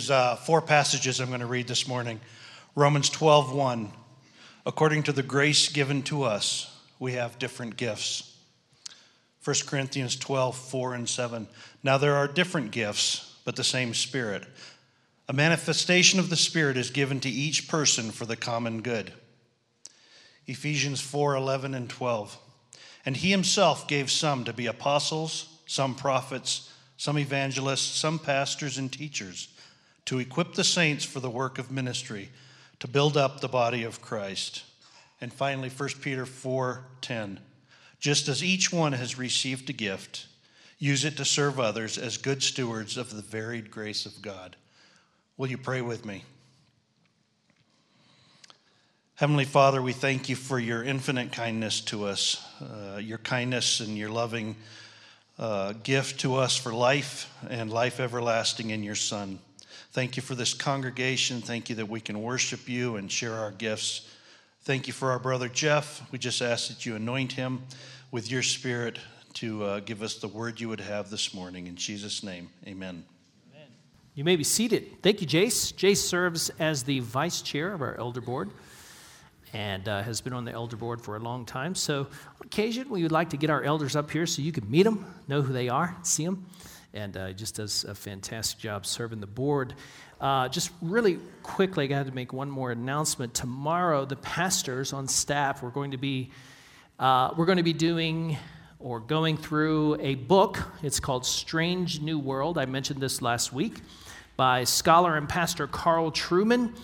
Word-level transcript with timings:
There's 0.00 0.10
uh, 0.10 0.36
four 0.36 0.62
passages 0.62 1.20
I'm 1.20 1.28
going 1.28 1.40
to 1.40 1.46
read 1.46 1.68
this 1.68 1.86
morning. 1.86 2.20
Romans 2.74 3.10
12, 3.10 3.52
1. 3.52 3.92
According 4.64 5.02
to 5.02 5.12
the 5.12 5.22
grace 5.22 5.68
given 5.68 6.02
to 6.04 6.22
us, 6.22 6.74
we 6.98 7.12
have 7.12 7.38
different 7.38 7.76
gifts. 7.76 8.34
1 9.44 9.56
Corinthians 9.66 10.16
12, 10.16 10.56
4 10.56 10.94
and 10.94 11.06
7. 11.06 11.46
Now 11.82 11.98
there 11.98 12.14
are 12.14 12.26
different 12.26 12.70
gifts, 12.70 13.36
but 13.44 13.56
the 13.56 13.62
same 13.62 13.92
Spirit. 13.92 14.46
A 15.28 15.34
manifestation 15.34 16.18
of 16.18 16.30
the 16.30 16.34
Spirit 16.36 16.78
is 16.78 16.88
given 16.88 17.20
to 17.20 17.28
each 17.28 17.68
person 17.68 18.10
for 18.10 18.24
the 18.24 18.36
common 18.36 18.80
good. 18.80 19.12
Ephesians 20.46 21.02
4, 21.02 21.36
11 21.36 21.74
and 21.74 21.90
12. 21.90 22.38
And 23.04 23.18
he 23.18 23.30
himself 23.30 23.86
gave 23.86 24.10
some 24.10 24.44
to 24.44 24.54
be 24.54 24.64
apostles, 24.64 25.58
some 25.66 25.94
prophets, 25.94 26.72
some 26.96 27.18
evangelists, 27.18 27.98
some 27.98 28.18
pastors 28.18 28.78
and 28.78 28.90
teachers, 28.90 29.48
to 30.06 30.18
equip 30.18 30.54
the 30.54 30.64
saints 30.64 31.04
for 31.04 31.20
the 31.20 31.30
work 31.30 31.58
of 31.58 31.70
ministry, 31.70 32.30
to 32.78 32.88
build 32.88 33.16
up 33.16 33.40
the 33.40 33.48
body 33.48 33.84
of 33.84 34.02
Christ. 34.02 34.64
And 35.20 35.32
finally 35.32 35.68
1 35.68 36.00
Peter 36.00 36.26
4:10. 36.26 37.40
Just 38.00 38.28
as 38.28 38.42
each 38.42 38.72
one 38.72 38.92
has 38.92 39.18
received 39.18 39.68
a 39.68 39.74
gift, 39.74 40.26
use 40.78 41.04
it 41.04 41.16
to 41.18 41.24
serve 41.24 41.60
others 41.60 41.98
as 41.98 42.16
good 42.16 42.42
stewards 42.42 42.96
of 42.96 43.14
the 43.14 43.22
varied 43.22 43.70
grace 43.70 44.06
of 44.06 44.22
God. 44.22 44.56
Will 45.36 45.48
you 45.48 45.58
pray 45.58 45.82
with 45.82 46.04
me? 46.04 46.24
Heavenly 49.20 49.44
Father, 49.44 49.82
we 49.82 49.92
thank 49.92 50.30
you 50.30 50.36
for 50.36 50.58
your 50.58 50.82
infinite 50.82 51.30
kindness 51.30 51.82
to 51.82 52.06
us, 52.06 52.42
uh, 52.62 52.96
your 52.96 53.18
kindness 53.18 53.80
and 53.80 53.98
your 53.98 54.08
loving 54.08 54.56
uh, 55.38 55.74
gift 55.82 56.20
to 56.20 56.36
us 56.36 56.56
for 56.56 56.72
life 56.72 57.30
and 57.50 57.70
life 57.70 58.00
everlasting 58.00 58.70
in 58.70 58.82
your 58.82 58.94
Son. 58.94 59.38
Thank 59.92 60.16
you 60.16 60.22
for 60.22 60.36
this 60.36 60.54
congregation. 60.54 61.40
Thank 61.40 61.68
you 61.68 61.74
that 61.76 61.88
we 61.88 62.00
can 62.00 62.22
worship 62.22 62.68
you 62.68 62.94
and 62.94 63.10
share 63.10 63.34
our 63.34 63.50
gifts. 63.50 64.08
Thank 64.62 64.86
you 64.86 64.92
for 64.92 65.10
our 65.10 65.18
brother 65.18 65.48
Jeff. 65.48 66.08
We 66.12 66.18
just 66.18 66.42
ask 66.42 66.68
that 66.68 66.86
you 66.86 66.94
anoint 66.94 67.32
him 67.32 67.62
with 68.12 68.30
your 68.30 68.42
spirit 68.42 69.00
to 69.34 69.64
uh, 69.64 69.80
give 69.80 70.02
us 70.02 70.14
the 70.14 70.28
word 70.28 70.60
you 70.60 70.68
would 70.68 70.78
have 70.78 71.10
this 71.10 71.34
morning. 71.34 71.66
In 71.66 71.74
Jesus' 71.74 72.22
name, 72.22 72.50
amen. 72.68 73.04
You 74.14 74.22
may 74.22 74.36
be 74.36 74.44
seated. 74.44 75.02
Thank 75.02 75.22
you, 75.22 75.26
Jace. 75.26 75.72
Jace 75.74 75.96
serves 75.96 76.50
as 76.60 76.84
the 76.84 77.00
vice 77.00 77.42
chair 77.42 77.72
of 77.72 77.82
our 77.82 77.98
elder 77.98 78.20
board 78.20 78.50
and 79.52 79.88
uh, 79.88 80.02
has 80.02 80.20
been 80.20 80.32
on 80.32 80.44
the 80.44 80.52
elder 80.52 80.76
board 80.76 81.00
for 81.00 81.16
a 81.16 81.20
long 81.20 81.44
time. 81.44 81.74
So, 81.74 82.00
on 82.00 82.46
occasion, 82.46 82.88
we 82.90 83.02
would 83.02 83.12
like 83.12 83.30
to 83.30 83.36
get 83.36 83.50
our 83.50 83.64
elders 83.64 83.96
up 83.96 84.10
here 84.10 84.26
so 84.26 84.40
you 84.40 84.52
can 84.52 84.70
meet 84.70 84.84
them, 84.84 85.04
know 85.26 85.42
who 85.42 85.52
they 85.52 85.68
are, 85.68 85.96
see 86.02 86.24
them, 86.24 86.46
and 86.92 87.16
uh, 87.16 87.32
just 87.32 87.56
does 87.56 87.84
a 87.84 87.94
fantastic 87.94 88.58
job 88.58 88.84
serving 88.84 89.20
the 89.20 89.26
board. 89.26 89.74
Uh, 90.20 90.48
just 90.48 90.70
really 90.82 91.18
quickly, 91.42 91.84
I 91.84 91.86
got 91.86 92.06
to 92.06 92.12
make 92.12 92.32
one 92.32 92.50
more 92.50 92.72
announcement. 92.72 93.32
Tomorrow, 93.32 94.04
the 94.04 94.16
pastors 94.16 94.92
on 94.92 95.08
staff 95.08 95.62
we're 95.62 95.70
going 95.70 95.92
to 95.92 95.98
be 95.98 96.30
uh, 96.98 97.32
we're 97.36 97.46
going 97.46 97.56
to 97.56 97.64
be 97.64 97.72
doing 97.72 98.36
or 98.78 99.00
going 99.00 99.36
through 99.36 99.98
a 100.00 100.14
book. 100.14 100.58
It's 100.82 101.00
called 101.00 101.24
Strange 101.24 102.00
New 102.00 102.18
World. 102.18 102.58
I 102.58 102.66
mentioned 102.66 103.00
this 103.00 103.22
last 103.22 103.52
week 103.52 103.80
by 104.36 104.64
scholar 104.64 105.16
and 105.16 105.28
pastor 105.28 105.66
Carl 105.66 106.10
Trueman. 106.10 106.74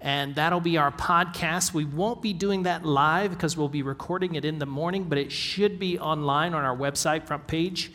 and 0.00 0.34
that'll 0.34 0.60
be 0.60 0.76
our 0.76 0.92
podcast. 0.92 1.72
We 1.72 1.84
won't 1.84 2.20
be 2.22 2.32
doing 2.32 2.64
that 2.64 2.84
live 2.84 3.30
because 3.30 3.56
we'll 3.56 3.68
be 3.68 3.82
recording 3.82 4.34
it 4.34 4.44
in 4.44 4.58
the 4.58 4.66
morning, 4.66 5.04
but 5.04 5.18
it 5.18 5.32
should 5.32 5.78
be 5.78 5.98
online 5.98 6.54
on 6.54 6.64
our 6.64 6.76
website 6.76 7.26
front 7.26 7.46
page 7.46 7.90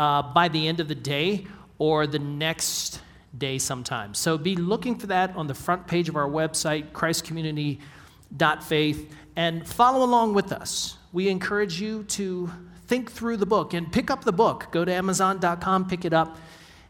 uh, 0.00 0.22
by 0.22 0.48
the 0.48 0.66
end 0.66 0.80
of 0.80 0.88
the 0.88 0.94
day 0.94 1.46
or 1.78 2.06
the 2.06 2.18
next 2.18 3.02
day 3.36 3.58
sometime. 3.58 4.14
So 4.14 4.38
be 4.38 4.56
looking 4.56 4.98
for 4.98 5.08
that 5.08 5.36
on 5.36 5.46
the 5.46 5.54
front 5.54 5.86
page 5.86 6.08
of 6.08 6.16
our 6.16 6.28
website, 6.28 6.92
christcommunity.faith, 6.92 9.14
and 9.36 9.68
follow 9.68 10.02
along 10.04 10.32
with 10.34 10.52
us. 10.52 10.96
We 11.12 11.28
encourage 11.28 11.80
you 11.80 12.02
to 12.04 12.50
think 12.86 13.12
through 13.12 13.36
the 13.36 13.46
book 13.46 13.74
and 13.74 13.92
pick 13.92 14.10
up 14.10 14.24
the 14.24 14.32
book. 14.32 14.68
Go 14.72 14.84
to 14.84 14.92
amazon.com, 14.92 15.88
pick 15.88 16.06
it 16.06 16.14
up, 16.14 16.38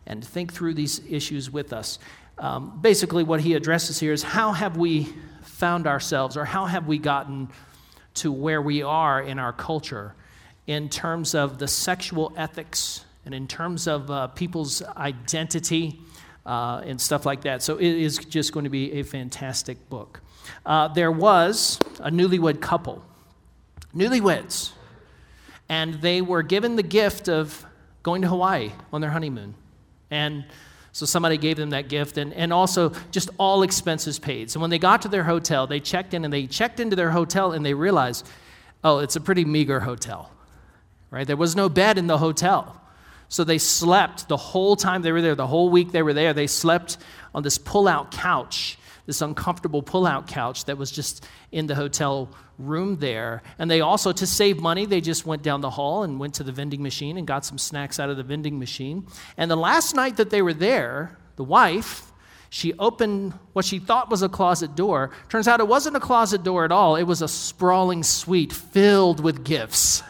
and 0.07 0.25
think 0.25 0.53
through 0.53 0.75
these 0.75 1.01
issues 1.11 1.51
with 1.51 1.73
us 1.73 1.99
um, 2.41 2.79
basically 2.81 3.23
what 3.23 3.41
he 3.41 3.55
addresses 3.55 4.01
here 4.01 4.13
is 4.13 4.23
how 4.23 4.53
have 4.53 4.77
we 4.77 5.09
found 5.43 5.87
ourselves 5.87 6.37
or 6.37 6.45
how 6.45 6.65
have 6.65 6.87
we 6.87 6.99
gotten 6.99 7.51
to 8.15 8.33
where 8.33 8.63
we 8.63 8.83
are 8.83 9.21
in 9.21 9.39
our 9.39 9.53
culture 9.53 10.15
in 10.71 10.89
terms 10.89 11.35
of 11.35 11.59
the 11.59 11.67
sexual 11.67 12.33
ethics 12.37 13.05
and 13.25 13.35
in 13.35 13.49
terms 13.49 13.89
of 13.89 14.09
uh, 14.09 14.29
people's 14.29 14.85
identity 14.97 15.99
uh, 16.47 16.81
and 16.85 17.01
stuff 17.01 17.27
like 17.27 17.43
that. 17.43 17.61
So 17.61 17.77
it 17.77 17.89
is 17.89 18.19
just 18.19 18.53
going 18.53 18.63
to 18.63 18.71
be 18.71 18.93
a 18.93 19.03
fantastic 19.03 19.91
book. 19.91 20.21
Uh, 20.65 20.87
there 20.87 21.11
was 21.11 21.81
a 21.99 22.09
newlywed 22.09 22.61
couple, 22.61 23.03
newlyweds, 23.97 24.71
and 25.69 25.95
they 25.95 26.23
were 26.23 26.45
given 26.45 26.77
the 26.77 26.85
gift 26.85 27.29
of 27.29 27.67
going 28.05 28.23
to 28.23 28.29
Hawaii 28.29 28.71
on 28.93 29.01
their 29.01 29.11
honeymoon. 29.11 29.55
And 30.09 30.45
so 30.93 31.05
somebody 31.05 31.37
gave 31.37 31.57
them 31.57 31.71
that 31.71 31.89
gift, 31.89 32.17
and, 32.17 32.33
and 32.33 32.53
also 32.53 32.93
just 33.11 33.31
all 33.39 33.65
expenses 33.65 34.21
paid. 34.21 34.53
So 34.53 34.61
when 34.61 34.71
they 34.71 34.79
got 34.79 35.03
to 35.03 35.09
their 35.09 35.25
hotel, 35.25 35.67
they 35.67 35.81
checked 35.81 36.15
in 36.15 36.25
and 36.25 36.33
they 36.33 36.47
checked 36.47 36.79
into 36.79 36.95
their 36.95 37.11
hotel 37.11 37.51
and 37.51 37.67
they 37.67 37.75
realized, 37.75 38.25
oh, 38.85 38.99
it's 38.99 39.17
a 39.17 39.21
pretty 39.21 39.45
meager 39.45 39.81
hotel, 39.81 40.31
right? 41.11 41.27
There 41.27 41.37
was 41.37 41.57
no 41.57 41.69
bed 41.69 41.99
in 41.99 42.07
the 42.07 42.19
hotel. 42.19 42.81
So 43.29 43.45
they 43.45 43.59
slept 43.59 44.29
the 44.29 44.37
whole 44.37 44.75
time 44.77 45.03
they 45.03 45.13
were 45.13 45.23
there, 45.23 45.35
the 45.35 45.47
whole 45.47 45.71
week 45.71 45.93
they 45.93 46.03
were 46.03 46.15
there. 46.15 46.33
They 46.33 46.47
slept 46.49 46.99
on 47.35 47.43
this 47.43 47.59
pull 47.59 47.87
out 47.87 48.11
couch 48.11 48.77
this 49.11 49.23
uncomfortable 49.23 49.83
pull-out 49.83 50.29
couch 50.29 50.67
that 50.67 50.79
was 50.79 50.89
just 50.89 51.27
in 51.51 51.67
the 51.67 51.75
hotel 51.75 52.29
room 52.59 52.97
there. 52.99 53.43
And 53.59 53.69
they 53.69 53.81
also, 53.81 54.13
to 54.13 54.25
save 54.25 54.61
money, 54.61 54.87
they 54.87 55.01
just 55.01 55.27
went 55.27 55.43
down 55.43 55.63
the 55.63 55.71
hall 55.71 56.05
and 56.05 56.21
went 56.21 56.35
to 56.35 56.45
the 56.45 56.53
vending 56.53 56.81
machine 56.81 57.17
and 57.17 57.27
got 57.27 57.45
some 57.45 57.59
snacks 57.59 57.99
out 57.99 58.09
of 58.09 58.17
the 58.17 58.23
vending 58.23 58.61
machine. 58.61 59.09
And 59.37 59.51
the 59.51 59.57
last 59.57 59.97
night 59.97 60.17
that 60.19 60.31
they 60.31 60.43
were 60.43 60.55
there, 60.55 61.19
the 61.35 61.43
wife, 61.43 62.13
she 62.51 62.73
opened 62.79 63.35
what 63.53 63.65
she 63.65 63.81
thought 63.81 64.11
was 64.11 64.23
a 64.23 64.29
closet 64.29 64.77
door. 64.77 65.11
Turns 65.29 65.49
out 65.49 65.59
it 65.59 65.67
wasn't 65.67 65.97
a 65.97 66.01
closet 66.01 66.45
door 66.45 66.65
at 66.65 66.71
all, 66.71 66.95
it 66.95 67.03
was 67.03 67.21
a 67.21 67.27
sprawling 67.27 68.05
suite 68.05 68.53
filled 68.53 69.19
with 69.19 69.45
gifts 69.45 70.05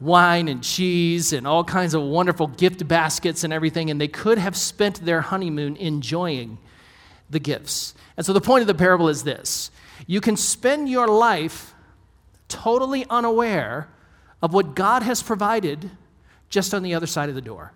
wine 0.00 0.48
and 0.48 0.62
cheese 0.62 1.32
and 1.32 1.46
all 1.46 1.62
kinds 1.62 1.94
of 1.94 2.02
wonderful 2.02 2.46
gift 2.46 2.86
baskets 2.88 3.44
and 3.44 3.52
everything. 3.52 3.90
And 3.90 4.00
they 4.00 4.08
could 4.08 4.38
have 4.38 4.56
spent 4.56 5.04
their 5.04 5.20
honeymoon 5.20 5.76
enjoying 5.76 6.58
the 7.28 7.38
gifts. 7.38 7.94
And 8.16 8.24
so 8.24 8.32
the 8.32 8.40
point 8.40 8.62
of 8.62 8.66
the 8.66 8.74
parable 8.74 9.08
is 9.08 9.24
this 9.24 9.70
you 10.06 10.20
can 10.20 10.36
spend 10.36 10.88
your 10.88 11.06
life 11.06 11.74
totally 12.48 13.06
unaware 13.08 13.88
of 14.42 14.52
what 14.52 14.74
God 14.74 15.02
has 15.02 15.22
provided 15.22 15.90
just 16.48 16.74
on 16.74 16.82
the 16.82 16.94
other 16.94 17.06
side 17.06 17.28
of 17.28 17.34
the 17.34 17.40
door. 17.40 17.72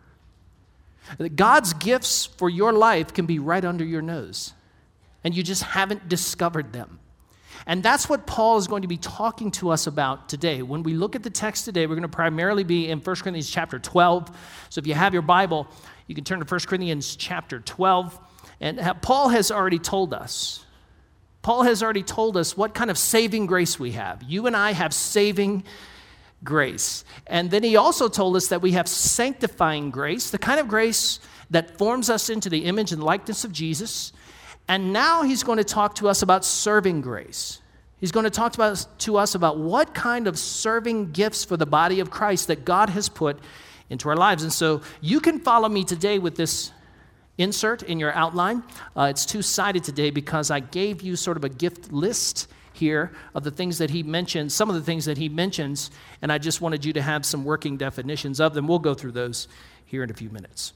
God's 1.37 1.75
gifts 1.75 2.27
for 2.27 2.49
your 2.49 2.73
life 2.73 3.13
can 3.13 3.27
be 3.27 3.39
right 3.39 3.65
under 3.65 3.85
your 3.85 4.03
nose, 4.03 4.55
and 5.23 5.35
you 5.35 5.43
just 5.43 5.63
haven't 5.63 6.09
discovered 6.09 6.73
them. 6.73 6.99
And 7.67 7.83
that's 7.83 8.09
what 8.09 8.27
Paul 8.27 8.59
is 8.59 8.67
going 8.67 8.83
to 8.83 8.89
be 8.89 8.97
talking 8.97 9.51
to 9.53 9.71
us 9.71 9.87
about 9.87 10.29
today. 10.29 10.63
When 10.63 10.83
we 10.83 10.95
look 10.95 11.17
at 11.17 11.23
the 11.23 11.31
text 11.31 11.65
today, 11.65 11.87
we're 11.87 11.95
going 11.95 12.03
to 12.03 12.09
primarily 12.09 12.65
be 12.65 12.89
in 12.89 13.01
1 13.01 13.17
Corinthians 13.17 13.51
chapter 13.51 13.79
12. 13.79 14.37
So 14.71 14.79
if 14.79 14.87
you 14.87 14.95
have 14.95 15.13
your 15.13 15.23
Bible, 15.23 15.67
you 16.07 16.15
can 16.15 16.25
turn 16.25 16.41
to 16.41 16.47
1 16.47 16.61
Corinthians 16.67 17.17
chapter 17.17 17.61
12. 17.61 18.19
And 18.61 18.81
Paul 19.03 19.31
has 19.31 19.51
already 19.51 19.79
told 19.79 20.15
us. 20.15 20.65
Paul 21.43 21.65
has 21.65 21.83
already 21.83 22.03
told 22.03 22.37
us 22.37 22.57
what 22.57 22.75
kind 22.75 22.91
of 22.91 22.97
saving 22.97 23.47
grace 23.47 23.79
we 23.79 23.93
have. 23.93 24.23
You 24.23 24.47
and 24.47 24.57
I 24.57 24.73
have 24.73 24.95
saving 24.95 25.65
grace. 26.43 27.05
And 27.27 27.51
then 27.51 27.63
he 27.63 27.77
also 27.77 28.09
told 28.09 28.37
us 28.37 28.49
that 28.49 28.63
we 28.63 28.73
have 28.73 28.89
sanctifying 28.89 29.91
grace, 29.91 30.31
the 30.31 30.39
kind 30.39 30.61
of 30.61 30.69
grace 30.69 31.21
that 31.51 31.77
forms 31.77 32.09
us 32.09 32.31
into 32.31 32.49
the 32.49 32.65
image 32.65 32.93
and 32.93 33.03
likeness 33.03 33.45
of 33.45 33.53
Jesus. 33.53 34.13
And 34.69 34.93
now 34.93 35.23
he's 35.23 35.43
going 35.43 35.59
to 35.59 35.65
talk 35.65 35.97
to 35.97 36.09
us 36.09 36.23
about 36.23 36.45
serving 36.45 37.03
grace. 37.03 37.61
He's 37.99 38.13
going 38.13 38.25
to 38.25 38.31
talk 38.31 38.55
about, 38.55 38.87
to 39.01 39.17
us 39.17 39.35
about 39.35 39.59
what 39.59 39.95
kind 39.95 40.27
of 40.27 40.39
serving 40.39 41.13
gifts 41.13 41.45
for 41.45 41.57
the 41.57 41.67
body 41.67 42.01
of 42.01 42.11
Christ 42.11 42.49
that 42.49 42.65
God 42.65 42.91
has 42.91 43.09
put 43.09 43.39
into 43.91 44.09
our 44.09 44.17
lives. 44.17 44.43
And 44.43 44.53
so 44.53 44.83
you 45.01 45.21
can 45.21 45.41
follow 45.41 45.69
me 45.69 45.85
today 45.85 46.19
with 46.19 46.37
this 46.37 46.73
insert 47.39 47.83
in 47.83 47.99
your 47.99 48.13
outline. 48.13 48.63
Uh, 48.97 49.09
it's 49.11 49.27
two 49.27 49.43
sided 49.43 49.85
today 49.85 50.11
because 50.11 50.51
I 50.51 50.61
gave 50.61 51.03
you 51.03 51.17
sort 51.17 51.37
of 51.37 51.45
a 51.45 51.49
gift 51.49 51.93
list 51.93 52.49
here 52.73 53.13
of 53.35 53.45
the 53.45 53.51
things 53.51 53.79
that 53.79 53.91
he 53.91 54.03
mentions, 54.03 54.55
some 54.55 54.69
of 54.69 54.75
the 54.75 54.83
things 54.83 55.05
that 55.05 55.17
he 55.17 55.29
mentions, 55.29 55.91
and 56.23 56.33
I 56.33 56.39
just 56.39 56.61
wanted 56.61 56.85
you 56.85 56.93
to 56.95 57.03
have 57.03 57.25
some 57.25 57.45
working 57.45 57.77
definitions 57.77 58.41
of 58.41 58.55
them. 58.55 58.67
We'll 58.67 58.79
go 58.81 58.95
through 58.95 59.13
those 59.13 59.49
here 59.87 60.03
in 60.03 60.11
a 60.11 60.15
few 60.15 60.31
minutes. 60.31 60.73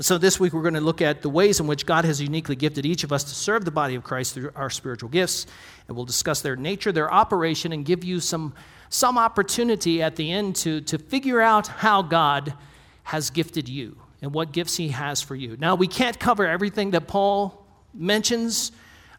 So, 0.00 0.18
this 0.18 0.40
week 0.40 0.52
we're 0.52 0.62
going 0.62 0.74
to 0.74 0.80
look 0.80 1.00
at 1.00 1.22
the 1.22 1.30
ways 1.30 1.60
in 1.60 1.68
which 1.68 1.86
God 1.86 2.04
has 2.04 2.20
uniquely 2.20 2.56
gifted 2.56 2.84
each 2.84 3.04
of 3.04 3.12
us 3.12 3.22
to 3.22 3.30
serve 3.30 3.64
the 3.64 3.70
body 3.70 3.94
of 3.94 4.02
Christ 4.02 4.34
through 4.34 4.50
our 4.56 4.68
spiritual 4.68 5.08
gifts. 5.08 5.46
And 5.86 5.96
we'll 5.96 6.04
discuss 6.04 6.40
their 6.40 6.56
nature, 6.56 6.90
their 6.90 7.12
operation, 7.12 7.72
and 7.72 7.84
give 7.84 8.02
you 8.02 8.18
some, 8.18 8.54
some 8.88 9.16
opportunity 9.16 10.02
at 10.02 10.16
the 10.16 10.32
end 10.32 10.56
to, 10.56 10.80
to 10.80 10.98
figure 10.98 11.40
out 11.40 11.68
how 11.68 12.02
God 12.02 12.54
has 13.04 13.30
gifted 13.30 13.68
you 13.68 13.96
and 14.20 14.34
what 14.34 14.50
gifts 14.50 14.76
he 14.76 14.88
has 14.88 15.22
for 15.22 15.36
you. 15.36 15.56
Now, 15.60 15.76
we 15.76 15.86
can't 15.86 16.18
cover 16.18 16.44
everything 16.44 16.90
that 16.90 17.06
Paul 17.06 17.64
mentions 17.94 18.72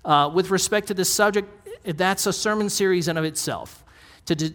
uh, 0.03 0.29
with 0.33 0.49
respect 0.49 0.87
to 0.87 0.93
this 0.93 1.09
subject. 1.09 1.47
That's 1.85 2.25
a 2.25 2.33
sermon 2.33 2.69
series 2.69 3.07
in 3.07 3.15
of 3.15 3.23
itself. 3.23 3.85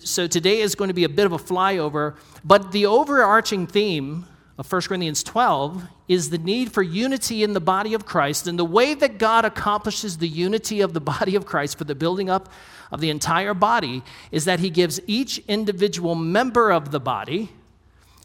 So 0.05 0.27
today 0.27 0.61
is 0.61 0.75
going 0.75 0.89
to 0.89 0.95
be 0.95 1.05
a 1.05 1.09
bit 1.09 1.25
of 1.25 1.33
a 1.33 1.39
flyover, 1.39 2.17
but 2.45 2.73
the 2.73 2.85
overarching 2.85 3.67
theme 3.67 4.27
of 4.61 4.71
1 4.71 4.83
Corinthians 4.83 5.23
12 5.23 5.85
is 6.07 6.29
the 6.29 6.37
need 6.37 6.71
for 6.71 6.83
unity 6.83 7.43
in 7.43 7.55
the 7.55 7.61
body 7.61 7.95
of 7.95 8.05
Christ. 8.05 8.47
And 8.47 8.59
the 8.59 8.65
way 8.65 8.93
that 8.93 9.17
God 9.17 9.47
accomplishes 9.47 10.19
the 10.19 10.29
unity 10.29 10.83
of 10.83 10.93
the 10.93 11.01
body 11.01 11.35
of 11.35 11.47
Christ 11.47 11.79
for 11.79 11.85
the 11.85 11.95
building 11.95 12.29
up 12.29 12.53
of 12.93 13.01
the 13.01 13.09
entire 13.09 13.55
body 13.55 14.03
is 14.31 14.45
that 14.45 14.61
He 14.61 14.69
gives 14.69 15.01
each 15.07 15.39
individual 15.49 16.15
member 16.15 16.71
of 16.71 16.91
the 16.91 17.01
body 17.01 17.53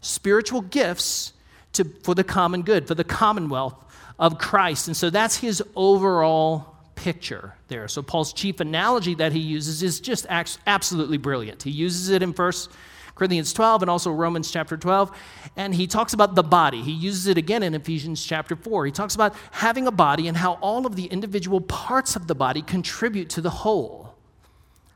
spiritual 0.02 0.60
gifts 0.60 1.32
to, 1.72 1.84
for 2.02 2.14
the 2.14 2.22
common 2.22 2.62
good, 2.62 2.86
for 2.86 2.94
the 2.94 3.02
commonwealth 3.02 3.74
of 4.18 4.36
Christ. 4.36 4.88
And 4.88 4.96
so 4.96 5.08
that's 5.08 5.38
His 5.38 5.62
overall 5.74 6.76
picture 6.96 7.54
there. 7.68 7.88
So 7.88 8.02
Paul's 8.02 8.34
chief 8.34 8.60
analogy 8.60 9.14
that 9.14 9.32
he 9.32 9.38
uses 9.38 9.82
is 9.82 10.00
just 10.00 10.26
absolutely 10.28 11.18
brilliant. 11.18 11.62
He 11.62 11.70
uses 11.70 12.10
it 12.10 12.22
in 12.22 12.34
First 12.34 12.70
Corinthians 13.16 13.52
12 13.52 13.82
and 13.82 13.90
also 13.90 14.12
Romans 14.12 14.50
chapter 14.50 14.76
12. 14.76 15.10
And 15.56 15.74
he 15.74 15.88
talks 15.88 16.12
about 16.12 16.36
the 16.36 16.44
body. 16.44 16.82
He 16.82 16.92
uses 16.92 17.26
it 17.26 17.36
again 17.36 17.64
in 17.64 17.74
Ephesians 17.74 18.24
chapter 18.24 18.54
4. 18.54 18.86
He 18.86 18.92
talks 18.92 19.16
about 19.16 19.34
having 19.50 19.88
a 19.88 19.90
body 19.90 20.28
and 20.28 20.36
how 20.36 20.52
all 20.60 20.86
of 20.86 20.94
the 20.94 21.06
individual 21.06 21.60
parts 21.60 22.14
of 22.14 22.28
the 22.28 22.34
body 22.34 22.62
contribute 22.62 23.30
to 23.30 23.40
the 23.40 23.50
whole. 23.50 24.14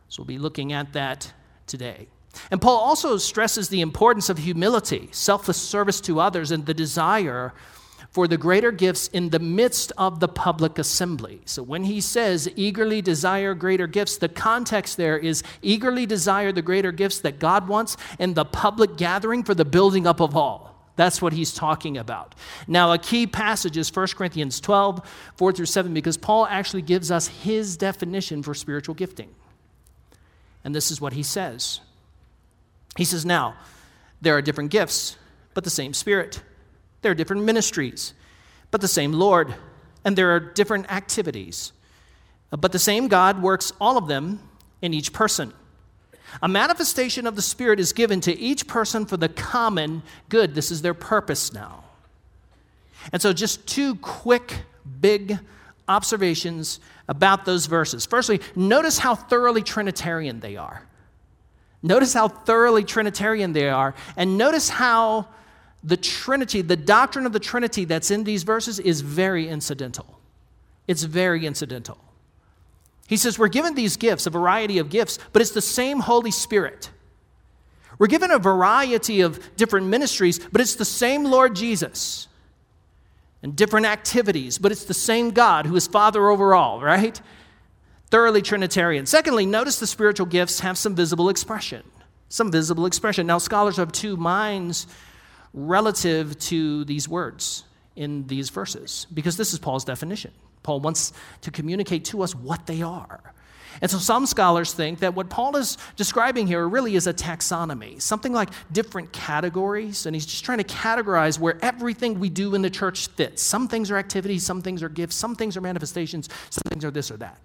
So 0.08 0.22
we'll 0.22 0.28
be 0.28 0.38
looking 0.38 0.72
at 0.72 0.92
that 0.92 1.32
today. 1.66 2.08
And 2.50 2.60
Paul 2.60 2.76
also 2.76 3.16
stresses 3.16 3.70
the 3.70 3.80
importance 3.80 4.28
of 4.28 4.38
humility, 4.38 5.08
selfless 5.10 5.56
service 5.56 6.00
to 6.02 6.20
others, 6.20 6.50
and 6.50 6.66
the 6.66 6.74
desire 6.74 7.52
for 8.10 8.26
the 8.26 8.36
greater 8.36 8.72
gifts 8.72 9.08
in 9.08 9.30
the 9.30 9.38
midst 9.38 9.92
of 9.96 10.18
the 10.18 10.28
public 10.28 10.78
assembly. 10.78 11.40
So 11.44 11.62
when 11.62 11.84
he 11.84 12.00
says 12.00 12.50
eagerly 12.56 13.00
desire 13.00 13.54
greater 13.54 13.86
gifts, 13.86 14.18
the 14.18 14.28
context 14.28 14.96
there 14.96 15.16
is 15.16 15.42
eagerly 15.62 16.06
desire 16.06 16.50
the 16.50 16.62
greater 16.62 16.90
gifts 16.90 17.20
that 17.20 17.38
God 17.38 17.68
wants 17.68 17.96
in 18.18 18.34
the 18.34 18.44
public 18.44 18.96
gathering 18.96 19.44
for 19.44 19.54
the 19.54 19.64
building 19.64 20.06
up 20.06 20.20
of 20.20 20.36
all. 20.36 20.70
That's 20.96 21.22
what 21.22 21.32
he's 21.32 21.54
talking 21.54 21.96
about. 21.96 22.34
Now, 22.66 22.92
a 22.92 22.98
key 22.98 23.26
passage 23.26 23.76
is 23.76 23.94
1 23.94 24.08
Corinthians 24.08 24.60
12, 24.60 25.00
4 25.36 25.52
through 25.52 25.66
7, 25.66 25.94
because 25.94 26.16
Paul 26.16 26.46
actually 26.46 26.82
gives 26.82 27.10
us 27.10 27.28
his 27.28 27.76
definition 27.76 28.42
for 28.42 28.54
spiritual 28.54 28.94
gifting. 28.94 29.30
And 30.62 30.74
this 30.74 30.90
is 30.90 31.00
what 31.00 31.14
he 31.14 31.22
says. 31.22 31.80
He 32.96 33.04
says, 33.04 33.24
Now, 33.24 33.56
there 34.20 34.36
are 34.36 34.42
different 34.42 34.70
gifts, 34.70 35.16
but 35.54 35.64
the 35.64 35.70
same 35.70 35.94
Spirit. 35.94 36.42
There 37.02 37.12
are 37.12 37.14
different 37.14 37.44
ministries, 37.44 38.14
but 38.70 38.80
the 38.80 38.88
same 38.88 39.12
Lord. 39.12 39.54
And 40.04 40.16
there 40.16 40.34
are 40.34 40.40
different 40.40 40.90
activities, 40.90 41.72
but 42.50 42.72
the 42.72 42.78
same 42.78 43.08
God 43.08 43.42
works 43.42 43.72
all 43.80 43.98
of 43.98 44.08
them 44.08 44.40
in 44.80 44.94
each 44.94 45.12
person. 45.12 45.52
A 46.42 46.48
manifestation 46.48 47.26
of 47.26 47.36
the 47.36 47.42
Spirit 47.42 47.80
is 47.80 47.92
given 47.92 48.20
to 48.22 48.38
each 48.38 48.66
person 48.66 49.04
for 49.04 49.16
the 49.16 49.28
common 49.28 50.02
good. 50.28 50.54
This 50.54 50.70
is 50.70 50.82
their 50.82 50.94
purpose 50.94 51.52
now. 51.52 51.84
And 53.12 53.20
so, 53.20 53.32
just 53.32 53.66
two 53.66 53.96
quick, 53.96 54.62
big 55.00 55.38
observations 55.88 56.80
about 57.08 57.44
those 57.44 57.66
verses. 57.66 58.06
Firstly, 58.06 58.40
notice 58.54 58.98
how 58.98 59.14
thoroughly 59.14 59.62
Trinitarian 59.62 60.40
they 60.40 60.56
are. 60.56 60.86
Notice 61.82 62.14
how 62.14 62.28
thoroughly 62.28 62.84
Trinitarian 62.84 63.52
they 63.52 63.68
are, 63.68 63.94
and 64.16 64.38
notice 64.38 64.68
how 64.68 65.28
the 65.82 65.96
Trinity, 65.96 66.62
the 66.62 66.76
doctrine 66.76 67.26
of 67.26 67.32
the 67.32 67.40
Trinity 67.40 67.84
that's 67.84 68.10
in 68.10 68.24
these 68.24 68.42
verses 68.42 68.78
is 68.78 69.00
very 69.00 69.48
incidental. 69.48 70.18
It's 70.86 71.04
very 71.04 71.46
incidental. 71.46 71.98
He 73.06 73.16
says, 73.16 73.38
We're 73.38 73.48
given 73.48 73.74
these 73.74 73.96
gifts, 73.96 74.26
a 74.26 74.30
variety 74.30 74.78
of 74.78 74.90
gifts, 74.90 75.18
but 75.32 75.42
it's 75.42 75.52
the 75.52 75.62
same 75.62 76.00
Holy 76.00 76.30
Spirit. 76.30 76.90
We're 77.98 78.06
given 78.06 78.30
a 78.30 78.38
variety 78.38 79.20
of 79.20 79.56
different 79.56 79.88
ministries, 79.88 80.38
but 80.38 80.60
it's 80.60 80.76
the 80.76 80.84
same 80.84 81.24
Lord 81.24 81.54
Jesus 81.54 82.28
and 83.42 83.56
different 83.56 83.86
activities, 83.86 84.58
but 84.58 84.72
it's 84.72 84.84
the 84.84 84.94
same 84.94 85.30
God 85.30 85.66
who 85.66 85.76
is 85.76 85.86
Father 85.86 86.28
over 86.28 86.54
all, 86.54 86.80
right? 86.80 87.20
Thoroughly 88.10 88.42
Trinitarian. 88.42 89.06
Secondly, 89.06 89.46
notice 89.46 89.78
the 89.78 89.86
spiritual 89.86 90.26
gifts 90.26 90.60
have 90.60 90.76
some 90.78 90.94
visible 90.94 91.28
expression. 91.28 91.82
Some 92.28 92.52
visible 92.52 92.86
expression. 92.86 93.26
Now, 93.26 93.38
scholars 93.38 93.76
have 93.76 93.92
two 93.92 94.16
minds 94.16 94.86
relative 95.52 96.38
to 96.38 96.84
these 96.84 97.08
words 97.08 97.64
in 97.96 98.26
these 98.26 98.50
verses, 98.50 99.06
because 99.12 99.36
this 99.36 99.52
is 99.52 99.58
Paul's 99.58 99.84
definition. 99.84 100.32
Paul 100.62 100.80
wants 100.80 101.12
to 101.42 101.50
communicate 101.50 102.04
to 102.06 102.22
us 102.22 102.34
what 102.34 102.66
they 102.66 102.82
are. 102.82 103.34
And 103.80 103.90
so 103.90 103.98
some 103.98 104.26
scholars 104.26 104.74
think 104.74 104.98
that 104.98 105.14
what 105.14 105.30
Paul 105.30 105.56
is 105.56 105.78
describing 105.96 106.46
here 106.46 106.68
really 106.68 106.96
is 106.96 107.06
a 107.06 107.14
taxonomy, 107.14 108.00
something 108.00 108.32
like 108.32 108.50
different 108.72 109.12
categories, 109.12 110.06
and 110.06 110.14
he's 110.14 110.26
just 110.26 110.44
trying 110.44 110.58
to 110.58 110.64
categorize 110.64 111.38
where 111.38 111.56
everything 111.62 112.20
we 112.20 112.28
do 112.28 112.54
in 112.54 112.62
the 112.62 112.70
church 112.70 113.08
fits. 113.08 113.42
Some 113.42 113.68
things 113.68 113.90
are 113.90 113.96
activities, 113.96 114.44
some 114.44 114.60
things 114.60 114.82
are 114.82 114.88
gifts, 114.88 115.16
some 115.16 115.34
things 115.34 115.56
are 115.56 115.60
manifestations, 115.60 116.28
some 116.50 116.62
things 116.68 116.84
are 116.84 116.90
this 116.90 117.10
or 117.10 117.16
that. 117.18 117.38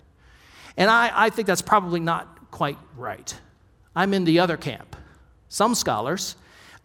And 0.78 0.90
I, 0.90 1.12
I 1.14 1.30
think 1.30 1.48
that's 1.48 1.62
probably 1.62 2.02
not 2.02 2.52
quite 2.52 2.78
right. 2.98 3.34
I'm 3.96 4.14
in 4.14 4.26
the 4.26 4.40
other 4.40 4.58
camp. 4.58 4.96
Some 5.48 5.74
scholars 5.74 6.36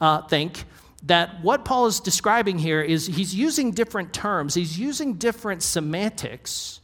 uh, 0.01 0.23
think 0.23 0.65
that 1.03 1.43
what 1.43 1.65
Paul 1.65 1.87
is 1.87 2.01
describing 2.01 2.59
here 2.59 2.81
is 2.81 3.07
he's 3.07 3.35
using 3.35 3.71
different 3.71 4.13
terms, 4.13 4.55
he's 4.55 4.79
using 4.79 5.15
different 5.15 5.63
semantics, 5.63 6.81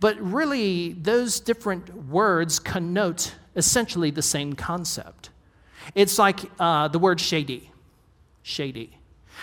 but 0.00 0.20
really 0.20 0.92
those 0.92 1.40
different 1.40 2.08
words 2.08 2.58
connote 2.58 3.34
essentially 3.56 4.10
the 4.10 4.22
same 4.22 4.52
concept. 4.52 5.30
It's 5.94 6.18
like 6.18 6.40
uh, 6.58 6.88
the 6.88 6.98
word 6.98 7.20
shady. 7.20 7.70
Shady. 8.42 8.98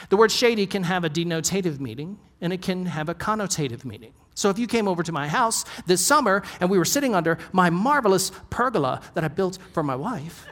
The 0.09 0.17
word 0.17 0.31
shady 0.31 0.67
can 0.67 0.83
have 0.83 1.03
a 1.03 1.09
denotative 1.09 1.79
meaning 1.79 2.19
and 2.39 2.53
it 2.53 2.61
can 2.61 2.85
have 2.85 3.09
a 3.09 3.15
connotative 3.15 3.85
meaning. 3.85 4.13
So 4.33 4.49
if 4.49 4.57
you 4.57 4.67
came 4.67 4.87
over 4.87 5.03
to 5.03 5.11
my 5.11 5.27
house 5.27 5.65
this 5.85 6.05
summer 6.05 6.43
and 6.59 6.69
we 6.69 6.77
were 6.77 6.85
sitting 6.85 7.13
under 7.13 7.37
my 7.51 7.69
marvelous 7.69 8.31
pergola 8.49 9.01
that 9.13 9.23
I 9.23 9.27
built 9.27 9.57
for 9.73 9.83
my 9.83 9.95
wife, 9.95 10.47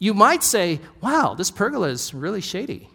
you 0.00 0.14
might 0.14 0.42
say, 0.42 0.80
wow, 1.00 1.34
this 1.34 1.52
pergola 1.52 1.88
is 1.88 2.12
really 2.12 2.40
shady. 2.40 2.88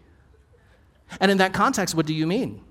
And 1.21 1.31
in 1.31 1.37
that 1.37 1.53
context, 1.53 1.95
what 1.95 2.05
do 2.05 2.13
you 2.13 2.27
mean? 2.27 2.61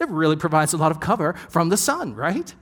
It 0.00 0.08
really 0.08 0.36
provides 0.36 0.72
a 0.72 0.76
lot 0.76 0.90
of 0.90 0.98
cover 0.98 1.34
from 1.50 1.68
the 1.68 1.76
sun, 1.76 2.14
right? 2.14 2.52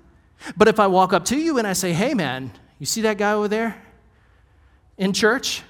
But 0.57 0.69
if 0.69 0.79
I 0.81 0.89
walk 0.89 1.13
up 1.13 1.25
to 1.27 1.37
you 1.39 1.57
and 1.59 1.67
I 1.67 1.73
say, 1.73 1.93
hey, 1.93 2.13
man, 2.13 2.51
you 2.79 2.87
see 2.87 3.03
that 3.03 3.17
guy 3.17 3.33
over 3.33 3.49
there 3.49 3.81
in 4.99 5.13
church? 5.13 5.63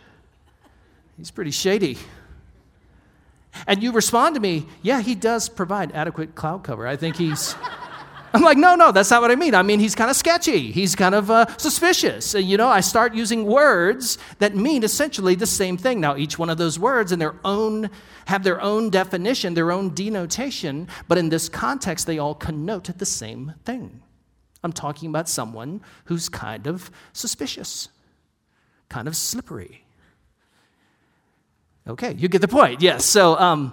He's 1.18 1.30
pretty 1.30 1.50
shady. 1.50 1.99
And 3.66 3.82
you 3.82 3.92
respond 3.92 4.35
to 4.35 4.40
me, 4.40 4.66
yeah, 4.80 5.02
he 5.02 5.14
does 5.14 5.50
provide 5.50 5.92
adequate 5.92 6.35
cloud 6.35 6.64
cover. 6.64 6.87
I 6.87 6.97
think 6.97 7.16
he's. 7.16 7.54
I'm 8.35 8.43
like, 8.43 8.57
no, 8.57 8.75
no, 8.75 8.93
that's 8.93 9.11
not 9.11 9.21
what 9.21 9.31
I 9.31 9.37
mean. 9.37 9.55
I 9.55 9.62
mean, 9.62 9.79
he's 9.79 9.95
kind 9.95 10.11
of 10.11 10.17
sketchy. 10.17 10.73
He's 10.73 10.95
kind 10.95 11.15
of 11.15 11.31
uh, 11.31 11.47
suspicious. 11.59 12.35
And, 12.35 12.49
you 12.49 12.57
know, 12.57 12.69
I 12.69 12.81
start 12.81 13.15
using 13.15 13.45
words 13.45 14.19
that 14.39 14.55
mean 14.57 14.85
essentially 14.85 15.35
the 15.35 15.47
same 15.47 15.77
thing. 15.77 16.01
Now, 16.01 16.17
each 16.17 16.39
one 16.39 16.49
of 16.49 16.59
those 16.59 16.79
words 16.79 17.12
in 17.12 17.19
their 17.19 17.35
own 17.45 17.91
have 18.27 18.45
their 18.45 18.61
own 18.61 18.91
definition, 18.91 19.55
their 19.55 19.71
own 19.71 19.95
denotation, 19.95 20.89
but 21.09 21.19
in 21.19 21.29
this 21.29 21.49
context, 21.49 22.07
they 22.07 22.19
all 22.19 22.35
connote 22.35 22.85
the 22.85 23.07
same 23.07 23.55
thing. 23.65 24.03
I'm 24.65 24.73
talking 24.73 25.09
about 25.09 25.29
someone 25.29 25.83
who's 26.05 26.29
kind 26.29 26.67
of 26.67 26.91
suspicious, 27.12 27.89
kind 28.89 29.09
of 29.09 29.17
slippery. 29.17 29.85
Okay, 31.87 32.15
you 32.15 32.29
get 32.29 32.41
the 32.41 32.49
point. 32.49 32.81
Yes. 32.81 33.05
So, 33.05 33.37
um, 33.39 33.73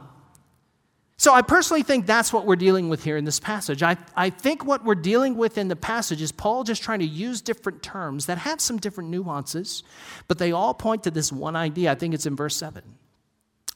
so 1.19 1.33
I 1.33 1.41
personally 1.41 1.83
think 1.83 2.05
that's 2.05 2.31
what 2.31 2.45
we're 2.45 2.55
dealing 2.55 2.87
with 2.87 3.03
here 3.03 3.17
in 3.17 3.25
this 3.25 3.41
passage. 3.41 3.83
I, 3.83 3.97
I 4.15 4.29
think 4.29 4.63
what 4.63 4.85
we're 4.85 4.95
dealing 4.95 5.35
with 5.35 5.57
in 5.57 5.67
the 5.67 5.75
passage 5.75 6.21
is 6.21 6.31
Paul 6.31 6.63
just 6.63 6.81
trying 6.81 6.99
to 6.99 7.05
use 7.05 7.41
different 7.41 7.83
terms 7.83 8.27
that 8.27 8.37
have 8.37 8.61
some 8.61 8.77
different 8.77 9.09
nuances, 9.09 9.83
but 10.29 10.37
they 10.37 10.53
all 10.53 10.73
point 10.73 11.03
to 11.03 11.11
this 11.11 11.29
one 11.29 11.57
idea. 11.57 11.91
I 11.91 11.95
think 11.95 12.13
it's 12.13 12.25
in 12.25 12.37
verse 12.37 12.55
7. 12.55 12.81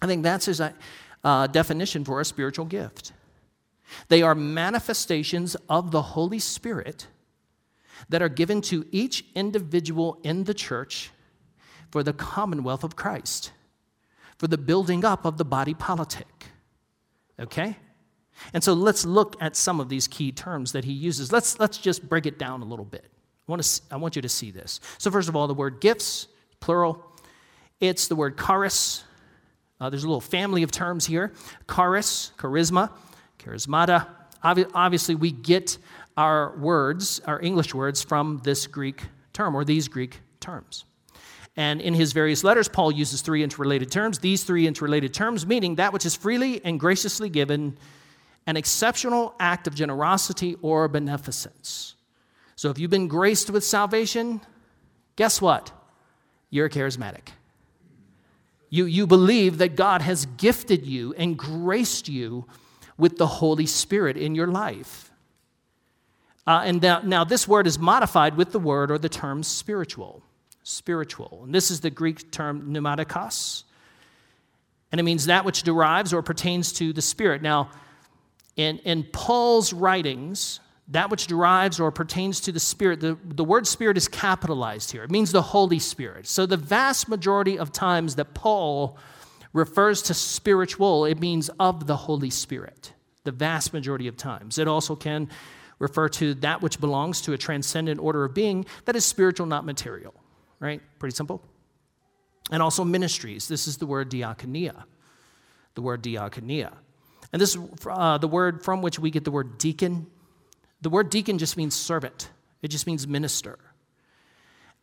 I 0.01 0.07
think 0.07 0.23
that's 0.23 0.45
his 0.45 0.61
uh, 0.61 1.47
definition 1.47 2.05
for 2.05 2.21
a 2.21 2.25
spiritual 2.25 2.63
gift. 2.63 3.11
They 4.07 4.21
are 4.21 4.35
manifestations 4.35 5.57
of 5.67 5.91
the 5.91 6.01
Holy 6.01 6.39
Spirit 6.39 7.07
that 8.07 8.21
are 8.21 8.29
given 8.29 8.61
to 8.61 8.85
each 8.89 9.25
individual 9.35 10.17
in 10.23 10.45
the 10.45 10.53
church 10.53 11.11
for 11.91 12.03
the 12.03 12.13
commonwealth 12.13 12.85
of 12.85 12.95
Christ, 12.95 13.51
for 14.37 14.47
the 14.47 14.57
building 14.57 15.03
up 15.03 15.25
of 15.25 15.37
the 15.37 15.43
body 15.43 15.73
politic. 15.73 16.32
Okay? 17.39 17.77
And 18.53 18.63
so 18.63 18.73
let's 18.73 19.05
look 19.05 19.35
at 19.41 19.55
some 19.55 19.79
of 19.79 19.89
these 19.89 20.07
key 20.07 20.31
terms 20.31 20.71
that 20.71 20.83
he 20.83 20.93
uses. 20.93 21.31
Let's, 21.31 21.59
let's 21.59 21.77
just 21.77 22.07
break 22.07 22.25
it 22.25 22.39
down 22.39 22.61
a 22.61 22.65
little 22.65 22.85
bit. 22.85 23.05
I 23.47 23.51
want, 23.51 23.61
to, 23.61 23.81
I 23.91 23.97
want 23.97 24.15
you 24.15 24.21
to 24.21 24.29
see 24.29 24.51
this. 24.51 24.79
So, 24.97 25.11
first 25.11 25.29
of 25.29 25.35
all, 25.35 25.47
the 25.47 25.53
word 25.53 25.81
gifts, 25.81 26.27
plural, 26.59 27.03
it's 27.79 28.07
the 28.07 28.15
word 28.15 28.37
charis, 28.37 29.03
Uh, 29.79 29.89
there's 29.89 30.05
a 30.05 30.07
little 30.07 30.21
family 30.21 30.63
of 30.63 30.71
terms 30.71 31.05
here 31.05 31.33
charis, 31.69 32.31
charisma, 32.37 32.89
charismata. 33.37 34.07
Obvi- 34.41 34.71
obviously, 34.73 35.15
we 35.15 35.31
get 35.31 35.77
our 36.15 36.55
words, 36.57 37.19
our 37.25 37.41
English 37.41 37.73
words, 37.73 38.01
from 38.01 38.39
this 38.43 38.67
Greek 38.67 39.03
term 39.33 39.55
or 39.55 39.65
these 39.65 39.89
Greek 39.89 40.21
terms. 40.39 40.85
And 41.55 41.81
in 41.81 41.93
his 41.93 42.13
various 42.13 42.43
letters, 42.43 42.67
Paul 42.67 42.91
uses 42.91 43.21
three 43.21 43.43
interrelated 43.43 43.91
terms. 43.91 44.19
These 44.19 44.43
three 44.43 44.65
interrelated 44.65 45.13
terms 45.13 45.45
meaning 45.45 45.75
that 45.75 45.93
which 45.93 46.05
is 46.05 46.15
freely 46.15 46.63
and 46.65 46.79
graciously 46.79 47.29
given, 47.29 47.77
an 48.47 48.57
exceptional 48.57 49.35
act 49.39 49.67
of 49.67 49.75
generosity 49.75 50.57
or 50.61 50.87
beneficence. 50.87 51.95
So 52.55 52.69
if 52.69 52.79
you've 52.79 52.91
been 52.91 53.07
graced 53.07 53.49
with 53.49 53.63
salvation, 53.63 54.41
guess 55.15 55.41
what? 55.41 55.71
You're 56.49 56.69
charismatic. 56.69 57.29
You, 58.69 58.85
you 58.85 59.05
believe 59.05 59.59
that 59.59 59.75
God 59.75 60.01
has 60.01 60.25
gifted 60.25 60.85
you 60.85 61.13
and 61.13 61.37
graced 61.37 62.09
you 62.09 62.45
with 62.97 63.17
the 63.17 63.27
Holy 63.27 63.67
Spirit 63.67 64.17
in 64.17 64.33
your 64.33 64.47
life. 64.47 65.11
Uh, 66.45 66.63
and 66.65 66.81
now, 66.81 66.99
now, 67.01 67.23
this 67.23 67.47
word 67.47 67.67
is 67.67 67.79
modified 67.79 68.35
with 68.35 68.51
the 68.51 68.59
word 68.59 68.91
or 68.91 68.97
the 68.97 69.09
term 69.09 69.43
spiritual. 69.43 70.23
Spiritual. 70.63 71.41
And 71.43 71.53
this 71.53 71.69
is 71.69 71.81
the 71.81 71.89
Greek 71.89 72.31
term 72.31 72.73
pneumatikos. 72.73 73.63
And 74.91 74.99
it 74.99 75.03
means 75.03 75.25
that 75.25 75.45
which 75.45 75.63
derives 75.63 76.13
or 76.13 76.21
pertains 76.21 76.71
to 76.73 76.93
the 76.93 77.01
Spirit. 77.01 77.41
Now, 77.41 77.69
in, 78.55 78.77
in 78.79 79.03
Paul's 79.03 79.73
writings, 79.73 80.59
that 80.89 81.09
which 81.09 81.27
derives 81.27 81.79
or 81.79 81.91
pertains 81.91 82.41
to 82.41 82.51
the 82.51 82.59
Spirit, 82.59 82.99
the, 82.99 83.17
the 83.23 83.43
word 83.43 83.65
Spirit 83.65 83.97
is 83.97 84.07
capitalized 84.07 84.91
here. 84.91 85.03
It 85.03 85.11
means 85.11 85.31
the 85.31 85.41
Holy 85.41 85.79
Spirit. 85.79 86.27
So, 86.27 86.45
the 86.45 86.57
vast 86.57 87.09
majority 87.09 87.57
of 87.57 87.71
times 87.71 88.15
that 88.15 88.33
Paul 88.33 88.97
refers 89.53 90.01
to 90.03 90.13
spiritual, 90.13 91.05
it 91.05 91.19
means 91.19 91.49
of 91.59 91.87
the 91.87 91.95
Holy 91.95 92.29
Spirit. 92.29 92.93
The 93.23 93.31
vast 93.31 93.73
majority 93.73 94.07
of 94.07 94.17
times. 94.17 94.57
It 94.57 94.67
also 94.67 94.95
can 94.95 95.29
refer 95.79 96.09
to 96.09 96.33
that 96.35 96.61
which 96.61 96.79
belongs 96.79 97.21
to 97.21 97.33
a 97.33 97.37
transcendent 97.37 97.99
order 97.99 98.25
of 98.25 98.33
being 98.33 98.65
that 98.85 98.95
is 98.95 99.05
spiritual, 99.05 99.47
not 99.47 99.65
material. 99.65 100.13
Right? 100.63 100.81
Pretty 100.97 101.15
simple. 101.15 101.43
And 102.49 102.63
also 102.63 102.83
ministries. 102.83 103.47
This 103.47 103.67
is 103.67 103.77
the 103.77 103.85
word 103.85 104.09
diakonia. 104.09 104.83
The 105.75 105.81
word 105.81 106.01
diakonia. 106.01 106.71
And 107.31 107.41
this 107.41 107.55
is 107.55 107.61
uh, 107.85 108.17
the 108.17 108.27
word 108.27 108.63
from 108.63 108.81
which 108.81 108.97
we 108.97 109.11
get 109.11 109.25
the 109.25 109.31
word 109.31 109.57
deacon 109.57 110.07
the 110.83 110.89
word 110.89 111.09
deacon 111.09 111.37
just 111.37 111.55
means 111.55 111.73
servant, 111.75 112.29
it 112.61 112.67
just 112.67 112.85
means 112.85 113.07
minister. 113.07 113.57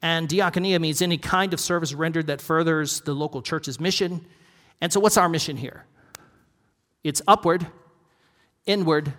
And 0.01 0.31
diakonia 0.31 0.81
means 0.81 1.03
any 1.03 1.19
kind 1.19 1.53
of 1.53 1.61
service 1.61 1.93
rendered 1.93 2.29
that 2.29 2.41
furthers 2.41 3.03
the 3.03 3.13
local 3.13 3.43
church's 3.43 3.79
mission. 3.79 4.25
And 4.81 4.91
so, 4.91 4.99
what's 4.99 5.19
our 5.19 5.29
mission 5.29 5.59
here? 5.59 5.85
It's 7.05 7.21
upward, 7.29 7.67
inward, 8.65 9.13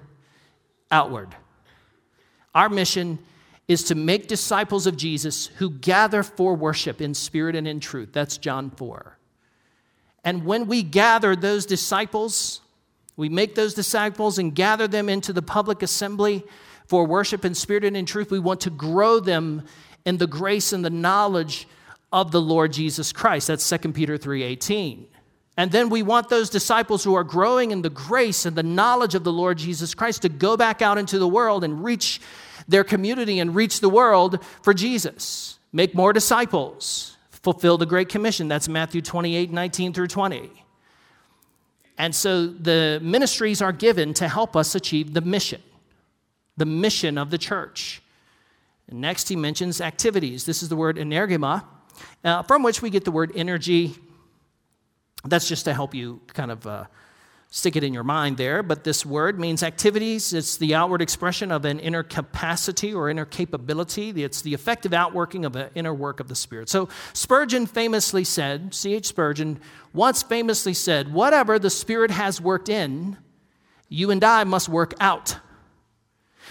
outward. 0.89 1.35
Our 2.55 2.67
mission 2.67 3.19
is 3.71 3.83
to 3.83 3.95
make 3.95 4.27
disciples 4.27 4.85
of 4.85 4.97
Jesus 4.97 5.47
who 5.47 5.69
gather 5.69 6.23
for 6.23 6.55
worship 6.55 6.99
in 6.99 7.13
spirit 7.13 7.55
and 7.55 7.67
in 7.67 7.79
truth. 7.79 8.09
That's 8.11 8.37
John 8.37 8.69
4. 8.69 9.17
And 10.23 10.45
when 10.45 10.67
we 10.67 10.83
gather 10.83 11.35
those 11.35 11.65
disciples, 11.65 12.61
we 13.15 13.29
make 13.29 13.55
those 13.55 13.73
disciples 13.73 14.37
and 14.37 14.53
gather 14.53 14.87
them 14.87 15.07
into 15.07 15.31
the 15.31 15.41
public 15.41 15.81
assembly 15.83 16.43
for 16.85 17.05
worship 17.05 17.45
in 17.45 17.55
spirit 17.55 17.85
and 17.85 17.95
in 17.95 18.05
truth. 18.05 18.29
We 18.29 18.39
want 18.39 18.61
to 18.61 18.69
grow 18.69 19.19
them 19.19 19.65
in 20.05 20.17
the 20.17 20.27
grace 20.27 20.73
and 20.73 20.83
the 20.83 20.89
knowledge 20.89 21.67
of 22.11 22.31
the 22.31 22.41
Lord 22.41 22.73
Jesus 22.73 23.13
Christ. 23.13 23.47
That's 23.47 23.63
2 23.63 23.93
Peter 23.93 24.17
3:18. 24.17 25.07
And 25.55 25.71
then 25.71 25.89
we 25.89 26.01
want 26.01 26.29
those 26.29 26.49
disciples 26.49 27.03
who 27.03 27.13
are 27.13 27.23
growing 27.23 27.71
in 27.71 27.81
the 27.81 27.89
grace 27.89 28.45
and 28.45 28.55
the 28.55 28.63
knowledge 28.63 29.15
of 29.15 29.23
the 29.23 29.31
Lord 29.31 29.57
Jesus 29.57 29.93
Christ 29.93 30.23
to 30.23 30.29
go 30.29 30.57
back 30.57 30.81
out 30.81 30.97
into 30.97 31.19
the 31.19 31.27
world 31.27 31.63
and 31.63 31.83
reach 31.83 32.19
their 32.71 32.83
community 32.83 33.39
and 33.39 33.53
reach 33.53 33.79
the 33.79 33.89
world 33.89 34.43
for 34.63 34.73
Jesus. 34.73 35.59
Make 35.71 35.93
more 35.93 36.13
disciples. 36.13 37.17
Fulfill 37.29 37.77
the 37.77 37.85
Great 37.85 38.09
Commission. 38.09 38.47
That's 38.47 38.67
Matthew 38.67 39.01
28, 39.01 39.51
19 39.51 39.93
through 39.93 40.07
20. 40.07 40.51
And 41.97 42.15
so 42.15 42.47
the 42.47 42.99
ministries 43.01 43.61
are 43.61 43.71
given 43.71 44.13
to 44.15 44.27
help 44.27 44.55
us 44.55 44.73
achieve 44.75 45.13
the 45.13 45.21
mission 45.21 45.61
the 46.57 46.65
mission 46.65 47.17
of 47.17 47.31
the 47.31 47.37
church. 47.37 48.03
Next, 48.91 49.29
he 49.29 49.35
mentions 49.35 49.79
activities. 49.79 50.45
This 50.45 50.61
is 50.61 50.69
the 50.69 50.75
word 50.75 50.97
energema, 50.97 51.63
uh, 52.23 52.43
from 52.43 52.61
which 52.61 52.81
we 52.81 52.89
get 52.89 53.05
the 53.05 53.11
word 53.11 53.31
energy. 53.35 53.95
That's 55.23 55.47
just 55.47 55.65
to 55.65 55.73
help 55.73 55.95
you 55.95 56.19
kind 56.27 56.51
of 56.51 56.67
uh, 56.67 56.85
stick 57.53 57.75
it 57.75 57.83
in 57.83 57.93
your 57.93 58.05
mind 58.05 58.37
there. 58.37 58.63
But 58.63 58.85
this 58.85 59.05
word 59.05 59.37
means 59.37 59.61
activities. 59.61 60.33
It's 60.33 60.55
the 60.55 60.73
outward 60.73 61.01
expression 61.01 61.51
of 61.51 61.65
an 61.65 61.79
inner 61.79 62.01
capacity 62.01 62.93
or 62.93 63.09
inner 63.09 63.25
capability. 63.25 64.23
It's 64.23 64.41
the 64.41 64.53
effective 64.53 64.93
outworking 64.93 65.43
of 65.43 65.57
an 65.57 65.69
inner 65.75 65.93
work 65.93 66.21
of 66.21 66.29
the 66.29 66.35
Spirit. 66.35 66.69
So 66.69 66.87
Spurgeon 67.13 67.67
famously 67.67 68.23
said, 68.23 68.73
C.H. 68.73 69.05
Spurgeon 69.05 69.59
once 69.93 70.23
famously 70.23 70.73
said, 70.73 71.13
Whatever 71.13 71.59
the 71.59 71.69
Spirit 71.69 72.09
has 72.09 72.39
worked 72.39 72.69
in, 72.69 73.17
you 73.89 74.11
and 74.11 74.23
I 74.23 74.45
must 74.45 74.69
work 74.69 74.93
out. 75.01 75.35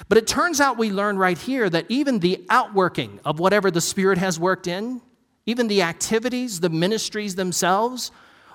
But 0.09 0.19
it 0.19 0.27
turns 0.27 0.61
out 0.61 0.77
we 0.77 0.91
learn 0.91 1.17
right 1.17 1.39
here 1.39 1.69
that 1.71 1.87
even 1.89 2.19
the 2.19 2.45
outworking 2.51 3.21
of 3.25 3.39
whatever 3.39 3.71
the 3.71 3.81
Spirit 3.81 4.19
has 4.19 4.39
worked 4.39 4.67
in, 4.67 5.01
even 5.47 5.67
the 5.67 5.81
activities, 5.81 6.61
the 6.61 6.69
ministries 6.69 7.37
themselves, 7.37 8.11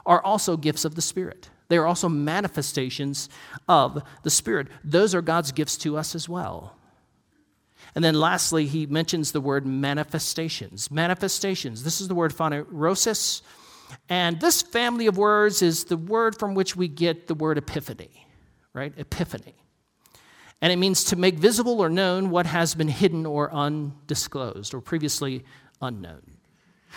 are 0.06 0.22
also 0.24 0.56
gifts 0.56 0.86
of 0.86 0.94
the 0.94 1.02
Spirit. 1.02 1.50
They 1.68 1.78
are 1.78 1.86
also 1.86 2.10
manifestations 2.10 3.30
of 3.68 4.04
the 4.24 4.30
Spirit. 4.30 4.68
Those 4.84 5.16
are 5.16 5.22
God's 5.22 5.52
gifts 5.52 5.78
to 5.78 5.98
us 5.98 6.16
as 6.16 6.30
well. 6.30 6.76
And 7.94 8.04
then 8.04 8.16
lastly, 8.16 8.66
he 8.66 8.86
mentions 8.86 9.32
the 9.32 9.42
word 9.42 9.66
manifestations. 9.66 10.92
Manifestations. 10.92 11.84
This 11.84 12.02
is 12.02 12.08
the 12.08 12.16
word 12.16 12.34
phanerosis. 12.34 13.42
And 14.10 14.40
this 14.40 14.62
family 14.62 15.08
of 15.08 15.18
words 15.18 15.62
is 15.62 15.86
the 15.86 15.98
word 15.98 16.38
from 16.38 16.56
which 16.56 16.76
we 16.76 16.88
get 16.88 17.28
the 17.28 17.36
word 17.36 17.58
epiphany, 17.58 18.28
right? 18.74 18.94
Epiphany 18.98 19.56
and 20.62 20.72
it 20.72 20.78
means 20.78 21.04
to 21.06 21.16
make 21.16 21.36
visible 21.36 21.80
or 21.80 21.90
known 21.90 22.30
what 22.30 22.46
has 22.46 22.76
been 22.76 22.88
hidden 22.88 23.26
or 23.26 23.54
undisclosed 23.54 24.74
or 24.74 24.82
previously 24.82 25.44
unknown. 25.82 26.24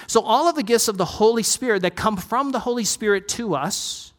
So, 0.06 0.22
all 0.22 0.48
of 0.48 0.54
the 0.54 0.62
gifts 0.62 0.88
of 0.88 0.96
the 0.96 1.04
Holy 1.04 1.42
Spirit 1.42 1.82
that 1.82 1.96
come 1.96 2.16
from 2.16 2.52
the 2.52 2.60
Holy 2.60 2.84
Spirit 2.84 3.26
to 3.28 3.54
us, 3.54 4.12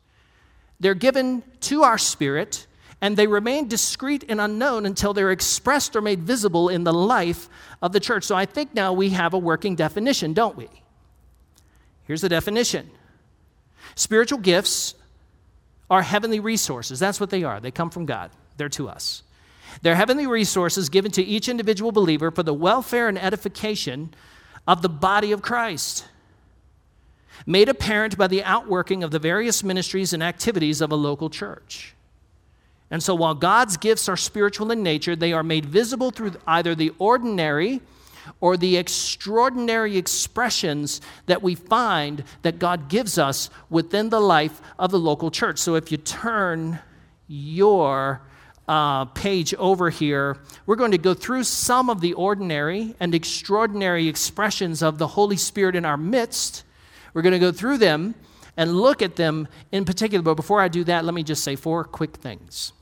they're 0.80 0.94
given 0.94 1.44
to 1.62 1.84
our 1.84 1.98
spirit, 1.98 2.68
and 3.02 3.16
they 3.16 3.28
remain 3.28 3.68
discreet 3.68 4.26
and 4.30 4.40
unknown 4.42 4.86
until 4.86 5.14
they're 5.14 5.32
expressed 5.32 5.96
or 5.96 6.02
made 6.02 6.22
visible 6.22 6.70
in 6.70 6.84
the 6.84 6.94
life 6.94 7.50
of 7.82 7.92
the 7.92 8.00
church. 8.00 8.24
So, 8.24 8.36
I 8.36 8.46
think 8.46 8.74
now 8.74 8.94
we 8.94 9.10
have 9.10 9.34
a 9.34 9.38
working 9.38 9.76
definition, 9.76 10.34
don't 10.34 10.56
we? 10.56 10.68
Here's 12.04 12.22
the 12.22 12.30
definition 12.30 12.90
spiritual 13.96 14.40
gifts 14.40 14.96
are 15.90 16.02
heavenly 16.02 16.40
resources. 16.40 17.00
That's 17.00 17.20
what 17.20 17.30
they 17.30 17.44
are, 17.44 17.60
they 17.60 17.72
come 17.72 17.90
from 17.90 18.06
God, 18.06 18.32
they're 18.58 18.70
to 18.70 18.90
us. 18.90 19.24
They're 19.82 19.96
heavenly 19.96 20.28
resources 20.28 20.90
given 20.90 21.12
to 21.12 21.24
each 21.24 21.48
individual 21.48 21.92
believer 21.92 22.32
for 22.32 22.44
the 22.44 22.54
welfare 22.54 23.08
and 23.08 23.18
edification 23.18 24.14
of 24.68 24.82
the 24.82 24.90
body 24.90 25.32
of 25.32 25.42
Christ, 25.42 26.06
made 27.46 27.70
apparent 27.70 28.18
by 28.18 28.28
the 28.28 28.44
outworking 28.44 29.04
of 29.04 29.12
the 29.12 29.20
various 29.20 29.64
ministries 29.64 30.14
and 30.14 30.24
activities 30.24 30.82
of 30.82 30.92
a 30.92 30.96
local 30.96 31.30
church. 31.30 31.96
And 32.92 33.04
so, 33.04 33.14
while 33.14 33.36
God's 33.36 33.78
gifts 33.78 34.10
are 34.10 34.18
spiritual 34.18 34.72
in 34.72 34.82
nature, 34.82 35.16
they 35.16 35.34
are 35.34 35.44
made 35.44 35.66
visible 35.66 36.12
through 36.12 36.34
either 36.48 36.74
the 36.74 36.92
ordinary 36.98 37.82
or 38.42 38.58
the 38.58 38.78
extraordinary 38.78 39.98
expressions 39.98 41.02
that 41.26 41.42
we 41.42 41.56
find 41.56 42.24
that 42.42 42.60
God 42.60 42.90
gives 42.90 43.18
us 43.18 43.50
within 43.70 44.10
the 44.10 44.20
life 44.20 44.62
of 44.78 44.92
the 44.92 45.00
local 45.00 45.30
church. 45.30 45.60
So, 45.60 45.76
if 45.76 45.92
you 45.92 45.98
turn 45.98 46.80
your 47.28 48.22
uh, 48.68 49.06
page 49.06 49.54
over 49.56 49.90
here, 49.90 50.38
we're 50.66 50.76
going 50.76 50.92
to 50.92 50.98
go 50.98 51.14
through 51.14 51.44
some 51.44 51.90
of 51.90 52.02
the 52.02 52.14
ordinary 52.14 52.96
and 53.00 53.14
extraordinary 53.14 54.08
expressions 54.08 54.82
of 54.82 54.98
the 54.98 55.08
Holy 55.08 55.38
Spirit 55.38 55.76
in 55.76 55.86
our 55.86 55.98
midst. 55.98 56.64
We're 57.14 57.22
going 57.22 57.34
to 57.34 57.40
go 57.40 57.52
through 57.52 57.78
them 57.78 58.16
and 58.58 58.76
look 58.76 59.02
at 59.02 59.16
them 59.16 59.48
in 59.72 59.86
particular. 59.86 60.22
But 60.22 60.36
before 60.36 60.62
I 60.62 60.68
do 60.68 60.84
that, 60.86 61.06
let 61.06 61.14
me 61.14 61.24
just 61.24 61.44
say 61.44 61.56
four 61.56 61.84
quick 61.84 62.18
things. 62.18 62.74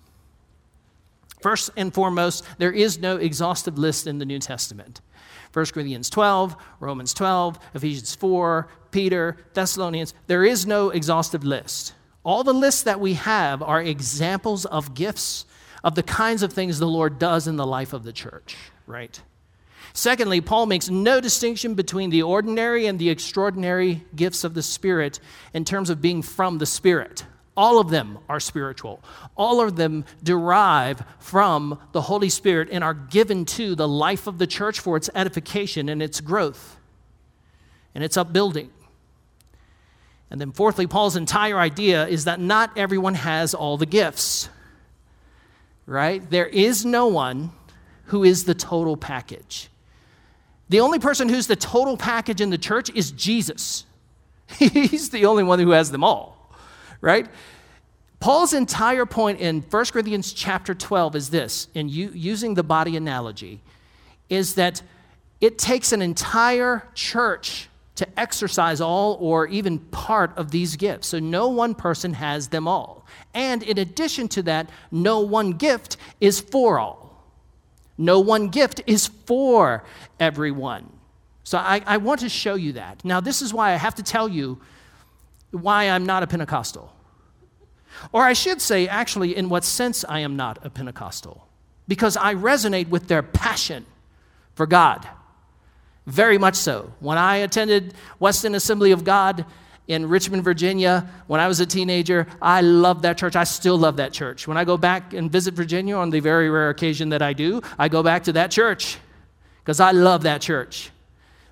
First 1.41 1.69
and 1.77 1.93
foremost, 1.93 2.43
there 2.57 2.71
is 2.71 2.99
no 2.99 3.17
exhaustive 3.17 3.77
list 3.77 4.07
in 4.07 4.17
the 4.17 4.25
New 4.25 4.39
Testament. 4.39 5.01
1 5.53 5.65
Corinthians 5.67 6.09
12, 6.09 6.55
Romans 6.79 7.13
12, 7.13 7.59
Ephesians 7.75 8.15
4, 8.15 8.67
Peter, 8.91 9.37
Thessalonians, 9.53 10.13
there 10.27 10.43
is 10.43 10.65
no 10.65 10.89
exhaustive 10.89 11.43
list. 11.43 11.93
All 12.23 12.43
the 12.43 12.53
lists 12.53 12.83
that 12.83 12.99
we 12.99 13.13
have 13.13 13.61
are 13.63 13.81
examples 13.81 14.65
of 14.65 14.93
gifts 14.93 15.45
of 15.83 15.95
the 15.95 16.03
kinds 16.03 16.43
of 16.43 16.51
things 16.51 16.79
the 16.79 16.87
Lord 16.87 17.19
does 17.19 17.47
in 17.47 17.55
the 17.55 17.65
life 17.65 17.93
of 17.93 18.03
the 18.03 18.11
church, 18.11 18.57
right? 18.85 19.21
Secondly, 19.97 20.41
Paul 20.41 20.67
makes 20.67 20.91
no 20.91 21.19
distinction 21.19 21.73
between 21.73 22.11
the 22.11 22.21
ordinary 22.21 22.85
and 22.85 22.99
the 22.99 23.09
extraordinary 23.09 24.05
gifts 24.15 24.43
of 24.43 24.53
the 24.53 24.61
Spirit 24.61 25.19
in 25.55 25.65
terms 25.65 25.89
of 25.89 26.03
being 26.03 26.21
from 26.21 26.59
the 26.59 26.67
Spirit. 26.67 27.25
All 27.57 27.79
of 27.79 27.89
them 27.89 28.19
are 28.29 28.39
spiritual. 28.39 29.03
All 29.35 29.59
of 29.59 29.75
them 29.75 30.05
derive 30.21 31.03
from 31.17 31.79
the 31.93 32.01
Holy 32.01 32.29
Spirit 32.29 32.69
and 32.71 32.83
are 32.83 32.93
given 32.93 33.43
to 33.45 33.73
the 33.73 33.87
life 33.87 34.27
of 34.27 34.37
the 34.37 34.45
church 34.45 34.79
for 34.79 34.97
its 34.97 35.09
edification 35.15 35.89
and 35.89 35.99
its 35.99 36.21
growth 36.21 36.77
and 37.95 38.03
its 38.03 38.17
upbuilding. 38.17 38.69
And 40.29 40.39
then, 40.39 40.51
fourthly, 40.51 40.85
Paul's 40.85 41.15
entire 41.15 41.57
idea 41.57 42.05
is 42.05 42.25
that 42.25 42.39
not 42.39 42.77
everyone 42.77 43.15
has 43.15 43.55
all 43.55 43.77
the 43.77 43.87
gifts, 43.87 44.47
right? 45.87 46.21
There 46.29 46.45
is 46.45 46.85
no 46.85 47.07
one 47.07 47.49
who 48.05 48.23
is 48.23 48.43
the 48.43 48.53
total 48.53 48.95
package. 48.95 49.71
The 50.69 50.79
only 50.81 50.99
person 50.99 51.29
who's 51.29 51.47
the 51.47 51.55
total 51.55 51.97
package 51.97 52.41
in 52.41 52.49
the 52.49 52.57
church 52.57 52.89
is 52.93 53.11
Jesus. 53.11 53.85
He's 54.59 55.09
the 55.09 55.25
only 55.25 55.43
one 55.43 55.59
who 55.59 55.71
has 55.71 55.91
them 55.91 56.03
all, 56.03 56.51
right? 57.01 57.27
Paul's 58.19 58.53
entire 58.53 59.05
point 59.05 59.39
in 59.39 59.61
1 59.61 59.85
Corinthians 59.85 60.33
chapter 60.33 60.73
12 60.73 61.15
is 61.15 61.29
this, 61.29 61.67
in 61.73 61.87
using 61.87 62.55
the 62.55 62.63
body 62.63 62.97
analogy, 62.97 63.61
is 64.29 64.55
that 64.55 64.81
it 65.39 65.57
takes 65.57 65.91
an 65.91 66.01
entire 66.01 66.87
church 66.95 67.69
to 67.95 68.07
exercise 68.19 68.81
all 68.81 69.17
or 69.19 69.47
even 69.47 69.79
part 69.79 70.35
of 70.37 70.51
these 70.51 70.75
gifts. 70.75 71.07
So 71.07 71.19
no 71.19 71.47
one 71.47 71.75
person 71.75 72.13
has 72.13 72.47
them 72.49 72.67
all. 72.67 73.05
And 73.33 73.63
in 73.63 73.77
addition 73.77 74.27
to 74.29 74.43
that, 74.43 74.69
no 74.91 75.19
one 75.19 75.51
gift 75.51 75.97
is 76.19 76.39
for 76.39 76.79
all. 76.79 77.06
No 77.97 78.19
one 78.19 78.49
gift 78.49 78.81
is 78.85 79.07
for 79.07 79.83
everyone. 80.19 80.91
So 81.43 81.57
I, 81.57 81.81
I 81.85 81.97
want 81.97 82.19
to 82.21 82.29
show 82.29 82.55
you 82.55 82.73
that. 82.73 83.03
Now, 83.05 83.21
this 83.21 83.41
is 83.41 83.53
why 83.53 83.71
I 83.71 83.75
have 83.75 83.95
to 83.95 84.03
tell 84.03 84.27
you 84.27 84.59
why 85.51 85.85
I'm 85.85 86.05
not 86.05 86.21
a 86.21 86.27
Pentecostal. 86.27 86.93
Or 88.11 88.23
I 88.23 88.33
should 88.33 88.61
say, 88.61 88.87
actually, 88.87 89.35
in 89.35 89.49
what 89.49 89.63
sense 89.63 90.05
I 90.07 90.19
am 90.19 90.35
not 90.35 90.63
a 90.65 90.69
Pentecostal. 90.69 91.47
Because 91.87 92.17
I 92.17 92.35
resonate 92.35 92.89
with 92.89 93.07
their 93.07 93.23
passion 93.23 93.85
for 94.55 94.67
God. 94.67 95.07
Very 96.05 96.37
much 96.37 96.55
so. 96.55 96.93
When 96.99 97.17
I 97.17 97.37
attended 97.37 97.93
Weston 98.19 98.53
Assembly 98.53 98.91
of 98.91 99.03
God, 99.03 99.45
in 99.87 100.07
Richmond, 100.07 100.43
Virginia, 100.43 101.09
when 101.27 101.39
I 101.39 101.47
was 101.47 101.59
a 101.59 101.65
teenager. 101.65 102.27
I 102.41 102.61
loved 102.61 103.03
that 103.03 103.17
church. 103.17 103.35
I 103.35 103.45
still 103.45 103.77
love 103.77 103.97
that 103.97 104.13
church. 104.13 104.47
When 104.47 104.57
I 104.57 104.65
go 104.65 104.77
back 104.77 105.13
and 105.13 105.31
visit 105.31 105.53
Virginia 105.53 105.95
on 105.95 106.09
the 106.09 106.19
very 106.19 106.49
rare 106.49 106.69
occasion 106.69 107.09
that 107.09 107.21
I 107.21 107.33
do, 107.33 107.61
I 107.79 107.87
go 107.87 108.03
back 108.03 108.23
to 108.25 108.33
that 108.33 108.51
church 108.51 108.97
because 109.59 109.79
I 109.79 109.91
love 109.91 110.23
that 110.23 110.41
church. 110.41 110.91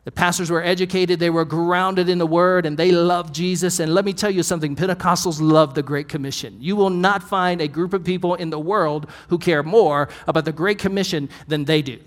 The 0.04 0.12
pastors 0.12 0.51
were 0.51 0.63
educated, 0.63 1.20
they 1.20 1.32
were 1.32 1.46
grounded 1.46 2.10
in 2.10 2.20
the 2.20 2.27
word, 2.27 2.68
and 2.68 2.77
they 2.77 2.92
loved 2.92 3.34
Jesus. 3.34 3.80
And 3.80 3.92
let 3.92 4.06
me 4.06 4.13
tell 4.13 4.30
you 4.30 4.44
something 4.44 4.75
Pentecostals 4.75 5.42
love 5.42 5.74
the 5.74 5.82
Great 5.82 6.08
Commission. 6.08 6.58
You 6.60 6.75
will 6.75 6.92
not 6.92 7.24
find 7.24 7.60
a 7.60 7.68
group 7.68 7.92
of 7.92 8.04
people 8.04 8.36
in 8.36 8.51
the 8.51 8.60
world 8.60 9.10
who 9.30 9.39
care 9.39 9.63
more 9.63 10.10
about 10.27 10.46
the 10.46 10.51
Great 10.51 10.77
Commission 10.77 11.27
than 11.48 11.65
they 11.65 11.82
do. 11.82 12.00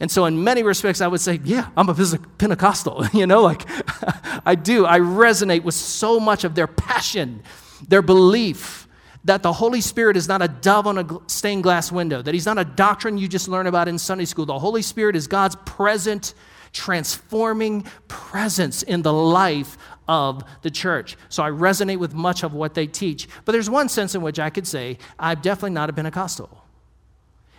And 0.00 0.10
so, 0.10 0.24
in 0.24 0.42
many 0.42 0.62
respects, 0.62 1.02
I 1.02 1.06
would 1.06 1.20
say, 1.20 1.40
yeah, 1.44 1.68
I'm 1.76 1.88
a 1.90 1.94
Pentecostal. 2.38 3.04
you 3.12 3.26
know, 3.26 3.42
like 3.42 3.66
I 4.46 4.54
do. 4.54 4.86
I 4.86 4.98
resonate 4.98 5.62
with 5.62 5.74
so 5.74 6.18
much 6.18 6.44
of 6.44 6.54
their 6.54 6.66
passion, 6.66 7.42
their 7.86 8.02
belief 8.02 8.88
that 9.24 9.42
the 9.42 9.52
Holy 9.52 9.82
Spirit 9.82 10.16
is 10.16 10.26
not 10.26 10.40
a 10.40 10.48
dove 10.48 10.86
on 10.86 10.96
a 10.96 11.06
stained 11.26 11.62
glass 11.62 11.92
window, 11.92 12.22
that 12.22 12.32
He's 12.32 12.46
not 12.46 12.58
a 12.58 12.64
doctrine 12.64 13.18
you 13.18 13.28
just 13.28 13.46
learn 13.46 13.66
about 13.66 13.88
in 13.88 13.98
Sunday 13.98 14.24
school. 14.24 14.46
The 14.46 14.58
Holy 14.58 14.80
Spirit 14.80 15.14
is 15.14 15.26
God's 15.26 15.56
present, 15.66 16.32
transforming 16.72 17.82
presence 18.08 18.82
in 18.82 19.02
the 19.02 19.12
life 19.12 19.76
of 20.08 20.42
the 20.62 20.70
church. 20.70 21.18
So 21.28 21.42
I 21.42 21.50
resonate 21.50 21.98
with 21.98 22.14
much 22.14 22.42
of 22.42 22.54
what 22.54 22.72
they 22.72 22.86
teach. 22.86 23.28
But 23.44 23.52
there's 23.52 23.68
one 23.68 23.90
sense 23.90 24.14
in 24.14 24.22
which 24.22 24.38
I 24.38 24.48
could 24.48 24.66
say 24.66 24.96
I'm 25.18 25.40
definitely 25.40 25.72
not 25.72 25.90
a 25.90 25.92
Pentecostal. 25.92 26.64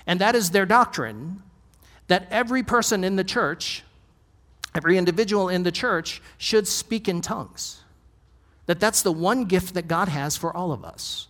And 0.07 0.19
that 0.19 0.35
is 0.35 0.49
their 0.49 0.65
doctrine 0.65 1.43
that 2.11 2.27
every 2.29 2.61
person 2.61 3.05
in 3.05 3.15
the 3.15 3.23
church, 3.23 3.83
every 4.75 4.97
individual 4.97 5.47
in 5.47 5.63
the 5.63 5.71
church, 5.71 6.21
should 6.37 6.67
speak 6.67 7.07
in 7.07 7.21
tongues. 7.21 7.81
That 8.65 8.81
that's 8.81 9.01
the 9.01 9.13
one 9.13 9.45
gift 9.45 9.75
that 9.75 9.87
God 9.87 10.09
has 10.09 10.35
for 10.35 10.55
all 10.55 10.73
of 10.73 10.83
us. 10.83 11.27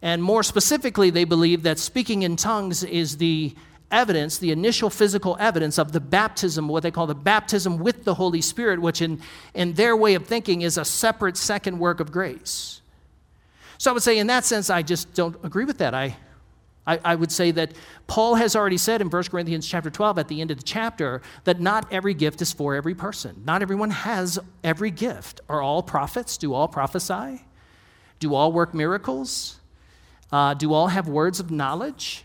And 0.00 0.22
more 0.22 0.42
specifically, 0.42 1.10
they 1.10 1.24
believe 1.24 1.64
that 1.64 1.78
speaking 1.78 2.22
in 2.22 2.36
tongues 2.36 2.82
is 2.82 3.18
the 3.18 3.54
evidence, 3.90 4.38
the 4.38 4.52
initial 4.52 4.88
physical 4.88 5.36
evidence 5.38 5.78
of 5.78 5.92
the 5.92 6.00
baptism, 6.00 6.66
what 6.66 6.82
they 6.82 6.90
call 6.90 7.06
the 7.06 7.14
baptism 7.14 7.76
with 7.78 8.04
the 8.04 8.14
Holy 8.14 8.40
Spirit, 8.40 8.80
which 8.80 9.02
in, 9.02 9.20
in 9.52 9.74
their 9.74 9.94
way 9.94 10.14
of 10.14 10.24
thinking 10.24 10.62
is 10.62 10.78
a 10.78 10.84
separate 10.84 11.36
second 11.36 11.78
work 11.78 12.00
of 12.00 12.10
grace. 12.10 12.80
So 13.76 13.90
I 13.90 13.94
would 13.94 14.02
say, 14.02 14.18
in 14.18 14.28
that 14.28 14.46
sense, 14.46 14.70
I 14.70 14.80
just 14.80 15.12
don't 15.12 15.36
agree 15.44 15.66
with 15.66 15.78
that. 15.78 15.94
I, 15.94 16.16
I, 16.86 16.98
I, 17.04 17.14
would 17.14 17.30
say 17.30 17.50
that 17.52 17.72
Paul 18.06 18.36
has 18.36 18.56
already 18.56 18.78
said 18.78 19.00
in 19.00 19.10
1 19.10 19.24
Corinthians 19.24 19.66
chapter 19.66 19.90
12 19.90 20.18
at 20.18 20.28
the 20.28 20.40
end 20.40 20.50
of 20.50 20.56
the 20.56 20.62
chapter 20.62 21.20
that 21.44 21.60
not 21.60 21.92
every 21.92 22.14
gift 22.14 22.40
is 22.40 22.52
for 22.52 22.74
every 22.74 22.94
person. 22.94 23.42
Not 23.44 23.62
everyone 23.62 23.90
has 23.90 24.38
every 24.64 24.90
gift. 24.90 25.40
Are 25.48 25.60
all 25.60 25.82
prophets? 25.82 26.36
Do 26.38 26.54
all 26.54 26.68
prophesy? 26.68 27.44
Do 28.18 28.34
all 28.34 28.52
work 28.52 28.74
miracles? 28.74 29.60
Uh, 30.32 30.54
do 30.54 30.72
all 30.72 30.88
have 30.88 31.08
words 31.08 31.38
of 31.38 31.50
knowledge? 31.50 32.24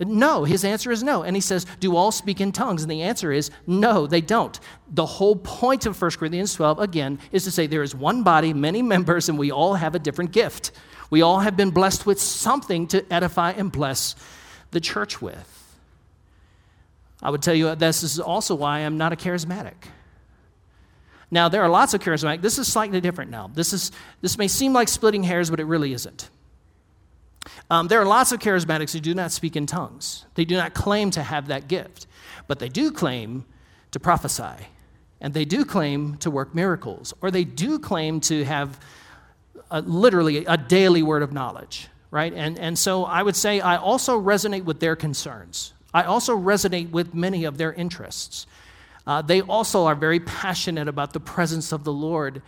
No, 0.00 0.44
his 0.44 0.64
answer 0.64 0.92
is 0.92 1.02
no. 1.02 1.22
And 1.24 1.36
he 1.36 1.40
says, 1.40 1.66
Do 1.80 1.96
all 1.96 2.12
speak 2.12 2.40
in 2.40 2.52
tongues? 2.52 2.82
And 2.82 2.90
the 2.90 3.02
answer 3.02 3.32
is 3.32 3.50
no, 3.66 4.06
they 4.06 4.20
don't. 4.20 4.58
The 4.88 5.06
whole 5.06 5.34
point 5.34 5.86
of 5.86 6.00
1 6.00 6.12
Corinthians 6.12 6.54
12, 6.54 6.78
again, 6.78 7.18
is 7.32 7.44
to 7.44 7.50
say 7.50 7.66
there 7.66 7.82
is 7.82 7.94
one 7.94 8.22
body, 8.22 8.54
many 8.54 8.80
members, 8.80 9.28
and 9.28 9.36
we 9.36 9.50
all 9.50 9.74
have 9.74 9.96
a 9.96 9.98
different 9.98 10.30
gift. 10.30 10.70
We 11.10 11.22
all 11.22 11.40
have 11.40 11.56
been 11.56 11.70
blessed 11.70 12.06
with 12.06 12.20
something 12.20 12.86
to 12.88 13.04
edify 13.12 13.52
and 13.52 13.72
bless 13.72 14.14
the 14.70 14.80
church 14.80 15.22
with. 15.22 15.54
I 17.22 17.30
would 17.30 17.42
tell 17.42 17.54
you 17.54 17.74
this 17.74 18.02
is 18.02 18.20
also 18.20 18.54
why 18.54 18.80
I'm 18.80 18.98
not 18.98 19.12
a 19.12 19.16
charismatic. 19.16 19.74
Now, 21.30 21.48
there 21.48 21.62
are 21.62 21.68
lots 21.68 21.92
of 21.94 22.00
charismatic. 22.00 22.40
This 22.40 22.58
is 22.58 22.72
slightly 22.72 23.00
different 23.00 23.30
now. 23.30 23.50
This, 23.52 23.72
is, 23.72 23.92
this 24.22 24.38
may 24.38 24.48
seem 24.48 24.72
like 24.72 24.88
splitting 24.88 25.22
hairs, 25.22 25.50
but 25.50 25.60
it 25.60 25.64
really 25.64 25.92
isn't. 25.92 26.30
Um, 27.70 27.88
there 27.88 28.00
are 28.00 28.06
lots 28.06 28.32
of 28.32 28.40
charismatics 28.40 28.92
who 28.92 29.00
do 29.00 29.14
not 29.14 29.32
speak 29.32 29.56
in 29.56 29.66
tongues. 29.66 30.24
They 30.34 30.44
do 30.44 30.56
not 30.56 30.74
claim 30.74 31.10
to 31.12 31.22
have 31.22 31.48
that 31.48 31.68
gift, 31.68 32.06
but 32.46 32.58
they 32.58 32.68
do 32.68 32.90
claim 32.90 33.44
to 33.90 34.00
prophesy, 34.00 34.66
and 35.20 35.34
they 35.34 35.44
do 35.44 35.64
claim 35.64 36.16
to 36.18 36.30
work 36.30 36.54
miracles, 36.54 37.12
or 37.20 37.30
they 37.30 37.44
do 37.44 37.78
claim 37.78 38.20
to 38.20 38.44
have 38.44 38.80
a, 39.70 39.80
literally 39.82 40.44
a 40.44 40.56
daily 40.56 41.02
word 41.02 41.22
of 41.22 41.32
knowledge, 41.32 41.88
right? 42.10 42.32
And, 42.32 42.58
and 42.58 42.78
so 42.78 43.04
I 43.04 43.22
would 43.22 43.36
say 43.36 43.60
I 43.60 43.76
also 43.76 44.20
resonate 44.20 44.64
with 44.64 44.80
their 44.80 44.96
concerns. 44.96 45.72
I 45.92 46.04
also 46.04 46.36
resonate 46.36 46.90
with 46.90 47.14
many 47.14 47.44
of 47.44 47.58
their 47.58 47.72
interests. 47.72 48.46
Uh, 49.06 49.22
they 49.22 49.40
also 49.40 49.86
are 49.86 49.94
very 49.94 50.20
passionate 50.20 50.88
about 50.88 51.12
the 51.12 51.20
presence 51.20 51.72
of 51.72 51.84
the 51.84 51.92
Lord 51.92 52.42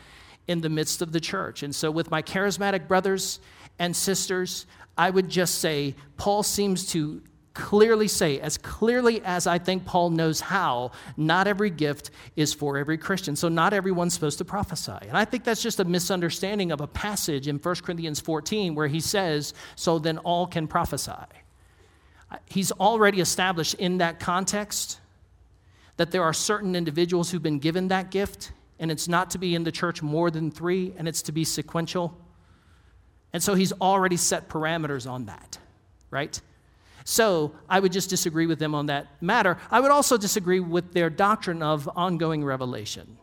in 0.47 0.61
the 0.61 0.69
midst 0.69 1.01
of 1.01 1.13
the 1.13 1.21
church. 1.21 1.63
And 1.63 1.75
so, 1.75 1.91
with 1.91 2.11
my 2.11 2.23
charismatic 2.23 2.87
brothers 2.87 3.41
and 3.79 3.97
sisters, 3.97 4.67
I 4.99 5.09
would 5.09 5.31
just 5.31 5.57
say 5.57 5.95
Paul 6.19 6.43
seems 6.43 6.87
to 6.93 7.23
clearly 7.55 8.09
say, 8.09 8.41
as 8.41 8.57
clearly 8.57 9.21
as 9.23 9.47
I 9.47 9.59
think 9.59 9.85
Paul 9.85 10.11
knows 10.11 10.41
how, 10.41 10.93
not 11.17 11.47
every 11.47 11.71
gift 11.71 12.11
is 12.37 12.55
for 12.55 12.79
every 12.79 12.97
Christian. 12.97 13.35
So 13.37 13.49
not 13.49 13.73
everyone's 13.73 14.15
supposed 14.15 14.39
to 14.39 14.45
prophesy. 14.45 14.97
And 15.03 15.17
I 15.17 15.25
think 15.25 15.45
that's 15.45 15.63
just 15.63 15.81
a 15.81 15.85
misunderstanding 15.85 16.71
of 16.71 16.81
a 16.81 16.87
passage 16.87 17.49
in 17.49 17.57
1 17.57 17.75
Corinthians 17.77 18.21
14 18.21 18.75
where 18.75 18.87
he 18.87 19.01
says, 19.01 19.53
So 19.77 19.99
then 19.99 20.19
all 20.19 20.47
can 20.47 20.69
prophesy. 20.69 21.13
He's 22.47 22.71
already 22.73 23.21
established 23.21 23.75
in 23.75 23.99
that 23.99 24.21
context 24.21 25.01
that 25.97 26.13
there 26.13 26.23
are 26.23 26.33
certain 26.33 26.77
individuals 26.77 27.31
who've 27.31 27.43
been 27.43 27.59
given 27.59 27.89
that 27.89 28.11
gift, 28.11 28.53
and 28.79 28.91
it's 28.91 29.09
not 29.09 29.33
to 29.33 29.39
be 29.39 29.55
in 29.55 29.65
the 29.65 29.73
church 29.73 30.01
more 30.01 30.31
than 30.31 30.51
three, 30.51 30.95
and 30.97 31.09
it's 31.09 31.23
to 31.23 31.33
be 31.33 31.45
sequential. 31.45 32.17
And 33.33 33.43
so 33.43 33.55
he's 33.55 33.73
already 33.73 34.17
set 34.17 34.49
parameters 34.49 35.11
on 35.11 35.27
that, 35.27 35.59
right? 36.11 36.41
So 37.05 37.53
I 37.69 37.81
would 37.81 37.93
just 37.93 38.11
disagree 38.11 38.47
with 38.47 38.59
them 38.59 38.75
on 38.75 38.87
that 38.87 39.07
matter. 39.23 39.59
I 39.71 39.81
would 39.81 39.91
also 39.91 40.17
disagree 40.17 40.61
with 40.61 40.93
their 40.93 41.11
doctrine 41.11 41.63
of 41.63 41.89
ongoing 41.97 42.45
revelation. 42.45 43.19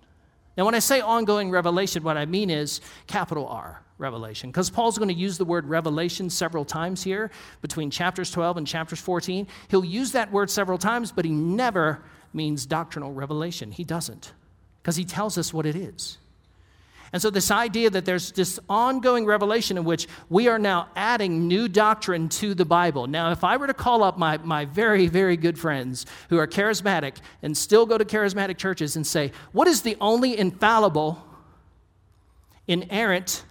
Now, 0.58 0.66
when 0.66 0.74
I 0.74 0.80
say 0.80 1.02
ongoing 1.02 1.52
revelation, 1.52 2.04
what 2.04 2.18
I 2.18 2.26
mean 2.26 2.50
is 2.50 2.82
capital 3.06 3.48
R, 3.48 3.84
revelation, 4.00 4.50
because 4.50 4.72
Paul's 4.72 4.98
going 4.98 5.10
to 5.10 5.14
use 5.14 5.38
the 5.38 5.46
word 5.46 5.66
revelation 5.66 6.32
several 6.32 6.66
times 6.66 7.04
here 7.04 7.30
between 7.62 7.92
chapters 7.92 8.32
12 8.32 8.58
and 8.58 8.66
chapters 8.68 9.00
14. 9.00 9.48
He'll 9.68 9.86
use 9.86 10.14
that 10.14 10.32
word 10.32 10.50
several 10.50 10.80
times, 10.80 11.12
but 11.12 11.26
he 11.26 11.32
never 11.32 12.04
means 12.34 12.66
doctrinal 12.66 13.14
revelation. 13.14 13.72
He 13.72 13.84
doesn't, 13.84 14.34
because 14.82 14.96
he 14.96 15.06
tells 15.06 15.38
us 15.38 15.54
what 15.54 15.68
it 15.68 15.76
is. 15.76 16.18
And 17.14 17.22
so, 17.22 17.30
this 17.30 17.52
idea 17.52 17.90
that 17.90 18.06
there's 18.06 18.32
this 18.34 18.60
ongoing 18.68 19.26
revelation 19.26 19.78
in 19.78 19.86
which 19.86 20.08
we 20.30 20.48
are 20.48 20.60
now 20.60 20.90
adding 20.96 21.48
new 21.48 21.68
doctrine 21.68 22.28
to 22.30 22.54
the 22.54 22.66
Bible. 22.66 23.08
Now, 23.08 23.32
if 23.32 23.44
I 23.44 23.58
were 23.58 23.68
to 23.68 23.74
call 23.74 24.04
up 24.04 24.18
my, 24.18 24.38
my 24.40 24.66
very, 24.66 25.08
very 25.08 25.38
good 25.38 25.58
friends 25.58 26.06
who 26.30 26.38
are 26.38 26.48
charismatic 26.48 27.16
and 27.42 27.58
still 27.58 27.86
go 27.86 27.98
to 27.98 28.04
charismatic 28.04 28.58
churches 28.58 28.96
and 28.96 29.08
say, 29.08 29.32
What 29.54 29.68
is 29.68 29.84
the 29.84 29.96
only 30.02 30.38
infallible, 30.38 31.24
inerrant, 32.68 33.46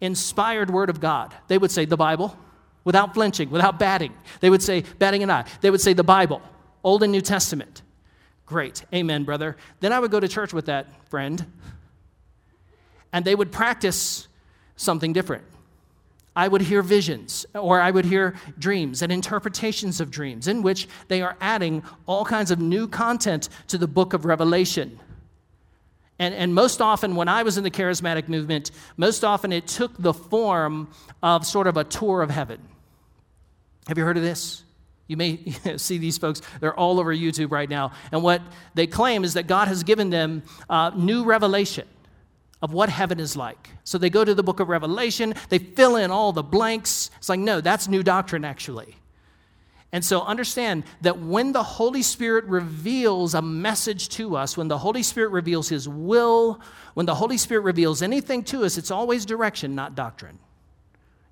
inspired 0.00 0.70
word 0.70 0.88
of 0.88 0.98
God? 0.98 1.34
They 1.48 1.58
would 1.58 1.70
say, 1.70 1.84
The 1.84 1.98
Bible, 1.98 2.38
without 2.84 3.12
flinching, 3.12 3.50
without 3.50 3.78
batting. 3.78 4.14
They 4.40 4.48
would 4.48 4.62
say, 4.62 4.84
batting 4.98 5.22
an 5.22 5.30
eye. 5.30 5.44
They 5.60 5.70
would 5.70 5.82
say, 5.82 5.92
The 5.92 6.04
Bible, 6.04 6.40
Old 6.82 7.02
and 7.02 7.12
New 7.12 7.20
Testament. 7.20 7.82
Great. 8.46 8.84
Amen, 8.94 9.24
brother. 9.24 9.56
Then 9.80 9.92
I 9.92 10.00
would 10.00 10.10
go 10.10 10.20
to 10.20 10.28
church 10.28 10.52
with 10.52 10.66
that 10.66 10.86
friend 11.08 11.46
and 13.12 13.24
they 13.24 13.34
would 13.34 13.52
practice 13.52 14.26
something 14.76 15.12
different. 15.12 15.44
I 16.34 16.48
would 16.48 16.62
hear 16.62 16.80
visions, 16.80 17.44
or 17.54 17.80
I 17.80 17.90
would 17.90 18.06
hear 18.06 18.34
dreams 18.58 19.02
and 19.02 19.12
interpretations 19.12 20.00
of 20.00 20.10
dreams, 20.10 20.48
in 20.48 20.62
which 20.62 20.88
they 21.08 21.20
are 21.20 21.36
adding 21.40 21.82
all 22.06 22.24
kinds 22.24 22.50
of 22.50 22.58
new 22.58 22.88
content 22.88 23.50
to 23.68 23.76
the 23.76 23.86
book 23.86 24.14
of 24.14 24.24
Revelation. 24.24 24.98
And, 26.18 26.34
and 26.34 26.54
most 26.54 26.80
often, 26.80 27.16
when 27.16 27.28
I 27.28 27.42
was 27.42 27.58
in 27.58 27.64
the 27.64 27.70
charismatic 27.70 28.28
movement, 28.28 28.70
most 28.96 29.24
often 29.24 29.52
it 29.52 29.66
took 29.66 29.96
the 29.98 30.14
form 30.14 30.88
of 31.22 31.44
sort 31.44 31.66
of 31.66 31.76
a 31.76 31.84
tour 31.84 32.22
of 32.22 32.30
heaven. 32.30 32.60
Have 33.88 33.98
you 33.98 34.04
heard 34.04 34.16
of 34.16 34.22
this? 34.22 34.62
You 35.08 35.18
may 35.18 35.52
see 35.76 35.98
these 35.98 36.16
folks, 36.16 36.40
they're 36.60 36.78
all 36.78 36.98
over 36.98 37.14
YouTube 37.14 37.50
right 37.50 37.68
now. 37.68 37.92
And 38.10 38.22
what 38.22 38.40
they 38.74 38.86
claim 38.86 39.24
is 39.24 39.34
that 39.34 39.46
God 39.46 39.68
has 39.68 39.82
given 39.82 40.08
them 40.08 40.44
uh, 40.70 40.92
new 40.96 41.24
revelation 41.24 41.86
of 42.62 42.72
what 42.72 42.88
heaven 42.88 43.18
is 43.18 43.36
like. 43.36 43.70
So 43.84 43.98
they 43.98 44.08
go 44.08 44.24
to 44.24 44.34
the 44.34 44.42
book 44.42 44.60
of 44.60 44.68
Revelation, 44.68 45.34
they 45.48 45.58
fill 45.58 45.96
in 45.96 46.10
all 46.10 46.32
the 46.32 46.44
blanks. 46.44 47.10
It's 47.18 47.28
like, 47.28 47.40
no, 47.40 47.60
that's 47.60 47.88
new 47.88 48.02
doctrine, 48.02 48.44
actually. 48.44 48.96
And 49.94 50.02
so 50.02 50.22
understand 50.22 50.84
that 51.02 51.18
when 51.18 51.52
the 51.52 51.62
Holy 51.62 52.00
Spirit 52.00 52.46
reveals 52.46 53.34
a 53.34 53.42
message 53.42 54.08
to 54.10 54.36
us, 54.36 54.56
when 54.56 54.68
the 54.68 54.78
Holy 54.78 55.02
Spirit 55.02 55.32
reveals 55.32 55.68
His 55.68 55.86
will, 55.86 56.60
when 56.94 57.04
the 57.04 57.14
Holy 57.14 57.36
Spirit 57.36 57.62
reveals 57.62 58.00
anything 58.00 58.42
to 58.44 58.64
us, 58.64 58.78
it's 58.78 58.90
always 58.90 59.26
direction, 59.26 59.74
not 59.74 59.94
doctrine. 59.94 60.38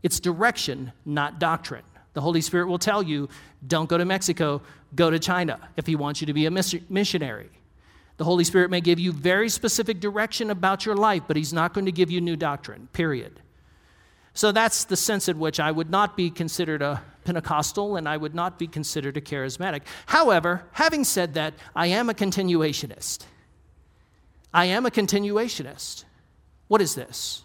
It's 0.02 0.20
direction, 0.20 0.92
not 1.06 1.38
doctrine. 1.38 1.84
The 2.12 2.20
Holy 2.20 2.40
Spirit 2.40 2.66
will 2.66 2.78
tell 2.78 3.02
you, 3.02 3.28
don't 3.66 3.88
go 3.88 3.96
to 3.96 4.04
Mexico, 4.04 4.60
go 4.94 5.10
to 5.10 5.18
China 5.18 5.58
if 5.76 5.86
He 5.86 5.96
wants 5.96 6.20
you 6.20 6.26
to 6.26 6.34
be 6.34 6.44
a 6.44 6.50
missionary. 6.50 7.50
The 8.20 8.24
Holy 8.24 8.44
Spirit 8.44 8.70
may 8.70 8.82
give 8.82 9.00
you 9.00 9.12
very 9.12 9.48
specific 9.48 9.98
direction 9.98 10.50
about 10.50 10.84
your 10.84 10.94
life, 10.94 11.22
but 11.26 11.38
He's 11.38 11.54
not 11.54 11.72
going 11.72 11.86
to 11.86 11.90
give 11.90 12.10
you 12.10 12.20
new 12.20 12.36
doctrine, 12.36 12.86
period. 12.92 13.40
So 14.34 14.52
that's 14.52 14.84
the 14.84 14.94
sense 14.94 15.26
in 15.26 15.38
which 15.38 15.58
I 15.58 15.70
would 15.70 15.88
not 15.88 16.18
be 16.18 16.28
considered 16.28 16.82
a 16.82 17.02
Pentecostal 17.24 17.96
and 17.96 18.06
I 18.06 18.18
would 18.18 18.34
not 18.34 18.58
be 18.58 18.66
considered 18.66 19.16
a 19.16 19.22
charismatic. 19.22 19.84
However, 20.04 20.66
having 20.72 21.02
said 21.02 21.32
that, 21.32 21.54
I 21.74 21.86
am 21.86 22.10
a 22.10 22.12
continuationist. 22.12 23.24
I 24.52 24.66
am 24.66 24.84
a 24.84 24.90
continuationist. 24.90 26.04
What 26.68 26.82
is 26.82 26.94
this? 26.94 27.42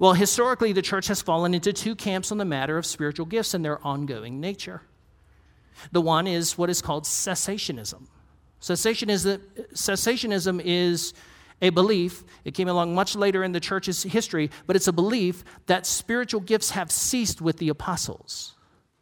Well, 0.00 0.14
historically, 0.14 0.72
the 0.72 0.82
church 0.82 1.06
has 1.06 1.22
fallen 1.22 1.54
into 1.54 1.72
two 1.72 1.94
camps 1.94 2.32
on 2.32 2.38
the 2.38 2.44
matter 2.44 2.76
of 2.76 2.84
spiritual 2.84 3.26
gifts 3.26 3.54
and 3.54 3.64
their 3.64 3.78
ongoing 3.86 4.40
nature. 4.40 4.82
The 5.92 6.00
one 6.00 6.26
is 6.26 6.58
what 6.58 6.68
is 6.68 6.82
called 6.82 7.04
cessationism. 7.04 8.08
Cessationism, 8.64 9.42
cessationism 9.74 10.58
is 10.64 11.12
a 11.60 11.68
belief, 11.68 12.24
it 12.46 12.54
came 12.54 12.66
along 12.66 12.94
much 12.94 13.14
later 13.14 13.44
in 13.44 13.52
the 13.52 13.60
church's 13.60 14.02
history, 14.04 14.50
but 14.66 14.74
it's 14.74 14.88
a 14.88 14.92
belief 14.92 15.44
that 15.66 15.84
spiritual 15.84 16.40
gifts 16.40 16.70
have 16.70 16.90
ceased 16.90 17.42
with 17.42 17.58
the 17.58 17.68
apostles. 17.68 18.54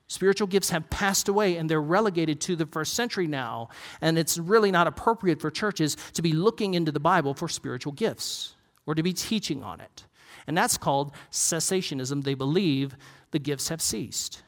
Spiritual 0.08 0.48
gifts 0.48 0.70
have 0.70 0.90
passed 0.90 1.28
away 1.28 1.58
and 1.58 1.70
they're 1.70 1.80
relegated 1.80 2.40
to 2.40 2.56
the 2.56 2.66
first 2.66 2.94
century 2.94 3.28
now. 3.28 3.68
And 4.00 4.18
it's 4.18 4.36
really 4.36 4.72
not 4.72 4.88
appropriate 4.88 5.40
for 5.40 5.48
churches 5.48 5.96
to 6.14 6.22
be 6.22 6.32
looking 6.32 6.74
into 6.74 6.90
the 6.90 6.98
Bible 6.98 7.32
for 7.32 7.48
spiritual 7.48 7.92
gifts 7.92 8.56
or 8.84 8.96
to 8.96 9.02
be 9.04 9.12
teaching 9.12 9.62
on 9.62 9.80
it. 9.80 10.06
And 10.48 10.58
that's 10.58 10.76
called 10.76 11.12
cessationism. 11.30 12.24
They 12.24 12.34
believe 12.34 12.96
the 13.30 13.38
gifts 13.38 13.68
have 13.68 13.80
ceased. 13.80 14.42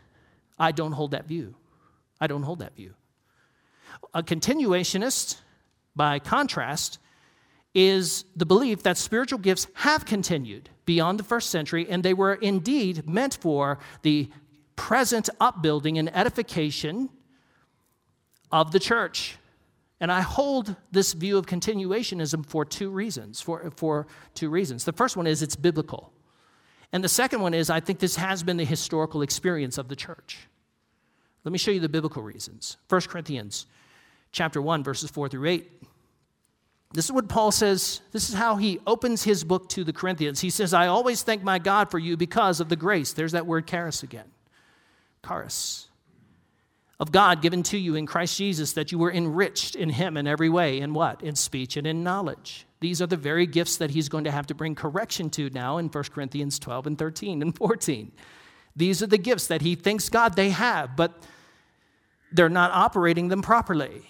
I 0.58 0.72
don't 0.72 0.92
hold 0.92 1.12
that 1.12 1.28
view. 1.28 1.54
I 2.20 2.26
don't 2.26 2.42
hold 2.42 2.58
that 2.58 2.74
view. 2.74 2.94
A 4.14 4.22
continuationist, 4.22 5.36
by 5.96 6.20
contrast, 6.20 6.98
is 7.74 8.24
the 8.36 8.46
belief 8.46 8.84
that 8.84 8.96
spiritual 8.96 9.40
gifts 9.40 9.66
have 9.74 10.04
continued 10.04 10.70
beyond 10.86 11.18
the 11.18 11.24
first 11.24 11.50
century 11.50 11.88
and 11.90 12.02
they 12.02 12.14
were 12.14 12.34
indeed 12.34 13.08
meant 13.08 13.36
for 13.40 13.78
the 14.02 14.30
present 14.76 15.28
upbuilding 15.40 15.98
and 15.98 16.14
edification 16.14 17.10
of 18.52 18.70
the 18.70 18.78
church. 18.78 19.36
And 20.00 20.12
I 20.12 20.20
hold 20.20 20.76
this 20.92 21.12
view 21.12 21.38
of 21.38 21.46
continuationism 21.46 22.46
for 22.46 22.64
two 22.64 22.90
reasons. 22.90 23.40
For, 23.40 23.72
for 23.76 24.06
two 24.34 24.50
reasons. 24.50 24.84
The 24.84 24.92
first 24.92 25.16
one 25.16 25.26
is 25.26 25.42
it's 25.42 25.56
biblical. 25.56 26.12
And 26.92 27.02
the 27.02 27.08
second 27.08 27.40
one 27.40 27.54
is 27.54 27.70
I 27.70 27.80
think 27.80 27.98
this 27.98 28.16
has 28.16 28.44
been 28.44 28.56
the 28.56 28.64
historical 28.64 29.22
experience 29.22 29.78
of 29.78 29.88
the 29.88 29.96
church. 29.96 30.46
Let 31.42 31.52
me 31.52 31.58
show 31.58 31.72
you 31.72 31.80
the 31.80 31.88
biblical 31.88 32.22
reasons. 32.22 32.76
1 32.88 33.00
Corinthians 33.02 33.66
chapter 34.34 34.60
1, 34.60 34.84
verses 34.84 35.10
4 35.10 35.28
through 35.30 35.48
8. 35.48 35.70
This 36.92 37.06
is 37.06 37.12
what 37.12 37.28
Paul 37.28 37.50
says. 37.50 38.02
This 38.12 38.28
is 38.28 38.34
how 38.34 38.56
he 38.56 38.78
opens 38.86 39.24
his 39.24 39.42
book 39.42 39.68
to 39.70 39.82
the 39.82 39.92
Corinthians. 39.92 40.40
He 40.40 40.50
says, 40.50 40.74
I 40.74 40.88
always 40.88 41.22
thank 41.22 41.42
my 41.42 41.58
God 41.58 41.90
for 41.90 41.98
you 41.98 42.16
because 42.16 42.60
of 42.60 42.68
the 42.68 42.76
grace. 42.76 43.12
There's 43.12 43.32
that 43.32 43.46
word 43.46 43.66
charis 43.66 44.02
again. 44.02 44.30
Charis. 45.26 45.88
Of 47.00 47.10
God 47.10 47.42
given 47.42 47.64
to 47.64 47.78
you 47.78 47.96
in 47.96 48.06
Christ 48.06 48.36
Jesus, 48.36 48.74
that 48.74 48.92
you 48.92 48.98
were 48.98 49.10
enriched 49.10 49.74
in 49.74 49.88
him 49.88 50.16
in 50.16 50.28
every 50.28 50.48
way. 50.48 50.78
In 50.78 50.94
what? 50.94 51.22
In 51.22 51.34
speech 51.34 51.76
and 51.76 51.86
in 51.86 52.04
knowledge. 52.04 52.66
These 52.78 53.02
are 53.02 53.06
the 53.06 53.16
very 53.16 53.46
gifts 53.46 53.78
that 53.78 53.90
he's 53.90 54.08
going 54.08 54.24
to 54.24 54.30
have 54.30 54.46
to 54.48 54.54
bring 54.54 54.74
correction 54.74 55.30
to 55.30 55.50
now 55.50 55.78
in 55.78 55.88
1 55.88 56.04
Corinthians 56.04 56.58
12 56.58 56.86
and 56.86 56.98
13 56.98 57.42
and 57.42 57.56
14. 57.56 58.12
These 58.76 59.02
are 59.02 59.08
the 59.08 59.18
gifts 59.18 59.48
that 59.48 59.62
he 59.62 59.74
thinks 59.74 60.08
God 60.08 60.36
they 60.36 60.50
have, 60.50 60.94
but 60.94 61.12
they're 62.30 62.48
not 62.48 62.70
operating 62.72 63.28
them 63.28 63.42
properly. 63.42 64.02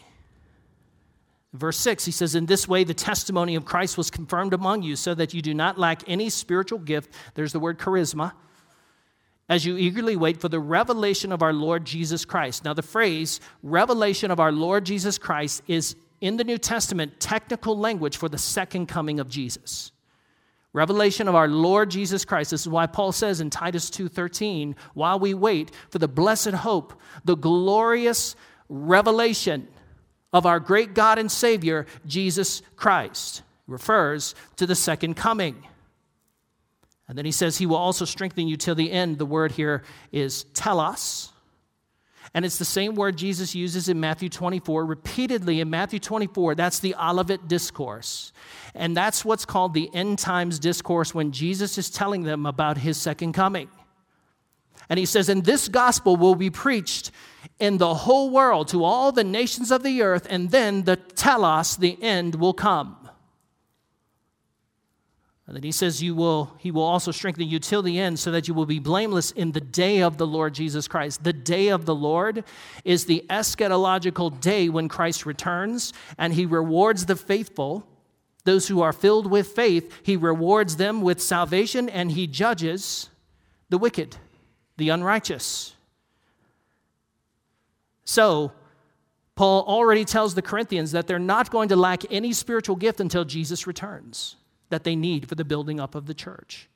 Verse 1.55 1.79
6, 1.79 2.05
he 2.05 2.11
says, 2.11 2.35
In 2.35 2.47
this 2.47 2.67
way 2.67 2.83
the 2.83 2.95
testimony 2.95 3.55
of 3.55 3.65
Christ 3.65 3.97
was 3.97 4.11
confirmed 4.11 4.53
among 4.53 4.83
you, 4.83 4.97
so 4.97 5.15
that 5.15 5.33
you 5.33 5.41
do 5.41 5.55
not 5.55 5.79
lack 5.79 6.03
any 6.09 6.29
spiritual 6.29 6.81
gift. 6.81 7.13
There's 7.35 7.53
the 7.53 7.61
word 7.61 7.79
charisma. 7.79 8.33
As 9.49 9.65
you 9.65 9.77
eagerly 9.77 10.17
wait 10.17 10.41
for 10.41 10.49
the 10.49 10.59
revelation 10.59 11.31
of 11.31 11.43
our 11.43 11.53
Lord 11.53 11.85
Jesus 11.85 12.25
Christ. 12.25 12.65
Now, 12.65 12.75
the 12.75 12.83
phrase 12.83 13.41
revelation 13.63 14.31
of 14.31 14.41
our 14.41 14.51
Lord 14.51 14.85
Jesus 14.85 15.17
Christ 15.17 15.63
is 15.69 15.95
in 16.21 16.39
the 16.39 16.45
New 16.45 16.59
Testament 16.59 17.21
technical 17.21 17.79
language 17.79 18.17
for 18.17 18.29
the 18.29 18.39
second 18.39 18.87
coming 18.87 19.21
of 19.21 19.29
Jesus. 19.29 19.93
Revelation 20.73 21.29
of 21.29 21.37
our 21.37 21.47
Lord 21.47 21.91
Jesus 21.91 22.25
Christ. 22.25 22.51
This 22.51 22.63
is 22.63 22.69
why 22.69 22.87
Paul 22.87 23.13
says 23.13 23.41
in 23.41 23.49
Titus 23.49 23.91
2:13, 23.91 24.75
while 24.95 25.21
we 25.21 25.35
wait 25.35 25.71
for 25.89 26.01
the 26.01 26.09
blessed 26.09 26.51
hope, 26.51 27.01
the 27.25 27.37
glorious 27.37 28.35
revelation 28.69 29.69
of 30.35 30.45
our 30.45 30.61
great 30.61 30.95
God 30.95 31.19
and 31.19 31.31
Savior, 31.33 31.87
Jesus 32.07 32.61
Christ. 32.77 33.43
refers 33.67 34.35
to 34.57 34.67
the 34.67 34.75
second 34.75 35.15
coming. 35.15 35.67
And 37.09 37.17
then 37.17 37.25
he 37.25 37.33
says, 37.33 37.57
He 37.57 37.65
will 37.65 37.77
also 37.77 38.05
strengthen 38.05 38.47
you 38.47 38.59
till 38.59 38.75
the 38.75 38.93
end. 38.93 39.17
The 39.17 39.25
word 39.25 39.53
here 39.53 39.85
is 40.13 40.45
telos. 40.53 41.33
And 42.35 42.45
it's 42.45 42.59
the 42.59 42.65
same 42.65 42.97
word 42.97 43.17
Jesus 43.17 43.55
uses 43.55 43.89
in 43.89 44.01
Matthew 44.01 44.29
24, 44.29 44.85
repeatedly 44.85 45.61
in 45.61 45.71
Matthew 45.71 46.01
24. 46.01 46.57
That's 46.57 46.81
the 46.81 46.97
Olivet 46.97 47.47
Discourse. 47.47 48.33
And 48.75 48.97
that's 48.97 49.25
what's 49.25 49.45
called 49.45 49.73
the 49.73 49.89
end 49.95 50.19
times 50.19 50.59
discourse 50.59 51.15
when 51.15 51.31
Jesus 51.31 51.79
is 51.79 51.91
telling 51.91 52.25
them 52.25 52.45
about 52.45 52.77
his 52.77 52.97
second 52.99 53.35
coming. 53.35 53.69
And 54.89 54.99
he 54.99 55.07
says, 55.07 55.29
And 55.29 55.45
this 55.45 55.69
gospel 55.69 56.17
will 56.17 56.35
be 56.35 56.51
preached 56.51 57.11
in 57.59 57.79
the 57.79 57.95
whole 57.95 58.31
world 58.31 58.69
to 58.69 58.85
all 58.85 59.13
the 59.13 59.25
nations 59.25 59.71
of 59.71 59.83
the 59.83 60.03
earth, 60.03 60.27
and 60.29 60.51
then 60.51 60.85
the 60.85 60.97
telos, 60.97 61.77
the 61.77 62.03
end, 62.03 62.35
will 62.35 62.55
come. 62.55 63.05
And 65.47 65.55
then 65.55 65.63
he 65.63 65.73
says, 65.73 66.03
you 66.03 66.15
will, 66.15 66.55
He 66.59 66.71
will 66.71 66.83
also 66.83 67.11
strengthen 67.11 67.49
you 67.49 67.59
till 67.59 67.83
the 67.83 67.99
end 67.99 68.19
so 68.19 68.31
that 68.31 68.49
you 68.49 68.55
will 68.55 68.65
be 68.65 68.79
blameless 68.79 69.31
in 69.31 69.53
the 69.53 69.61
day 69.61 70.01
of 70.01 70.17
the 70.17 70.27
Lord 70.27 70.55
Jesus 70.55 70.89
Christ. 70.89 71.23
The 71.23 71.35
day 71.35 71.69
of 71.69 71.85
the 71.85 71.95
Lord 71.95 72.45
is 72.83 73.05
the 73.05 73.27
eschatological 73.29 74.41
day 74.41 74.71
when 74.71 74.89
Christ 74.89 75.27
returns 75.27 75.93
and 76.17 76.33
He 76.33 76.47
rewards 76.47 77.05
the 77.05 77.17
faithful, 77.17 77.87
those 78.45 78.69
who 78.69 78.81
are 78.81 78.93
filled 78.93 79.31
with 79.31 79.49
faith. 79.49 79.93
He 80.03 80.17
rewards 80.17 80.77
them 80.77 81.03
with 81.03 81.21
salvation 81.21 81.91
and 81.91 82.13
He 82.13 82.27
judges 82.27 83.11
the 83.69 83.79
wicked, 83.79 84.17
the 84.77 84.89
unrighteous. 84.89 85.75
So, 88.05 88.53
Paul 89.35 89.65
already 89.67 90.05
tells 90.05 90.35
the 90.35 90.43
Corinthians 90.43 90.93
that 90.93 91.07
they're 91.07 91.19
not 91.19 91.51
going 91.51 91.69
to 91.71 91.77
lack 91.77 92.03
any 92.13 92.33
spiritual 92.33 92.77
gift 92.77 93.01
until 93.01 93.25
Jesus 93.25 93.67
returns. 93.67 94.37
that 94.71 94.83
they 94.83 94.97
need 94.97 95.29
for 95.29 95.37
the 95.37 95.45
building 95.45 95.79
up 95.79 95.95
of 95.95 96.07
the 96.07 96.15
church. 96.15 96.69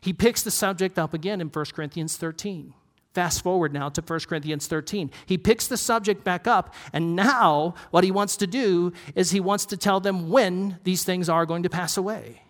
He 0.00 0.12
picks 0.12 0.42
the 0.42 0.50
subject 0.50 0.98
up 0.98 1.14
again 1.14 1.40
in 1.40 1.48
1 1.48 1.64
Corinthians 1.74 2.16
13. 2.16 2.74
Fast 3.14 3.42
forward 3.42 3.72
now 3.72 3.88
to 3.88 4.02
1 4.02 4.20
Corinthians 4.28 4.66
13. 4.66 5.10
He 5.24 5.38
picks 5.38 5.66
the 5.66 5.78
subject 5.78 6.22
back 6.22 6.46
up, 6.46 6.74
and 6.92 7.16
now 7.16 7.74
what 7.90 8.04
he 8.04 8.10
wants 8.10 8.36
to 8.36 8.46
do 8.46 8.92
is 9.14 9.30
he 9.30 9.40
wants 9.40 9.64
to 9.66 9.76
tell 9.76 9.98
them 10.00 10.28
when 10.28 10.78
these 10.84 11.02
things 11.02 11.28
are 11.28 11.46
going 11.46 11.62
to 11.62 11.70
pass 11.70 11.96
away. 11.96 12.42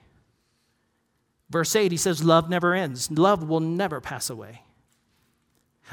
Verse 1.48 1.74
8, 1.76 1.92
he 1.92 1.96
says, 1.96 2.24
Love 2.24 2.50
never 2.50 2.74
ends, 2.74 3.10
love 3.10 3.48
will 3.48 3.60
never 3.60 4.00
pass 4.00 4.28
away. 4.28 4.62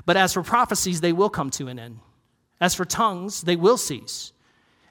But 0.05 0.17
as 0.17 0.33
for 0.33 0.43
prophecies, 0.43 1.01
they 1.01 1.13
will 1.13 1.29
come 1.29 1.49
to 1.51 1.67
an 1.67 1.79
end. 1.79 1.99
As 2.59 2.75
for 2.75 2.85
tongues, 2.85 3.41
they 3.41 3.55
will 3.55 3.77
cease. 3.77 4.31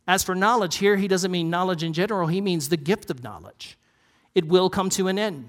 As 0.07 0.23
for 0.23 0.35
knowledge, 0.35 0.77
here 0.77 0.97
he 0.97 1.09
doesn't 1.09 1.31
mean 1.31 1.51
knowledge 1.51 1.83
in 1.83 1.93
general, 1.93 2.27
he 2.27 2.41
means 2.41 2.69
the 2.69 2.77
gift 2.77 3.11
of 3.11 3.23
knowledge. 3.23 3.79
It 4.35 4.49
will 4.49 4.71
come 4.71 4.91
to 4.91 5.09
an 5.09 5.19
end. 5.19 5.49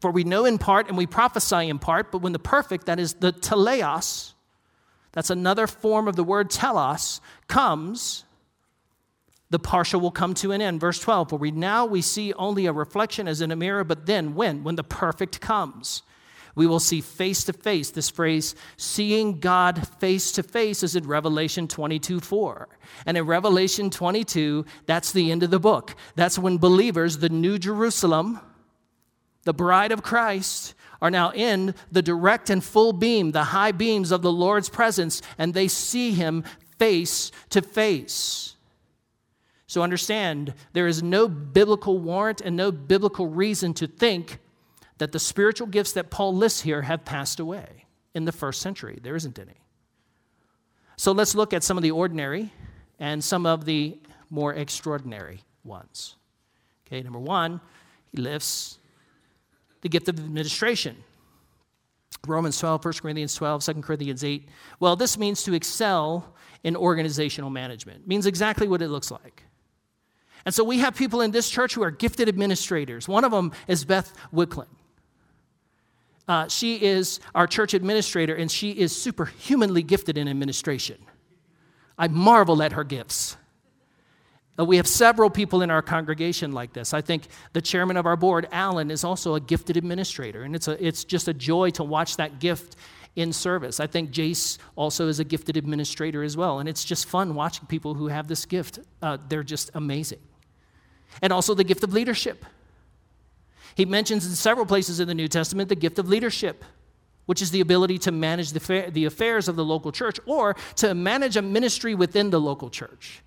For 0.00 0.10
we 0.10 0.24
know 0.24 0.44
in 0.44 0.58
part 0.58 0.88
and 0.88 0.96
we 0.96 1.06
prophesy 1.06 1.68
in 1.68 1.78
part, 1.78 2.12
but 2.12 2.18
when 2.18 2.32
the 2.32 2.38
perfect, 2.38 2.86
that 2.86 2.98
is 2.98 3.14
the 3.14 3.32
teleos, 3.32 4.34
that's 5.12 5.30
another 5.30 5.66
form 5.66 6.08
of 6.08 6.16
the 6.16 6.24
word 6.24 6.50
telos, 6.50 7.20
comes, 7.48 8.24
the 9.48 9.58
partial 9.58 10.00
will 10.00 10.10
come 10.10 10.34
to 10.34 10.52
an 10.52 10.60
end. 10.60 10.80
Verse 10.80 10.98
12, 10.98 11.30
for 11.30 11.36
we 11.36 11.50
now 11.50 11.86
we 11.86 12.02
see 12.02 12.32
only 12.34 12.66
a 12.66 12.72
reflection 12.72 13.28
as 13.28 13.40
in 13.40 13.50
a 13.50 13.56
mirror, 13.56 13.84
but 13.84 14.06
then 14.06 14.34
when? 14.34 14.64
When 14.64 14.76
the 14.76 14.84
perfect 14.84 15.40
comes. 15.40 16.02
We 16.56 16.66
will 16.66 16.80
see 16.80 17.02
face 17.02 17.44
to 17.44 17.52
face. 17.52 17.90
This 17.90 18.08
phrase, 18.08 18.56
seeing 18.78 19.38
God 19.38 19.86
face 20.00 20.32
to 20.32 20.42
face, 20.42 20.82
is 20.82 20.96
in 20.96 21.06
Revelation 21.06 21.68
22 21.68 22.18
4. 22.18 22.68
And 23.04 23.16
in 23.16 23.26
Revelation 23.26 23.90
22, 23.90 24.64
that's 24.86 25.12
the 25.12 25.30
end 25.30 25.42
of 25.42 25.50
the 25.50 25.60
book. 25.60 25.94
That's 26.16 26.38
when 26.38 26.56
believers, 26.56 27.18
the 27.18 27.28
New 27.28 27.58
Jerusalem, 27.58 28.40
the 29.44 29.52
bride 29.52 29.92
of 29.92 30.02
Christ, 30.02 30.74
are 31.02 31.10
now 31.10 31.30
in 31.32 31.74
the 31.92 32.00
direct 32.00 32.48
and 32.48 32.64
full 32.64 32.94
beam, 32.94 33.32
the 33.32 33.44
high 33.44 33.72
beams 33.72 34.10
of 34.10 34.22
the 34.22 34.32
Lord's 34.32 34.70
presence, 34.70 35.20
and 35.36 35.52
they 35.52 35.68
see 35.68 36.12
him 36.12 36.42
face 36.78 37.30
to 37.50 37.60
face. 37.60 38.54
So 39.66 39.82
understand, 39.82 40.54
there 40.72 40.86
is 40.86 41.02
no 41.02 41.28
biblical 41.28 41.98
warrant 41.98 42.40
and 42.40 42.56
no 42.56 42.72
biblical 42.72 43.26
reason 43.26 43.74
to 43.74 43.86
think 43.86 44.38
that 44.98 45.12
the 45.12 45.18
spiritual 45.18 45.66
gifts 45.66 45.92
that 45.92 46.10
Paul 46.10 46.34
lists 46.34 46.62
here 46.62 46.82
have 46.82 47.04
passed 47.04 47.40
away 47.40 47.84
in 48.14 48.24
the 48.24 48.32
first 48.32 48.62
century. 48.62 48.98
There 49.02 49.16
isn't 49.16 49.38
any. 49.38 49.60
So 50.96 51.12
let's 51.12 51.34
look 51.34 51.52
at 51.52 51.62
some 51.62 51.76
of 51.76 51.82
the 51.82 51.90
ordinary 51.90 52.52
and 52.98 53.22
some 53.22 53.44
of 53.44 53.66
the 53.66 53.98
more 54.30 54.54
extraordinary 54.54 55.42
ones. 55.64 56.16
Okay, 56.86 57.02
number 57.02 57.18
one, 57.18 57.60
he 58.10 58.18
lifts 58.18 58.78
the 59.82 59.88
gift 59.88 60.08
of 60.08 60.18
administration. 60.18 60.96
Romans 62.26 62.58
12, 62.58 62.84
1 62.84 62.94
Corinthians 62.94 63.34
12, 63.34 63.64
2 63.64 63.74
Corinthians 63.82 64.24
8. 64.24 64.48
Well, 64.80 64.96
this 64.96 65.18
means 65.18 65.42
to 65.44 65.54
excel 65.54 66.34
in 66.64 66.74
organizational 66.74 67.50
management. 67.50 68.00
It 68.00 68.08
means 68.08 68.26
exactly 68.26 68.66
what 68.66 68.82
it 68.82 68.88
looks 68.88 69.10
like. 69.10 69.44
And 70.44 70.54
so 70.54 70.64
we 70.64 70.78
have 70.78 70.96
people 70.96 71.20
in 71.20 71.32
this 71.32 71.50
church 71.50 71.74
who 71.74 71.82
are 71.82 71.90
gifted 71.90 72.28
administrators. 72.28 73.08
One 73.08 73.24
of 73.24 73.32
them 73.32 73.52
is 73.68 73.84
Beth 73.84 74.12
Wicklin. 74.32 74.66
Uh, 76.28 76.48
she 76.48 76.82
is 76.82 77.20
our 77.34 77.46
church 77.46 77.74
administrator, 77.74 78.34
and 78.34 78.50
she 78.50 78.72
is 78.72 78.94
superhumanly 78.94 79.82
gifted 79.82 80.18
in 80.18 80.28
administration. 80.28 80.98
I 81.96 82.08
marvel 82.08 82.62
at 82.62 82.72
her 82.72 82.84
gifts. 82.84 83.36
Uh, 84.58 84.64
we 84.64 84.76
have 84.76 84.86
several 84.86 85.30
people 85.30 85.62
in 85.62 85.70
our 85.70 85.82
congregation 85.82 86.52
like 86.52 86.72
this. 86.72 86.94
I 86.94 87.00
think 87.00 87.28
the 87.52 87.60
chairman 87.60 87.96
of 87.96 88.06
our 88.06 88.16
board, 88.16 88.48
Alan, 88.50 88.90
is 88.90 89.04
also 89.04 89.34
a 89.34 89.40
gifted 89.40 89.76
administrator, 89.76 90.42
and 90.42 90.56
it's, 90.56 90.68
a, 90.68 90.84
it's 90.84 91.04
just 91.04 91.28
a 91.28 91.34
joy 91.34 91.70
to 91.70 91.84
watch 91.84 92.16
that 92.16 92.40
gift 92.40 92.76
in 93.16 93.32
service. 93.32 93.80
I 93.80 93.86
think 93.86 94.10
Jace 94.10 94.58
also 94.74 95.08
is 95.08 95.20
a 95.20 95.24
gifted 95.24 95.56
administrator 95.56 96.22
as 96.22 96.36
well, 96.36 96.58
and 96.58 96.68
it's 96.68 96.84
just 96.84 97.06
fun 97.06 97.34
watching 97.34 97.66
people 97.66 97.94
who 97.94 98.08
have 98.08 98.28
this 98.28 98.44
gift. 98.46 98.78
Uh, 99.00 99.18
they're 99.28 99.42
just 99.42 99.70
amazing. 99.74 100.20
And 101.22 101.32
also 101.32 101.54
the 101.54 101.64
gift 101.64 101.82
of 101.82 101.92
leadership. 101.92 102.44
He 103.76 103.84
mentions 103.84 104.24
in 104.24 104.32
several 104.32 104.64
places 104.64 105.00
in 105.00 105.06
the 105.06 105.14
New 105.14 105.28
Testament 105.28 105.68
the 105.68 105.74
gift 105.74 105.98
of 105.98 106.08
leadership, 106.08 106.64
which 107.26 107.42
is 107.42 107.50
the 107.50 107.60
ability 107.60 107.98
to 107.98 108.10
manage 108.10 108.52
the, 108.52 108.88
the 108.90 109.04
affairs 109.04 109.48
of 109.48 109.56
the 109.56 109.64
local 109.64 109.92
church 109.92 110.18
or 110.24 110.56
to 110.76 110.94
manage 110.94 111.36
a 111.36 111.42
ministry 111.42 111.94
within 111.94 112.30
the 112.30 112.40
local 112.40 112.70
church. 112.70 113.22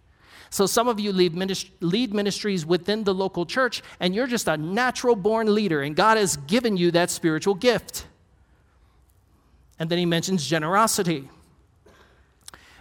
So 0.50 0.66
some 0.66 0.88
of 0.88 1.00
you 1.00 1.14
lead, 1.14 1.36
minist- 1.36 1.70
lead 1.82 2.16
ministries 2.16 2.66
within 2.66 3.04
the 3.04 3.14
local 3.14 3.46
church, 3.46 3.84
and 4.00 4.16
you're 4.16 4.26
just 4.26 4.48
a 4.48 4.58
natural 4.58 5.16
born 5.16 5.54
leader, 5.54 5.84
and 5.84 5.96
God 5.96 6.18
has 6.18 6.36
given 6.36 6.78
you 6.78 6.90
that 6.92 7.12
spiritual 7.12 7.54
gift. 7.54 8.08
And 9.78 9.88
then 9.88 10.00
he 10.00 10.08
mentions 10.08 10.48
generosity, 10.48 11.30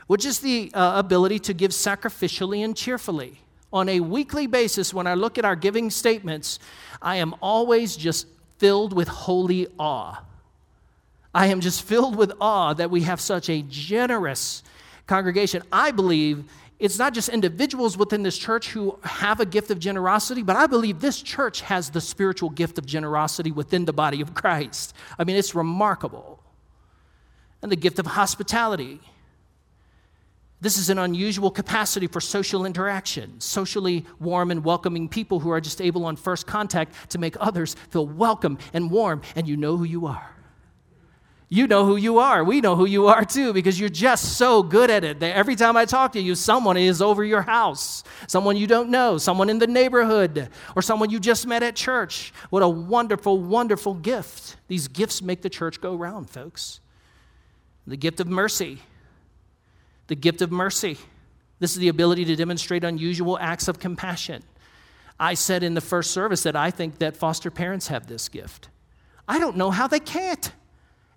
which 0.07 0.25
is 0.25 0.41
the 0.41 0.71
uh, 0.73 0.99
ability 0.99 1.39
to 1.41 1.53
give 1.53 1.73
sacrificially 1.73 2.65
and 2.65 2.75
cheerfully. 2.75 3.43
On 3.73 3.89
a 3.89 4.01
weekly 4.01 4.47
basis, 4.47 4.95
when 4.95 5.07
I 5.07 5.15
look 5.15 5.39
at 5.39 5.45
our 5.45 5.57
giving 5.57 5.91
statements, 5.91 6.59
I 7.03 7.17
am 7.17 7.35
always 7.43 7.97
just 7.97 8.27
filled 8.59 8.93
with 8.93 9.09
holy 9.09 9.69
awe. 9.79 10.23
I 11.35 11.47
am 11.49 11.61
just 11.61 11.83
filled 11.83 12.17
with 12.17 12.33
awe 12.41 12.73
that 12.75 12.91
we 12.91 13.03
have 13.03 13.21
such 13.21 13.51
a 13.51 13.63
generous 13.63 14.63
congregation. 15.07 15.63
I 15.71 15.91
believe 15.91 16.45
it's 16.79 16.99
not 16.99 17.13
just 17.13 17.29
individuals 17.29 17.99
within 17.99 18.23
this 18.23 18.39
church 18.39 18.71
who 18.71 18.99
have 19.03 19.41
a 19.41 19.47
gift 19.47 19.71
of 19.71 19.79
generosity, 19.79 20.43
but 20.43 20.57
I 20.57 20.67
believe 20.67 21.01
this 21.01 21.21
church 21.21 21.61
has 21.63 21.91
the 21.91 22.01
spiritual 22.01 22.51
gift 22.51 22.79
of 22.79 22.87
generosity 22.87 23.51
within 23.51 23.85
the 23.85 23.93
body 23.93 24.21
of 24.21 24.33
Christ. 24.33 24.95
I 25.19 25.25
mean, 25.25 25.37
it's 25.37 25.55
remarkable. 25.55 26.41
And 27.63 27.73
the 27.73 27.77
gift 27.77 27.99
of 27.99 28.07
hospitality. 28.07 29.01
This 30.61 30.77
is 30.77 30.91
an 30.91 30.99
unusual 30.99 31.53
capacity 31.53 32.09
for 32.09 32.21
social 32.21 32.67
interaction, 32.67 33.41
socially 33.41 34.05
warm 34.19 34.51
and 34.51 34.65
welcoming 34.65 35.09
people 35.09 35.39
who 35.39 35.51
are 35.51 35.61
just 35.61 35.81
able 35.81 36.05
on 36.05 36.17
first 36.17 36.49
contact 36.49 37.11
to 37.11 37.19
make 37.19 37.37
others 37.39 37.75
feel 37.91 38.07
welcome 38.07 38.59
and 38.73 38.91
warm, 38.91 39.23
and 39.37 39.47
you 39.47 39.57
know 39.57 39.77
who 39.77 39.85
you 39.85 40.07
are. 40.07 40.35
You 41.51 41.67
know 41.67 41.87
who 41.87 41.97
you 41.97 42.19
are. 42.19 42.45
We 42.45 42.61
know 42.61 42.77
who 42.77 42.85
you 42.85 43.07
are 43.07 43.25
too 43.25 43.55
because 43.55 43.81
you're 43.81 43.89
just 43.89 44.37
so 44.37 44.63
good 44.63 44.91
at 44.91 45.03
it. 45.03 45.21
that 45.21 45.35
Every 45.35 45.57
time 45.57 45.77
I 45.79 45.87
talk 45.87 46.13
to 46.13 46.21
you, 46.21 46.35
someone 46.35 46.77
is 46.77 47.01
over 47.01 47.25
your 47.25 47.41
house, 47.41 48.05
someone 48.27 48.57
you 48.57 48.67
don't 48.67 48.91
know, 48.91 49.17
someone 49.17 49.49
in 49.49 49.59
the 49.59 49.67
neighborhood, 49.67 50.51
or 50.77 50.83
someone 50.83 51.09
you 51.09 51.21
just 51.21 51.47
met 51.47 51.63
at 51.63 51.75
church. 51.75 52.35
What 52.51 52.63
a 52.63 52.69
wonderful, 52.69 53.41
wonderful 53.41 53.95
gift. 53.95 54.57
These 54.67 54.89
gifts 54.89 55.23
make 55.23 55.41
the 55.41 55.49
church 55.49 55.81
go 55.81 55.95
round, 55.95 56.29
folks. 56.29 56.81
The 57.87 57.97
gift 57.97 58.21
of 58.21 58.27
mercy. 58.27 58.81
The 60.09 60.17
gift 60.17 60.43
of 60.43 60.51
mercy. 60.51 60.99
This 61.61 61.73
is 61.73 61.79
the 61.79 61.89
ability 61.89 62.25
to 62.27 62.37
demonstrate 62.37 62.85
unusual 62.85 63.39
acts 63.39 63.69
of 63.69 63.79
compassion. 63.79 64.43
I 65.19 65.35
said 65.35 65.63
in 65.63 65.75
the 65.75 65.81
first 65.81 66.11
service 66.13 66.43
that 66.43 66.55
I 66.55 66.71
think 66.71 66.99
that 66.99 67.17
foster 67.17 67.51
parents 67.51 67.89
have 67.89 68.07
this 68.07 68.29
gift. 68.29 68.69
I 69.27 69.39
don't 69.39 69.57
know 69.57 69.71
how 69.71 69.87
they 69.87 70.01
can't. 70.01 70.53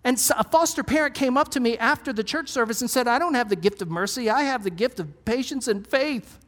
And 0.04 0.18
a 0.36 0.44
foster 0.44 0.84
parent 0.84 1.14
came 1.14 1.38
up 1.38 1.50
to 1.50 1.60
me 1.60 1.78
after 1.78 2.12
the 2.12 2.24
church 2.24 2.50
service 2.50 2.82
and 2.82 2.90
said, 2.90 3.08
I 3.08 3.20
don't 3.20 3.36
have 3.36 3.50
the 3.50 3.56
gift 3.56 3.82
of 3.82 3.90
mercy, 3.90 4.30
I 4.30 4.44
have 4.44 4.64
the 4.64 4.72
gift 4.72 5.00
of 5.00 5.26
patience 5.26 5.68
and 5.68 5.86
faith. 5.86 6.40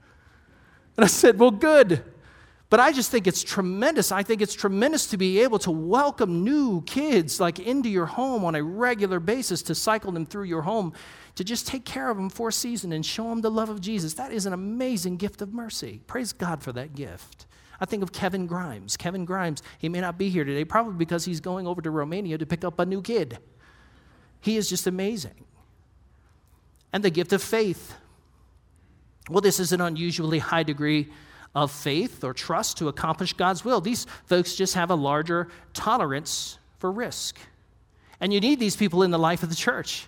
And 0.98 1.04
I 1.04 1.08
said, 1.08 1.40
Well, 1.40 1.52
good. 1.52 2.04
But 2.74 2.80
I 2.80 2.92
just 2.92 3.12
think 3.12 3.28
it's 3.28 3.44
tremendous. 3.44 4.12
I 4.12 4.24
think 4.24 4.42
it's 4.42 4.56
tremendous 4.56 5.06
to 5.12 5.18
be 5.18 5.42
able 5.42 5.60
to 5.60 5.70
welcome 5.70 6.44
new 6.44 6.82
kids 6.82 7.40
like 7.40 7.60
into 7.60 7.88
your 7.88 8.08
home 8.08 8.44
on 8.44 8.56
a 8.56 8.64
regular 8.64 9.20
basis, 9.20 9.62
to 9.62 9.76
cycle 9.76 10.12
them 10.12 10.26
through 10.26 10.46
your 10.46 10.64
home, 10.64 10.92
to 11.36 11.44
just 11.44 11.68
take 11.68 11.86
care 11.86 12.10
of 12.10 12.18
them 12.18 12.32
for 12.32 12.50
a 12.50 12.52
season 12.52 12.92
and 12.92 13.06
show 13.06 13.30
them 13.30 13.42
the 13.42 13.52
love 13.52 13.70
of 13.70 13.80
Jesus. 13.80 14.16
That 14.16 14.34
is 14.34 14.48
an 14.48 14.54
amazing 14.54 15.18
gift 15.18 15.44
of 15.44 15.54
mercy. 15.54 16.02
Praise 16.08 16.34
God 16.34 16.64
for 16.64 16.72
that 16.72 16.96
gift. 16.96 17.46
I 17.80 17.86
think 17.86 18.02
of 18.02 18.12
Kevin 18.12 18.48
Grimes. 18.48 18.98
Kevin 18.98 19.24
Grimes, 19.24 19.62
he 19.78 19.88
may 19.88 20.02
not 20.02 20.18
be 20.18 20.30
here 20.30 20.44
today, 20.44 20.66
probably 20.66 20.96
because 20.96 21.26
he's 21.26 21.42
going 21.42 21.68
over 21.68 21.80
to 21.80 21.92
Romania 21.92 22.40
to 22.40 22.46
pick 22.48 22.64
up 22.64 22.80
a 22.80 22.88
new 22.88 23.04
kid. 23.04 23.38
He 24.42 24.58
is 24.58 24.68
just 24.68 24.88
amazing. 24.88 25.46
And 26.92 27.04
the 27.04 27.12
gift 27.12 27.34
of 27.34 27.44
faith. 27.44 27.94
Well, 29.30 29.42
this 29.42 29.60
is 29.60 29.74
an 29.74 29.80
unusually 29.80 30.40
high 30.40 30.64
degree 30.64 31.12
of 31.56 31.72
faith 31.72 32.24
or 32.24 32.34
trust 32.34 32.78
to 32.78 32.88
accomplish 32.88 33.34
God's 33.34 33.64
will. 33.64 33.82
These 33.82 34.08
folks 34.26 34.56
just 34.56 34.74
have 34.76 34.90
a 34.90 34.96
larger 34.96 35.50
tolerance 35.74 36.58
for 36.80 36.92
risk. 36.92 37.38
And 38.20 38.34
you 38.34 38.40
need 38.40 38.60
these 38.60 38.76
people 38.76 39.04
in 39.04 39.12
the 39.12 39.20
life 39.20 39.44
of 39.44 39.50
the 39.50 39.56
church. 39.56 40.08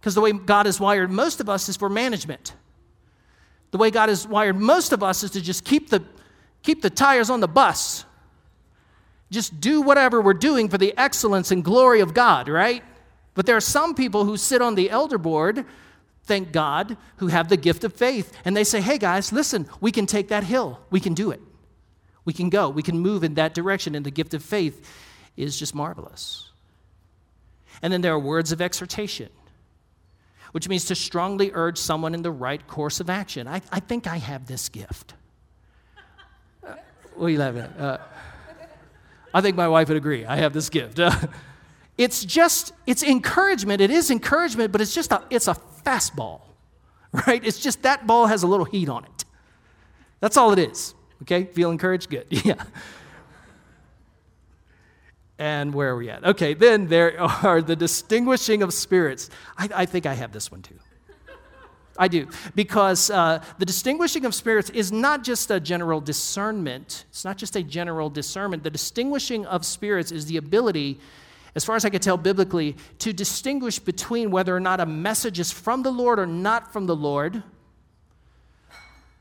Because 0.00 0.14
the 0.14 0.20
way 0.20 0.32
God 0.32 0.66
has 0.66 0.80
wired 0.80 1.10
most 1.10 1.40
of 1.40 1.48
us 1.48 1.68
is 1.68 1.76
for 1.76 1.88
management. 1.88 2.54
The 3.70 3.78
way 3.78 3.90
God 3.90 4.08
has 4.08 4.26
wired 4.26 4.56
most 4.56 4.92
of 4.92 5.02
us 5.02 5.22
is 5.22 5.30
to 5.32 5.40
just 5.40 5.64
keep 5.64 5.90
the 5.90 6.02
keep 6.62 6.82
the 6.82 6.90
tires 6.90 7.30
on 7.30 7.40
the 7.40 7.48
bus. 7.48 8.04
Just 9.30 9.60
do 9.60 9.82
whatever 9.82 10.20
we're 10.20 10.34
doing 10.34 10.68
for 10.68 10.78
the 10.78 10.96
excellence 10.96 11.50
and 11.50 11.62
glory 11.62 12.00
of 12.00 12.14
God, 12.14 12.48
right? 12.48 12.82
But 13.34 13.46
there 13.46 13.56
are 13.56 13.60
some 13.60 13.94
people 13.94 14.24
who 14.24 14.36
sit 14.36 14.62
on 14.62 14.74
the 14.74 14.90
elder 14.90 15.18
board, 15.18 15.64
thank 16.28 16.52
God, 16.52 16.96
who 17.16 17.26
have 17.26 17.48
the 17.48 17.56
gift 17.56 17.82
of 17.82 17.92
faith. 17.92 18.32
And 18.44 18.56
they 18.56 18.64
say, 18.64 18.80
hey 18.80 18.98
guys, 18.98 19.32
listen, 19.32 19.68
we 19.80 19.90
can 19.90 20.06
take 20.06 20.28
that 20.28 20.44
hill. 20.44 20.78
We 20.90 21.00
can 21.00 21.14
do 21.14 21.32
it. 21.32 21.40
We 22.24 22.34
can 22.34 22.50
go, 22.50 22.68
we 22.68 22.82
can 22.82 22.98
move 22.98 23.24
in 23.24 23.34
that 23.34 23.54
direction, 23.54 23.94
and 23.94 24.04
the 24.04 24.10
gift 24.10 24.34
of 24.34 24.44
faith 24.44 24.86
is 25.34 25.58
just 25.58 25.74
marvelous. 25.74 26.50
And 27.80 27.90
then 27.90 28.02
there 28.02 28.12
are 28.12 28.18
words 28.18 28.52
of 28.52 28.60
exhortation, 28.60 29.30
which 30.52 30.68
means 30.68 30.84
to 30.86 30.94
strongly 30.94 31.50
urge 31.54 31.78
someone 31.78 32.12
in 32.12 32.20
the 32.20 32.30
right 32.30 32.66
course 32.66 33.00
of 33.00 33.08
action. 33.08 33.48
I, 33.48 33.62
I 33.72 33.80
think 33.80 34.06
I 34.06 34.18
have 34.18 34.46
this 34.46 34.68
gift. 34.68 35.14
Uh, 36.62 36.74
what 37.14 37.28
are 37.28 37.30
you 37.30 37.38
laughing 37.38 37.62
at? 37.62 37.80
Uh, 37.80 37.98
I 39.32 39.40
think 39.40 39.56
my 39.56 39.68
wife 39.68 39.88
would 39.88 39.96
agree. 39.96 40.26
I 40.26 40.36
have 40.36 40.52
this 40.52 40.68
gift. 40.68 41.00
it's 41.96 42.24
just, 42.24 42.74
it's 42.86 43.02
encouragement. 43.02 43.80
It 43.80 43.90
is 43.90 44.10
encouragement, 44.10 44.70
but 44.72 44.82
it's 44.82 44.94
just 44.94 45.12
a, 45.12 45.22
it's 45.30 45.48
a 45.48 45.54
fastball, 45.88 46.40
right? 47.26 47.44
It's 47.44 47.58
just 47.58 47.82
that 47.82 48.06
ball 48.06 48.26
has 48.26 48.42
a 48.42 48.46
little 48.46 48.66
heat 48.66 48.88
on 48.88 49.04
it. 49.04 49.24
That's 50.20 50.36
all 50.36 50.52
it 50.52 50.58
is. 50.58 50.94
Okay? 51.22 51.44
Feel 51.44 51.70
encouraged? 51.70 52.10
Good. 52.10 52.26
Yeah. 52.44 52.62
And 55.40 55.72
where 55.72 55.90
are 55.90 55.96
we 55.96 56.10
at? 56.10 56.24
Okay, 56.24 56.54
then 56.54 56.88
there 56.88 57.20
are 57.20 57.62
the 57.62 57.76
distinguishing 57.76 58.60
of 58.62 58.74
spirits. 58.74 59.30
I, 59.56 59.68
I 59.72 59.86
think 59.86 60.04
I 60.04 60.14
have 60.14 60.32
this 60.32 60.50
one 60.50 60.62
too. 60.62 60.74
I 61.96 62.08
do. 62.08 62.28
Because 62.54 63.10
uh, 63.10 63.42
the 63.58 63.64
distinguishing 63.64 64.24
of 64.24 64.34
spirits 64.34 64.70
is 64.70 64.90
not 64.90 65.22
just 65.22 65.50
a 65.50 65.60
general 65.60 66.00
discernment, 66.00 67.04
it's 67.10 67.24
not 67.24 67.36
just 67.36 67.56
a 67.56 67.62
general 67.62 68.10
discernment. 68.10 68.62
The 68.64 68.70
distinguishing 68.70 69.46
of 69.46 69.64
spirits 69.64 70.10
is 70.10 70.26
the 70.26 70.36
ability, 70.36 70.98
as 71.58 71.64
far 71.64 71.74
as 71.74 71.84
I 71.84 71.90
can 71.90 72.00
tell 72.00 72.16
biblically, 72.16 72.76
to 73.00 73.12
distinguish 73.12 73.80
between 73.80 74.30
whether 74.30 74.56
or 74.56 74.60
not 74.60 74.78
a 74.78 74.86
message 74.86 75.40
is 75.40 75.50
from 75.50 75.82
the 75.82 75.90
Lord 75.90 76.20
or 76.20 76.26
not 76.26 76.72
from 76.72 76.86
the 76.86 76.94
Lord, 76.94 77.42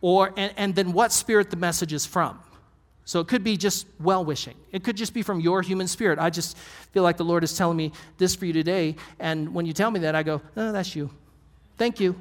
or, 0.01 0.33
and, 0.37 0.53
and 0.55 0.75
then 0.75 0.93
what 0.93 1.11
spirit 1.11 1.49
the 1.49 1.57
message 1.57 1.93
is 1.93 2.05
from. 2.05 2.39
So 3.05 3.21
it 3.21 3.27
could 3.27 3.43
be 3.43 3.57
just 3.57 3.87
well 3.99 4.23
wishing. 4.23 4.53
It 4.71 4.83
could 4.83 4.95
just 4.95 5.15
be 5.15 5.23
from 5.23 5.39
your 5.39 5.63
human 5.63 5.87
spirit. 5.87 6.19
I 6.19 6.29
just 6.29 6.55
feel 6.91 7.01
like 7.01 7.17
the 7.17 7.25
Lord 7.25 7.43
is 7.43 7.57
telling 7.57 7.75
me 7.75 7.91
this 8.19 8.35
for 8.35 8.45
you 8.45 8.53
today. 8.53 8.97
And 9.19 9.55
when 9.55 9.65
you 9.65 9.73
tell 9.73 9.89
me 9.89 10.01
that, 10.01 10.13
I 10.13 10.21
go, 10.21 10.39
oh, 10.55 10.71
that's 10.71 10.95
you. 10.95 11.09
Thank 11.79 11.99
you. 11.99 12.15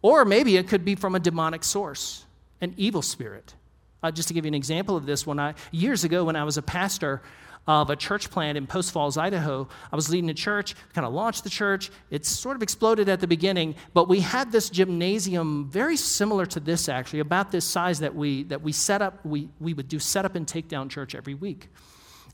Or 0.00 0.24
maybe 0.24 0.56
it 0.56 0.66
could 0.66 0.84
be 0.84 0.96
from 0.96 1.14
a 1.14 1.20
demonic 1.20 1.62
source, 1.62 2.24
an 2.60 2.74
evil 2.76 3.00
spirit. 3.00 3.54
Uh, 4.02 4.10
just 4.10 4.26
to 4.26 4.34
give 4.34 4.44
you 4.44 4.48
an 4.48 4.54
example 4.54 4.96
of 4.96 5.06
this, 5.06 5.24
when 5.24 5.38
I 5.38 5.54
years 5.70 6.02
ago 6.02 6.24
when 6.24 6.34
I 6.34 6.42
was 6.42 6.56
a 6.56 6.62
pastor 6.62 7.22
of 7.66 7.90
a 7.90 7.96
church 7.96 8.30
plant 8.30 8.58
in 8.58 8.66
Post 8.66 8.92
Falls, 8.92 9.16
Idaho, 9.16 9.68
I 9.92 9.96
was 9.96 10.10
leading 10.10 10.30
a 10.30 10.34
church, 10.34 10.74
kind 10.94 11.06
of 11.06 11.12
launched 11.12 11.44
the 11.44 11.50
church. 11.50 11.90
It 12.10 12.26
sort 12.26 12.56
of 12.56 12.62
exploded 12.62 13.08
at 13.08 13.20
the 13.20 13.28
beginning, 13.28 13.76
but 13.94 14.08
we 14.08 14.20
had 14.20 14.50
this 14.50 14.68
gymnasium 14.68 15.68
very 15.70 15.96
similar 15.96 16.44
to 16.46 16.60
this 16.60 16.88
actually, 16.88 17.20
about 17.20 17.52
this 17.52 17.64
size 17.64 18.00
that 18.00 18.14
we 18.14 18.42
that 18.44 18.62
we 18.62 18.72
set 18.72 19.00
up. 19.00 19.24
We 19.24 19.48
we 19.60 19.74
would 19.74 19.88
do 19.88 19.98
set 19.98 20.24
up 20.24 20.34
and 20.34 20.46
take 20.46 20.68
down 20.68 20.88
church 20.88 21.14
every 21.14 21.34
week. 21.34 21.68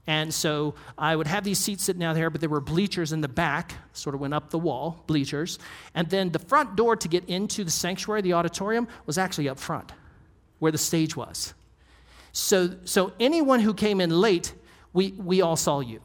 And 0.09 0.33
so 0.33 0.75
I 0.97 1.15
would 1.15 1.27
have 1.27 1.45
these 1.45 1.59
seats 1.59 1.85
sitting 1.85 2.03
out 2.03 2.15
there, 2.15 2.31
but 2.31 2.41
there 2.41 2.49
were 2.49 2.63
bleachers 2.63 3.13
in 3.13 3.21
the 3.21 3.29
back, 3.29 3.75
sort 3.93 4.15
of 4.15 4.23
went 4.23 4.33
up 4.33 4.49
the 4.49 4.59
wall, 4.59 5.05
bleachers. 5.07 5.59
And 5.95 6.09
then 6.09 6.31
the 6.31 6.39
front 6.39 6.77
door 6.77 6.97
to 6.97 7.09
get 7.09 7.29
into 7.29 7.63
the 7.63 7.71
sanctuary, 7.71 8.23
the 8.23 8.33
auditorium, 8.33 8.89
was 9.05 9.19
actually 9.19 9.51
up 9.51 9.59
front, 9.59 9.93
where 10.61 10.73
the 10.73 10.79
stage 10.79 11.15
was. 11.15 11.53
So, 12.33 12.77
so 12.85 13.13
anyone 13.21 13.61
who 13.61 13.75
came 13.75 14.01
in 14.01 14.09
late, 14.09 14.55
we, 14.99 15.13
we 15.13 15.43
all 15.43 15.55
saw 15.55 15.79
you. 15.79 16.01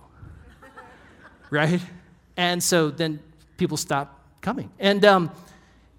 right? 1.50 1.82
And 2.38 2.64
so 2.64 2.92
then 2.92 3.20
people 3.58 3.76
stopped 3.76 4.42
coming. 4.42 4.70
And, 4.78 5.04
um, 5.04 5.32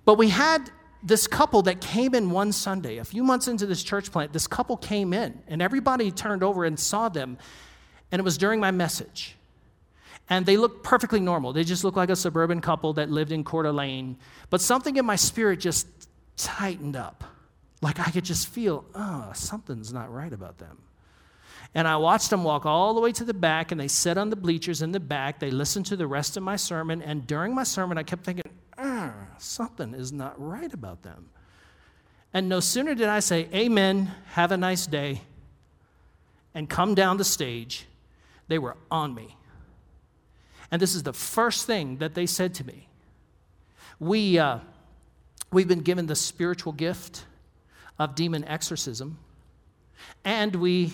but 0.04 0.16
we 0.16 0.28
had 0.28 0.70
this 1.02 1.26
couple 1.26 1.62
that 1.62 1.80
came 1.80 2.14
in 2.14 2.30
one 2.30 2.52
Sunday, 2.52 2.98
a 2.98 3.04
few 3.04 3.24
months 3.24 3.48
into 3.48 3.66
this 3.66 3.82
church 3.82 4.12
plant, 4.12 4.32
this 4.32 4.46
couple 4.46 4.76
came 4.76 5.12
in, 5.12 5.42
and 5.48 5.60
everybody 5.60 6.12
turned 6.12 6.44
over 6.44 6.64
and 6.64 6.78
saw 6.78 7.08
them 7.08 7.36
and 8.12 8.20
it 8.20 8.22
was 8.22 8.38
during 8.38 8.60
my 8.60 8.70
message. 8.70 9.34
And 10.28 10.46
they 10.46 10.56
looked 10.56 10.84
perfectly 10.84 11.18
normal. 11.18 11.52
They 11.52 11.64
just 11.64 11.82
looked 11.82 11.96
like 11.96 12.10
a 12.10 12.16
suburban 12.16 12.60
couple 12.60 12.92
that 12.92 13.10
lived 13.10 13.32
in 13.32 13.42
Coeur 13.42 13.64
d'Alene. 13.64 14.18
But 14.50 14.60
something 14.60 14.96
in 14.96 15.04
my 15.04 15.16
spirit 15.16 15.58
just 15.58 15.88
tightened 16.36 16.94
up. 16.94 17.24
Like 17.82 17.98
I 17.98 18.12
could 18.12 18.24
just 18.24 18.46
feel, 18.46 18.84
oh, 18.94 19.32
something's 19.34 19.92
not 19.92 20.12
right 20.12 20.32
about 20.32 20.58
them. 20.58 20.78
And 21.74 21.88
I 21.88 21.96
watched 21.96 22.30
them 22.30 22.44
walk 22.44 22.66
all 22.66 22.94
the 22.94 23.00
way 23.00 23.12
to 23.12 23.24
the 23.24 23.34
back, 23.34 23.72
and 23.72 23.80
they 23.80 23.88
sat 23.88 24.16
on 24.16 24.30
the 24.30 24.36
bleachers 24.36 24.80
in 24.80 24.92
the 24.92 25.00
back. 25.00 25.40
They 25.40 25.50
listened 25.50 25.86
to 25.86 25.96
the 25.96 26.06
rest 26.06 26.36
of 26.36 26.42
my 26.42 26.56
sermon. 26.56 27.02
And 27.02 27.26
during 27.26 27.54
my 27.54 27.64
sermon, 27.64 27.98
I 27.98 28.04
kept 28.04 28.24
thinking, 28.24 28.44
ah, 28.78 29.12
something 29.38 29.92
is 29.94 30.12
not 30.12 30.40
right 30.40 30.72
about 30.72 31.02
them. 31.02 31.30
And 32.32 32.48
no 32.48 32.60
sooner 32.60 32.94
did 32.94 33.08
I 33.08 33.20
say, 33.20 33.48
Amen, 33.54 34.10
have 34.32 34.50
a 34.50 34.56
nice 34.56 34.86
day, 34.86 35.22
and 36.54 36.68
come 36.68 36.94
down 36.94 37.16
the 37.16 37.24
stage 37.24 37.86
they 38.48 38.58
were 38.58 38.76
on 38.90 39.14
me. 39.14 39.36
And 40.70 40.82
this 40.82 40.94
is 40.94 41.04
the 41.04 41.12
first 41.12 41.66
thing 41.66 41.98
that 41.98 42.14
they 42.14 42.26
said 42.26 42.54
to 42.54 42.66
me. 42.66 42.88
We, 44.00 44.38
uh, 44.38 44.58
we've 45.52 45.68
been 45.68 45.82
given 45.82 46.06
the 46.06 46.16
spiritual 46.16 46.72
gift 46.72 47.24
of 47.98 48.14
demon 48.16 48.44
exorcism. 48.44 49.18
And 50.24 50.56
we, 50.56 50.92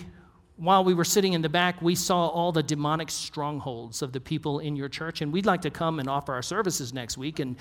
while 0.57 0.83
we 0.83 0.93
were 0.93 1.03
sitting 1.03 1.33
in 1.33 1.41
the 1.41 1.49
back, 1.49 1.81
we 1.81 1.95
saw 1.95 2.27
all 2.27 2.51
the 2.51 2.61
demonic 2.61 3.09
strongholds 3.09 4.01
of 4.01 4.11
the 4.11 4.19
people 4.19 4.59
in 4.59 4.75
your 4.75 4.89
church. 4.89 5.21
And 5.21 5.33
we'd 5.33 5.45
like 5.45 5.61
to 5.61 5.71
come 5.71 5.99
and 5.99 6.07
offer 6.07 6.33
our 6.33 6.43
services 6.43 6.93
next 6.93 7.17
week 7.17 7.39
and 7.39 7.55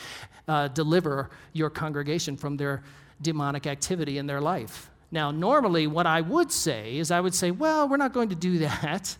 uh, 0.48 0.68
deliver 0.68 1.31
your 1.53 1.70
congregation 1.70 2.37
from 2.37 2.57
their 2.57 2.83
demonic 3.22 3.66
activity 3.66 4.18
in 4.18 4.26
their 4.26 4.40
life. 4.40 4.90
Now, 5.11 5.31
normally, 5.31 5.87
what 5.87 6.07
I 6.07 6.20
would 6.20 6.53
say 6.53 6.98
is 6.98 7.11
I 7.11 7.20
would 7.20 7.35
say, 7.35 7.50
well, 7.50 7.88
we're 7.88 7.96
not 7.96 8.12
going 8.12 8.29
to 8.29 8.35
do 8.35 8.59
that. 8.66 9.16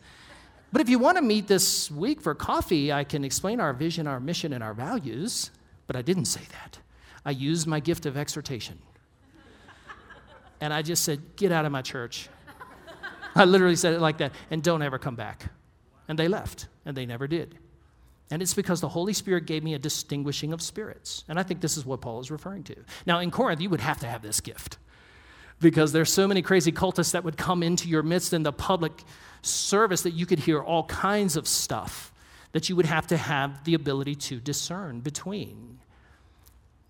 But 0.73 0.83
if 0.83 0.89
you 0.89 0.99
want 0.99 1.17
to 1.17 1.23
meet 1.23 1.49
this 1.49 1.91
week 1.91 2.21
for 2.21 2.35
coffee, 2.35 2.93
I 2.93 3.05
can 3.05 3.25
explain 3.25 3.61
our 3.61 3.73
vision, 3.73 4.07
our 4.07 4.21
mission, 4.21 4.53
and 4.53 4.63
our 4.63 4.75
values. 4.75 5.51
But 5.87 5.97
I 5.97 6.03
didn't 6.03 6.27
say 6.27 6.43
that. 6.53 6.79
I 7.25 7.33
used 7.33 7.67
my 7.67 7.81
gift 7.81 8.07
of 8.07 8.17
exhortation. 8.17 8.79
And 10.61 10.73
I 10.73 10.83
just 10.83 11.05
said, 11.05 11.21
Get 11.37 11.51
out 11.51 11.65
of 11.65 11.73
my 11.73 11.83
church. 11.83 12.29
I 13.35 13.45
literally 13.45 13.77
said 13.77 13.95
it 13.95 14.01
like 14.01 14.19
that, 14.19 14.33
and 14.51 14.63
don't 14.63 14.83
ever 14.83 14.99
come 14.99 15.17
back. 15.17 15.51
And 16.09 16.19
they 16.19 16.29
left, 16.29 16.69
and 16.85 16.97
they 16.97 17.07
never 17.07 17.27
did. 17.27 17.59
And 18.31 18.43
it's 18.43 18.55
because 18.55 18.81
the 18.81 18.89
Holy 18.89 19.13
Spirit 19.13 19.47
gave 19.47 19.65
me 19.65 19.75
a 19.75 19.79
distinguishing 19.79 20.53
of 20.53 20.63
spirits. 20.63 21.25
And 21.29 21.39
I 21.39 21.43
think 21.43 21.61
this 21.61 21.77
is 21.77 21.85
what 21.85 22.01
Paul 22.01 22.21
is 22.21 22.31
referring 22.31 22.65
to. 22.65 22.77
Now, 23.07 23.19
in 23.19 23.31
Corinth, 23.31 23.61
you 23.61 23.71
would 23.71 23.81
have 23.81 23.99
to 24.01 24.07
have 24.07 24.23
this 24.23 24.41
gift 24.41 24.79
because 25.61 25.93
there's 25.93 26.13
so 26.13 26.27
many 26.27 26.43
crazy 26.43 26.73
cultists 26.73 27.13
that 27.13 27.25
would 27.25 27.37
come 27.37 27.63
into 27.63 27.89
your 27.89 28.03
midst 28.03 28.33
in 28.33 28.43
the 28.43 28.53
public 28.53 29.05
service 29.43 30.03
that 30.03 30.13
you 30.13 30.27
could 30.27 30.39
hear 30.39 30.61
all 30.61 30.85
kinds 30.85 31.37
of 31.37 31.47
stuff 31.47 32.13
that 32.53 32.69
you 32.69 32.77
would 32.77 32.87
have 32.87 33.07
to 33.09 33.17
have 33.17 33.63
the 33.65 33.75
ability 33.75 34.15
to 34.15 34.41
discern 34.41 35.01
between. 35.01 35.79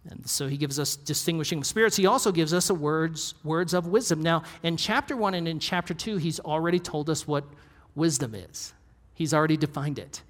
And 0.08 0.26
so 0.26 0.48
he 0.48 0.56
gives 0.56 0.78
us 0.78 0.96
distinguishing 0.96 1.58
of 1.58 1.66
spirits. 1.66 1.96
He 1.96 2.06
also 2.06 2.32
gives 2.32 2.54
us 2.54 2.70
words, 2.70 3.34
words 3.44 3.74
of 3.74 3.86
wisdom. 3.86 4.22
Now, 4.22 4.44
in 4.62 4.78
chapter 4.78 5.14
one 5.14 5.34
and 5.34 5.46
in 5.46 5.58
chapter 5.58 5.92
two, 5.92 6.16
he's 6.16 6.40
already 6.40 6.78
told 6.78 7.10
us 7.10 7.26
what 7.26 7.44
wisdom 7.94 8.34
is. 8.34 8.72
He's 9.14 9.34
already 9.34 9.58
defined 9.58 9.98
it. 9.98 10.22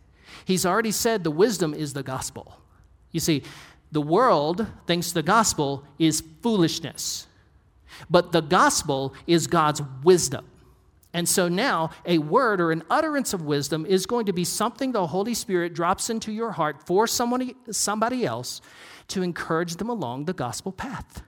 He's 0.45 0.67
already 0.67 0.91
said 0.91 1.23
the 1.23 1.31
wisdom 1.31 1.73
is 1.73 1.93
the 1.93 2.03
gospel. 2.03 2.59
You 3.13 3.21
see, 3.21 3.45
the 3.93 4.01
world 4.01 4.67
thinks 4.87 5.13
the 5.13 5.23
gospel 5.23 5.85
is 5.99 6.23
foolishness, 6.43 7.29
but 8.09 8.33
the 8.33 8.41
gospel 8.41 9.15
is 9.27 9.47
God's 9.47 9.83
wisdom. 10.03 10.47
And 11.13 11.29
so 11.29 11.49
now, 11.49 11.91
a 12.05 12.19
word 12.19 12.61
or 12.61 12.71
an 12.71 12.85
utterance 12.89 13.33
of 13.33 13.43
wisdom 13.43 13.85
is 13.85 14.07
going 14.07 14.27
to 14.27 14.33
be 14.33 14.45
something 14.45 14.93
the 14.93 15.09
Holy 15.09 15.35
Spirit 15.35 15.75
drops 15.75 16.09
into 16.09 16.31
your 16.31 16.53
heart 16.53 16.87
for 16.87 17.07
somebody, 17.07 17.57
somebody 17.71 18.25
else 18.25 18.61
to 19.09 19.23
encourage 19.23 19.77
them 19.77 19.89
along 19.89 20.27
the 20.27 20.33
gospel 20.33 20.71
path, 20.71 21.23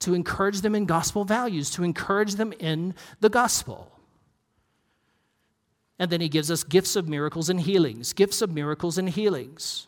to 0.00 0.12
encourage 0.12 0.60
them 0.60 0.74
in 0.74 0.84
gospel 0.84 1.24
values, 1.24 1.70
to 1.70 1.82
encourage 1.82 2.34
them 2.34 2.52
in 2.58 2.94
the 3.20 3.30
gospel. 3.30 3.90
And 5.98 6.10
then 6.10 6.20
he 6.20 6.28
gives 6.28 6.50
us 6.50 6.62
gifts 6.62 6.94
of 6.94 7.08
miracles 7.08 7.48
and 7.48 7.60
healings, 7.60 8.12
gifts 8.12 8.42
of 8.42 8.50
miracles 8.50 8.98
and 8.98 9.08
healings. 9.08 9.86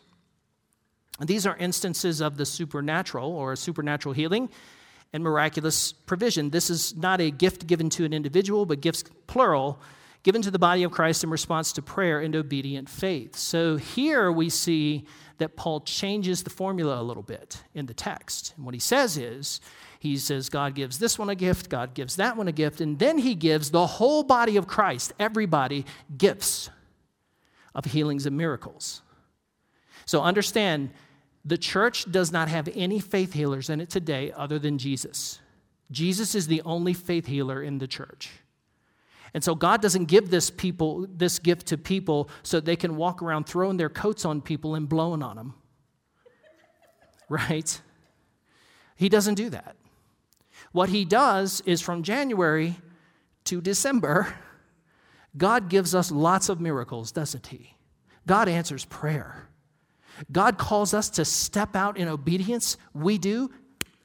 And 1.19 1.29
these 1.29 1.45
are 1.45 1.55
instances 1.57 2.19
of 2.19 2.37
the 2.37 2.45
supernatural 2.45 3.31
or 3.31 3.55
supernatural 3.55 4.13
healing 4.13 4.49
and 5.13 5.23
miraculous 5.23 5.93
provision. 5.93 6.49
This 6.49 6.69
is 6.69 6.95
not 6.97 7.21
a 7.21 7.31
gift 7.31 7.67
given 7.67 7.89
to 7.91 8.03
an 8.03 8.13
individual, 8.13 8.65
but 8.65 8.81
gifts, 8.81 9.03
plural, 9.27 9.79
given 10.23 10.41
to 10.41 10.51
the 10.51 10.59
body 10.59 10.83
of 10.83 10.91
Christ 10.91 11.23
in 11.23 11.29
response 11.29 11.71
to 11.73 11.81
prayer 11.81 12.19
and 12.19 12.35
obedient 12.35 12.89
faith. 12.89 13.35
So 13.35 13.77
here 13.77 14.31
we 14.31 14.49
see 14.49 15.05
that 15.37 15.55
Paul 15.55 15.81
changes 15.81 16.43
the 16.43 16.49
formula 16.49 16.99
a 16.99 17.03
little 17.03 17.23
bit 17.23 17.63
in 17.73 17.85
the 17.85 17.93
text. 17.93 18.53
And 18.55 18.65
what 18.65 18.73
he 18.73 18.79
says 18.79 19.17
is, 19.17 19.61
he 19.99 20.17
says, 20.17 20.49
God 20.49 20.75
gives 20.75 20.99
this 20.99 21.19
one 21.19 21.29
a 21.29 21.35
gift, 21.35 21.69
God 21.69 21.93
gives 21.93 22.15
that 22.17 22.35
one 22.35 22.47
a 22.47 22.51
gift, 22.51 22.81
and 22.81 22.99
then 22.99 23.17
he 23.17 23.35
gives 23.35 23.71
the 23.71 23.85
whole 23.85 24.23
body 24.23 24.57
of 24.57 24.67
Christ, 24.67 25.13
everybody, 25.19 25.85
gifts 26.17 26.69
of 27.75 27.85
healings 27.85 28.25
and 28.25 28.37
miracles. 28.37 29.01
So 30.05 30.21
understand 30.21 30.91
the 31.45 31.57
church 31.57 32.09
does 32.09 32.31
not 32.31 32.47
have 32.47 32.69
any 32.73 32.99
faith 32.99 33.33
healers 33.33 33.69
in 33.69 33.81
it 33.81 33.89
today 33.89 34.31
other 34.35 34.59
than 34.59 34.77
Jesus. 34.77 35.39
Jesus 35.91 36.35
is 36.35 36.47
the 36.47 36.61
only 36.63 36.93
faith 36.93 37.27
healer 37.27 37.61
in 37.61 37.79
the 37.79 37.87
church. 37.87 38.31
And 39.33 39.43
so 39.43 39.55
God 39.55 39.81
doesn't 39.81 40.05
give 40.05 40.29
this 40.29 40.49
people 40.49 41.07
this 41.09 41.39
gift 41.39 41.67
to 41.67 41.77
people 41.77 42.29
so 42.43 42.59
they 42.59 42.75
can 42.75 42.95
walk 42.95 43.21
around 43.21 43.45
throwing 43.45 43.77
their 43.77 43.89
coats 43.89 44.25
on 44.25 44.41
people 44.41 44.75
and 44.75 44.87
blowing 44.87 45.23
on 45.23 45.35
them. 45.35 45.53
Right? 47.29 47.81
He 48.95 49.09
doesn't 49.09 49.35
do 49.35 49.49
that. 49.49 49.75
What 50.71 50.89
he 50.89 51.03
does 51.03 51.61
is 51.65 51.81
from 51.81 52.03
January 52.03 52.75
to 53.45 53.59
December, 53.59 54.35
God 55.37 55.67
gives 55.67 55.95
us 55.95 56.11
lots 56.11 56.47
of 56.47 56.61
miracles, 56.61 57.11
doesn't 57.11 57.47
he? 57.47 57.75
God 58.27 58.47
answers 58.47 58.85
prayer. 58.85 59.49
God 60.31 60.57
calls 60.57 60.93
us 60.93 61.09
to 61.11 61.25
step 61.25 61.75
out 61.75 61.97
in 61.97 62.07
obedience. 62.07 62.77
We 62.93 63.17
do, 63.17 63.51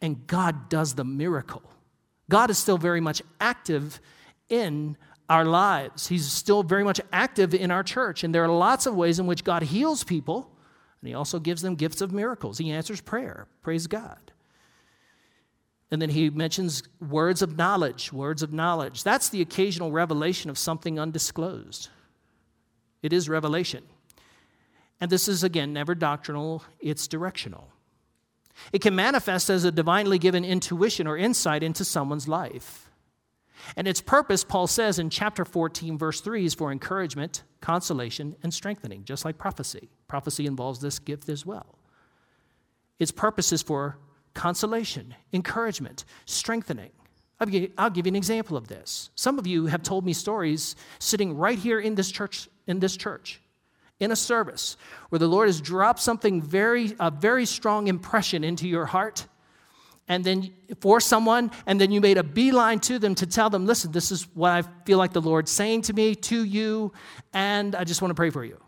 and 0.01 0.27
God 0.27 0.69
does 0.69 0.95
the 0.95 1.05
miracle. 1.05 1.63
God 2.31 2.51
is 2.51 2.59
still 2.59 2.79
very 2.79 3.01
much 3.01 3.23
active 3.41 4.01
in 4.49 4.97
our 5.29 5.45
lives. 5.45 6.09
He's 6.09 6.31
still 6.31 6.63
very 6.63 6.85
much 6.85 7.01
active 7.13 7.55
in 7.55 7.71
our 7.71 7.83
church. 7.83 8.25
And 8.25 8.35
there 8.35 8.45
are 8.45 8.49
lots 8.49 8.87
of 8.87 8.95
ways 8.95 9.19
in 9.19 9.27
which 9.27 9.45
God 9.45 9.63
heals 9.63 10.05
people, 10.05 10.51
and 11.01 11.09
He 11.09 11.15
also 11.15 11.39
gives 11.39 11.63
them 11.63 11.75
gifts 11.75 12.01
of 12.01 12.13
miracles. 12.13 12.59
He 12.59 12.71
answers 12.71 13.01
prayer. 13.01 13.47
Praise 13.63 13.87
God. 13.87 14.33
And 15.91 16.03
then 16.03 16.11
he 16.11 16.29
mentions 16.29 16.83
words 17.01 17.41
of 17.41 17.57
knowledge, 17.57 18.13
words 18.13 18.43
of 18.43 18.53
knowledge. 18.53 19.05
That's 19.05 19.31
the 19.31 19.41
occasional 19.41 19.91
revelation 19.91 20.51
of 20.51 20.59
something 20.59 20.99
undisclosed. 20.99 21.89
It 23.03 23.13
is 23.13 23.29
revelation. 23.29 23.85
And 25.01 25.11
this 25.11 25.29
is, 25.29 25.45
again, 25.45 25.73
never 25.73 25.95
doctrinal, 25.95 26.65
it's 26.81 27.07
directional. 27.07 27.69
It 28.73 28.81
can 28.81 28.97
manifest 28.97 29.51
as 29.51 29.65
a 29.65 29.71
divinely 29.71 30.19
given 30.19 30.45
intuition 30.45 31.07
or 31.07 31.17
insight 31.17 31.63
into 31.63 31.85
someone's 31.85 32.27
life. 32.27 32.91
And 33.77 33.87
its 33.87 34.01
purpose, 34.01 34.45
Paul 34.45 34.67
says 34.67 34.99
in 34.99 35.11
chapter 35.11 35.45
14, 35.45 35.99
verse 35.99 36.21
3, 36.21 36.45
is 36.45 36.55
for 36.55 36.73
encouragement, 36.73 37.43
consolation, 37.61 38.37
and 38.43 38.53
strengthening, 38.53 39.05
just 39.05 39.25
like 39.25 39.39
prophecy. 39.39 39.91
Prophecy 40.07 40.47
involves 40.47 40.81
this 40.81 40.99
gift 40.99 41.29
as 41.29 41.45
well. 41.45 41.79
Its 42.99 43.13
purpose 43.13 43.53
is 43.53 43.63
for 43.63 43.99
consolation, 44.35 45.15
encouragement, 45.33 46.05
strengthening. 46.25 46.91
I'll 47.41 47.47
give, 47.91 48.07
you 48.07 48.11
an 48.11 48.17
example 48.17 48.57
of 48.57 48.67
this. 48.67 49.11
Some 49.15 49.39
of 49.39 49.47
you 49.47 49.67
have 49.67 49.83
told 49.83 50.05
me 50.05 50.13
stories 50.13 50.75
sitting 50.99 51.37
right 51.37 51.59
here 51.59 51.79
in 51.79 51.95
this 51.95 52.11
church, 52.11 52.49
in 52.67 52.81
this 52.81 52.97
church, 52.97 53.41
in 54.01 54.13
a 54.13 54.17
service 54.17 54.77
where 55.09 55.19
the 55.19 55.27
Lord 55.27 55.49
has 55.49 55.61
dropped 55.61 56.01
something 56.01 56.41
very, 56.41 56.95
a 57.01 57.11
very 57.11 57.47
strong 57.47 57.89
impression 57.89 58.45
into 58.45 58.69
your 58.69 58.87
heart, 58.87 59.27
and 60.07 60.25
then 60.25 60.51
for 60.81 61.01
someone, 61.01 61.51
and 61.67 61.81
then 61.81 61.91
you 61.91 62.01
made 62.01 62.17
a 62.17 62.23
beeline 62.23 62.81
to 62.81 62.99
them 62.99 63.15
to 63.17 63.27
tell 63.27 63.51
them, 63.51 63.67
listen, 63.67 63.93
this 63.93 64.11
is 64.11 64.27
what 64.35 64.53
I 64.53 64.63
feel 64.87 64.97
like 64.97 65.13
the 65.13 65.21
Lord's 65.21 65.51
saying 65.51 65.83
to 65.83 65.93
me, 65.93 66.15
to 66.15 66.45
you, 66.45 66.93
and 67.35 67.75
I 67.75 67.85
just 67.85 68.01
want 68.01 68.11
to 68.11 68.15
pray 68.15 68.31
for 68.31 68.45
you. 68.45 68.59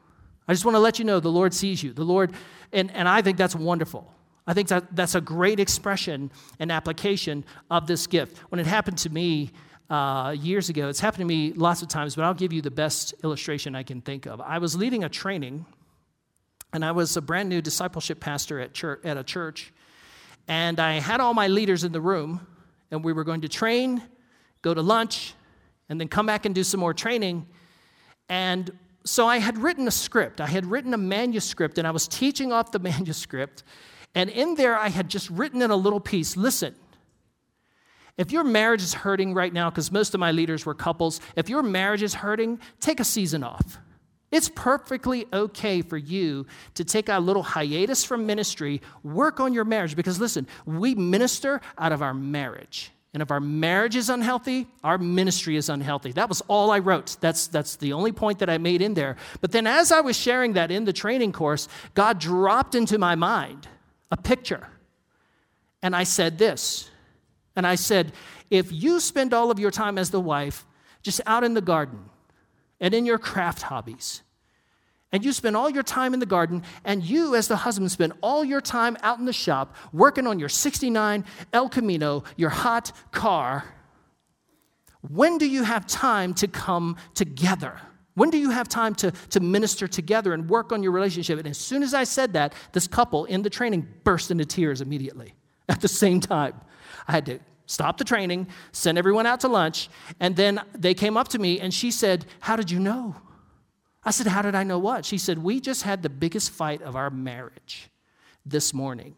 I 0.46 0.52
just 0.52 0.64
want 0.64 0.74
to 0.74 0.80
let 0.80 0.98
you 0.98 1.04
know 1.04 1.20
the 1.20 1.30
Lord 1.30 1.54
sees 1.54 1.82
you. 1.82 1.92
The 1.92 2.04
Lord, 2.04 2.34
and, 2.72 2.90
and 2.94 3.08
I 3.08 3.22
think 3.22 3.38
that's 3.38 3.54
wonderful. 3.54 4.12
I 4.46 4.52
think 4.52 4.68
that 4.68 4.96
that's 4.96 5.14
a 5.14 5.20
great 5.20 5.60
expression 5.60 6.30
and 6.58 6.72
application 6.72 7.44
of 7.70 7.86
this 7.86 8.06
gift. 8.06 8.36
When 8.50 8.58
it 8.58 8.66
happened 8.66 8.98
to 8.98 9.10
me, 9.10 9.52
uh, 9.90 10.30
years 10.38 10.68
ago. 10.68 10.88
It's 10.88 11.00
happened 11.00 11.22
to 11.22 11.24
me 11.26 11.52
lots 11.52 11.82
of 11.82 11.88
times, 11.88 12.14
but 12.14 12.24
I'll 12.24 12.32
give 12.34 12.52
you 12.52 12.62
the 12.62 12.70
best 12.70 13.12
illustration 13.24 13.74
I 13.74 13.82
can 13.82 14.00
think 14.00 14.26
of. 14.26 14.40
I 14.40 14.58
was 14.58 14.76
leading 14.76 15.04
a 15.04 15.08
training, 15.08 15.66
and 16.72 16.84
I 16.84 16.92
was 16.92 17.16
a 17.16 17.20
brand 17.20 17.48
new 17.48 17.60
discipleship 17.60 18.20
pastor 18.20 18.60
at, 18.60 18.72
church, 18.72 19.00
at 19.04 19.16
a 19.16 19.24
church, 19.24 19.72
and 20.46 20.78
I 20.78 20.94
had 20.94 21.20
all 21.20 21.34
my 21.34 21.48
leaders 21.48 21.82
in 21.82 21.92
the 21.92 22.00
room, 22.00 22.46
and 22.90 23.04
we 23.04 23.12
were 23.12 23.24
going 23.24 23.40
to 23.40 23.48
train, 23.48 24.02
go 24.62 24.72
to 24.72 24.80
lunch, 24.80 25.34
and 25.88 26.00
then 26.00 26.06
come 26.06 26.24
back 26.24 26.46
and 26.46 26.54
do 26.54 26.62
some 26.62 26.78
more 26.78 26.94
training. 26.94 27.46
And 28.28 28.70
so 29.04 29.26
I 29.26 29.38
had 29.38 29.58
written 29.58 29.88
a 29.88 29.90
script, 29.90 30.40
I 30.40 30.46
had 30.46 30.66
written 30.66 30.94
a 30.94 30.98
manuscript, 30.98 31.78
and 31.78 31.86
I 31.86 31.90
was 31.90 32.06
teaching 32.06 32.52
off 32.52 32.70
the 32.70 32.78
manuscript. 32.90 33.64
And 34.14 34.30
in 34.30 34.54
there, 34.54 34.76
I 34.76 34.88
had 34.88 35.08
just 35.08 35.30
written 35.30 35.62
in 35.62 35.70
a 35.70 35.76
little 35.76 36.00
piece 36.00 36.36
listen, 36.36 36.76
if 38.20 38.32
your 38.32 38.44
marriage 38.44 38.82
is 38.82 38.92
hurting 38.92 39.32
right 39.32 39.50
now, 39.50 39.70
because 39.70 39.90
most 39.90 40.12
of 40.12 40.20
my 40.20 40.30
leaders 40.30 40.66
were 40.66 40.74
couples, 40.74 41.22
if 41.36 41.48
your 41.48 41.62
marriage 41.62 42.02
is 42.02 42.12
hurting, 42.12 42.60
take 42.78 43.00
a 43.00 43.04
season 43.04 43.42
off. 43.42 43.78
It's 44.30 44.50
perfectly 44.50 45.24
okay 45.32 45.80
for 45.80 45.96
you 45.96 46.46
to 46.74 46.84
take 46.84 47.08
a 47.08 47.18
little 47.18 47.42
hiatus 47.42 48.04
from 48.04 48.26
ministry, 48.26 48.82
work 49.02 49.40
on 49.40 49.54
your 49.54 49.64
marriage, 49.64 49.96
because 49.96 50.20
listen, 50.20 50.46
we 50.66 50.94
minister 50.94 51.62
out 51.78 51.92
of 51.92 52.02
our 52.02 52.12
marriage. 52.12 52.92
And 53.14 53.22
if 53.22 53.30
our 53.30 53.40
marriage 53.40 53.96
is 53.96 54.10
unhealthy, 54.10 54.66
our 54.84 54.98
ministry 54.98 55.56
is 55.56 55.70
unhealthy. 55.70 56.12
That 56.12 56.28
was 56.28 56.42
all 56.42 56.70
I 56.70 56.78
wrote. 56.80 57.16
That's, 57.20 57.46
that's 57.46 57.76
the 57.76 57.94
only 57.94 58.12
point 58.12 58.40
that 58.40 58.50
I 58.50 58.58
made 58.58 58.82
in 58.82 58.92
there. 58.92 59.16
But 59.40 59.52
then, 59.52 59.66
as 59.66 59.90
I 59.90 60.02
was 60.02 60.14
sharing 60.14 60.52
that 60.52 60.70
in 60.70 60.84
the 60.84 60.92
training 60.92 61.32
course, 61.32 61.68
God 61.94 62.18
dropped 62.18 62.74
into 62.74 62.98
my 62.98 63.14
mind 63.14 63.66
a 64.10 64.18
picture. 64.18 64.68
And 65.82 65.96
I 65.96 66.04
said 66.04 66.36
this 66.36 66.89
and 67.60 67.66
I 67.66 67.74
said, 67.74 68.14
if 68.48 68.72
you 68.72 69.00
spend 69.00 69.34
all 69.34 69.50
of 69.50 69.58
your 69.58 69.70
time 69.70 69.98
as 69.98 70.08
the 70.08 70.18
wife 70.18 70.64
just 71.02 71.20
out 71.26 71.44
in 71.44 71.52
the 71.52 71.60
garden 71.60 72.08
and 72.80 72.94
in 72.94 73.04
your 73.04 73.18
craft 73.18 73.60
hobbies, 73.60 74.22
and 75.12 75.22
you 75.22 75.30
spend 75.34 75.58
all 75.58 75.68
your 75.68 75.82
time 75.82 76.14
in 76.14 76.20
the 76.20 76.24
garden, 76.24 76.62
and 76.86 77.04
you, 77.04 77.34
as 77.34 77.48
the 77.48 77.56
husband, 77.56 77.92
spend 77.92 78.14
all 78.22 78.42
your 78.42 78.62
time 78.62 78.96
out 79.02 79.18
in 79.18 79.26
the 79.26 79.32
shop 79.34 79.76
working 79.92 80.26
on 80.26 80.38
your 80.38 80.48
69 80.48 81.22
El 81.52 81.68
Camino, 81.68 82.24
your 82.34 82.48
hot 82.48 82.92
car, 83.12 83.66
when 85.02 85.36
do 85.36 85.46
you 85.46 85.62
have 85.62 85.86
time 85.86 86.32
to 86.32 86.48
come 86.48 86.96
together? 87.12 87.78
When 88.14 88.30
do 88.30 88.38
you 88.38 88.48
have 88.48 88.70
time 88.70 88.94
to, 88.94 89.10
to 89.10 89.40
minister 89.40 89.86
together 89.86 90.32
and 90.32 90.48
work 90.48 90.72
on 90.72 90.82
your 90.82 90.92
relationship? 90.92 91.38
And 91.38 91.46
as 91.46 91.58
soon 91.58 91.82
as 91.82 91.92
I 91.92 92.04
said 92.04 92.32
that, 92.32 92.54
this 92.72 92.86
couple 92.86 93.26
in 93.26 93.42
the 93.42 93.50
training 93.50 93.86
burst 94.02 94.30
into 94.30 94.46
tears 94.46 94.80
immediately 94.80 95.34
at 95.68 95.82
the 95.82 95.88
same 95.88 96.20
time. 96.20 96.58
I 97.06 97.12
had 97.12 97.26
to 97.26 97.40
stop 97.70 97.98
the 97.98 98.04
training, 98.04 98.48
send 98.72 98.98
everyone 98.98 99.26
out 99.26 99.40
to 99.40 99.48
lunch, 99.48 99.88
and 100.18 100.34
then 100.34 100.60
they 100.74 100.92
came 100.92 101.16
up 101.16 101.28
to 101.28 101.38
me 101.38 101.60
and 101.60 101.72
she 101.72 101.90
said, 101.92 102.26
How 102.40 102.56
did 102.56 102.70
you 102.70 102.80
know? 102.80 103.14
I 104.02 104.10
said, 104.10 104.26
How 104.26 104.42
did 104.42 104.56
I 104.56 104.64
know 104.64 104.78
what? 104.78 105.04
She 105.04 105.18
said, 105.18 105.38
We 105.38 105.60
just 105.60 105.84
had 105.84 106.02
the 106.02 106.08
biggest 106.08 106.50
fight 106.50 106.82
of 106.82 106.96
our 106.96 107.10
marriage 107.10 107.88
this 108.44 108.74
morning. 108.74 109.14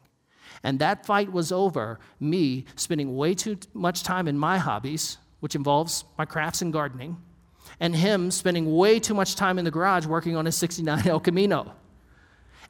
And 0.62 0.78
that 0.80 1.06
fight 1.06 1.32
was 1.32 1.50
over 1.50 1.98
me 2.20 2.66
spending 2.76 3.16
way 3.16 3.34
too 3.34 3.56
much 3.72 4.02
time 4.02 4.28
in 4.28 4.38
my 4.38 4.58
hobbies, 4.58 5.16
which 5.40 5.54
involves 5.54 6.04
my 6.18 6.26
crafts 6.26 6.60
and 6.60 6.72
gardening, 6.72 7.16
and 7.80 7.96
him 7.96 8.30
spending 8.30 8.76
way 8.76 9.00
too 9.00 9.14
much 9.14 9.34
time 9.34 9.58
in 9.58 9.64
the 9.64 9.70
garage 9.70 10.04
working 10.04 10.36
on 10.36 10.44
his 10.44 10.56
69 10.56 11.08
El 11.08 11.20
Camino. 11.20 11.74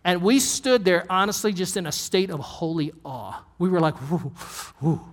And 0.04 0.22
we 0.22 0.38
stood 0.38 0.84
there, 0.84 1.04
honestly, 1.10 1.52
just 1.52 1.76
in 1.76 1.86
a 1.86 1.92
state 1.92 2.30
of 2.30 2.38
holy 2.38 2.92
awe. 3.04 3.44
We 3.58 3.68
were 3.68 3.80
like, 3.80 3.94
whoo, 4.10 4.32
whoo. 4.80 5.11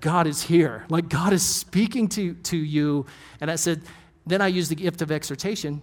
God 0.00 0.26
is 0.26 0.42
here. 0.42 0.84
Like, 0.88 1.08
God 1.08 1.32
is 1.32 1.44
speaking 1.44 2.08
to, 2.10 2.34
to 2.34 2.56
you. 2.56 3.06
And 3.40 3.50
I 3.50 3.56
said, 3.56 3.82
then 4.26 4.40
I 4.40 4.48
used 4.48 4.70
the 4.70 4.74
gift 4.74 5.02
of 5.02 5.10
exhortation. 5.10 5.82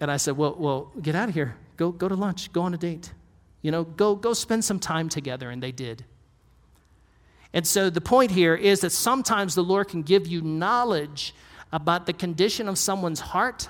And 0.00 0.10
I 0.10 0.16
said, 0.16 0.36
well, 0.36 0.56
well, 0.58 0.92
get 1.00 1.14
out 1.14 1.28
of 1.28 1.34
here. 1.34 1.56
Go, 1.76 1.92
go 1.92 2.08
to 2.08 2.14
lunch. 2.14 2.52
Go 2.52 2.62
on 2.62 2.74
a 2.74 2.76
date. 2.76 3.12
You 3.62 3.70
know, 3.70 3.84
go, 3.84 4.14
go 4.14 4.32
spend 4.32 4.64
some 4.64 4.78
time 4.78 5.08
together. 5.08 5.50
And 5.50 5.62
they 5.62 5.72
did. 5.72 6.04
And 7.52 7.66
so 7.66 7.88
the 7.88 8.00
point 8.00 8.30
here 8.30 8.54
is 8.54 8.80
that 8.80 8.90
sometimes 8.90 9.54
the 9.54 9.64
Lord 9.64 9.88
can 9.88 10.02
give 10.02 10.26
you 10.26 10.42
knowledge 10.42 11.34
about 11.72 12.06
the 12.06 12.12
condition 12.12 12.68
of 12.68 12.78
someone's 12.78 13.20
heart 13.20 13.68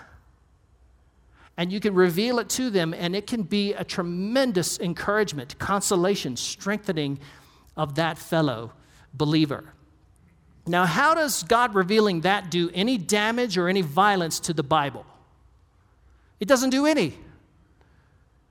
and 1.57 1.73
you 1.73 1.81
can 1.81 1.95
reveal 1.95 2.39
it 2.39 2.49
to 2.51 2.69
them, 2.69 2.93
and 2.93 3.17
it 3.17 3.27
can 3.27 3.43
be 3.43 3.73
a 3.73 3.83
tremendous 3.83 4.79
encouragement, 4.79 5.59
consolation, 5.59 6.37
strengthening 6.37 7.19
of 7.77 7.97
that 7.97 8.19
fellow 8.19 8.73
believer. 9.13 9.65
Now, 10.67 10.85
how 10.85 11.15
does 11.15 11.43
God 11.45 11.75
revealing 11.75 12.23
that 12.23 12.51
do 12.51 12.71
any 12.75 12.99
damage 12.99 13.57
or 13.57 13.69
any 13.69 13.83
violence 13.83 14.41
to 14.41 14.53
the 14.53 14.65
Bible? 14.65 15.07
It 16.41 16.49
doesn't 16.49 16.71
do 16.71 16.87
any 16.87 17.15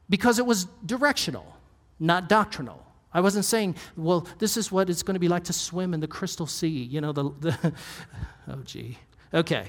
because 0.10 0.40
it 0.40 0.46
was 0.46 0.66
directional, 0.86 1.58
not 2.00 2.30
doctrinal. 2.30 2.86
I 3.14 3.22
wasn't 3.22 3.46
saying, 3.46 3.76
well, 3.96 4.28
this 4.40 4.58
is 4.58 4.72
what 4.72 4.90
it's 4.90 5.04
going 5.04 5.16
to 5.16 5.20
be 5.20 5.28
like 5.28 5.46
to 5.46 5.54
swim 5.54 5.94
in 5.94 6.00
the 6.00 6.08
crystal 6.08 6.48
sea. 6.48 6.68
You 6.68 7.02
know, 7.02 7.12
the, 7.12 7.32
the 7.40 7.74
oh, 8.50 8.62
gee. 8.66 8.98
Okay. 9.34 9.66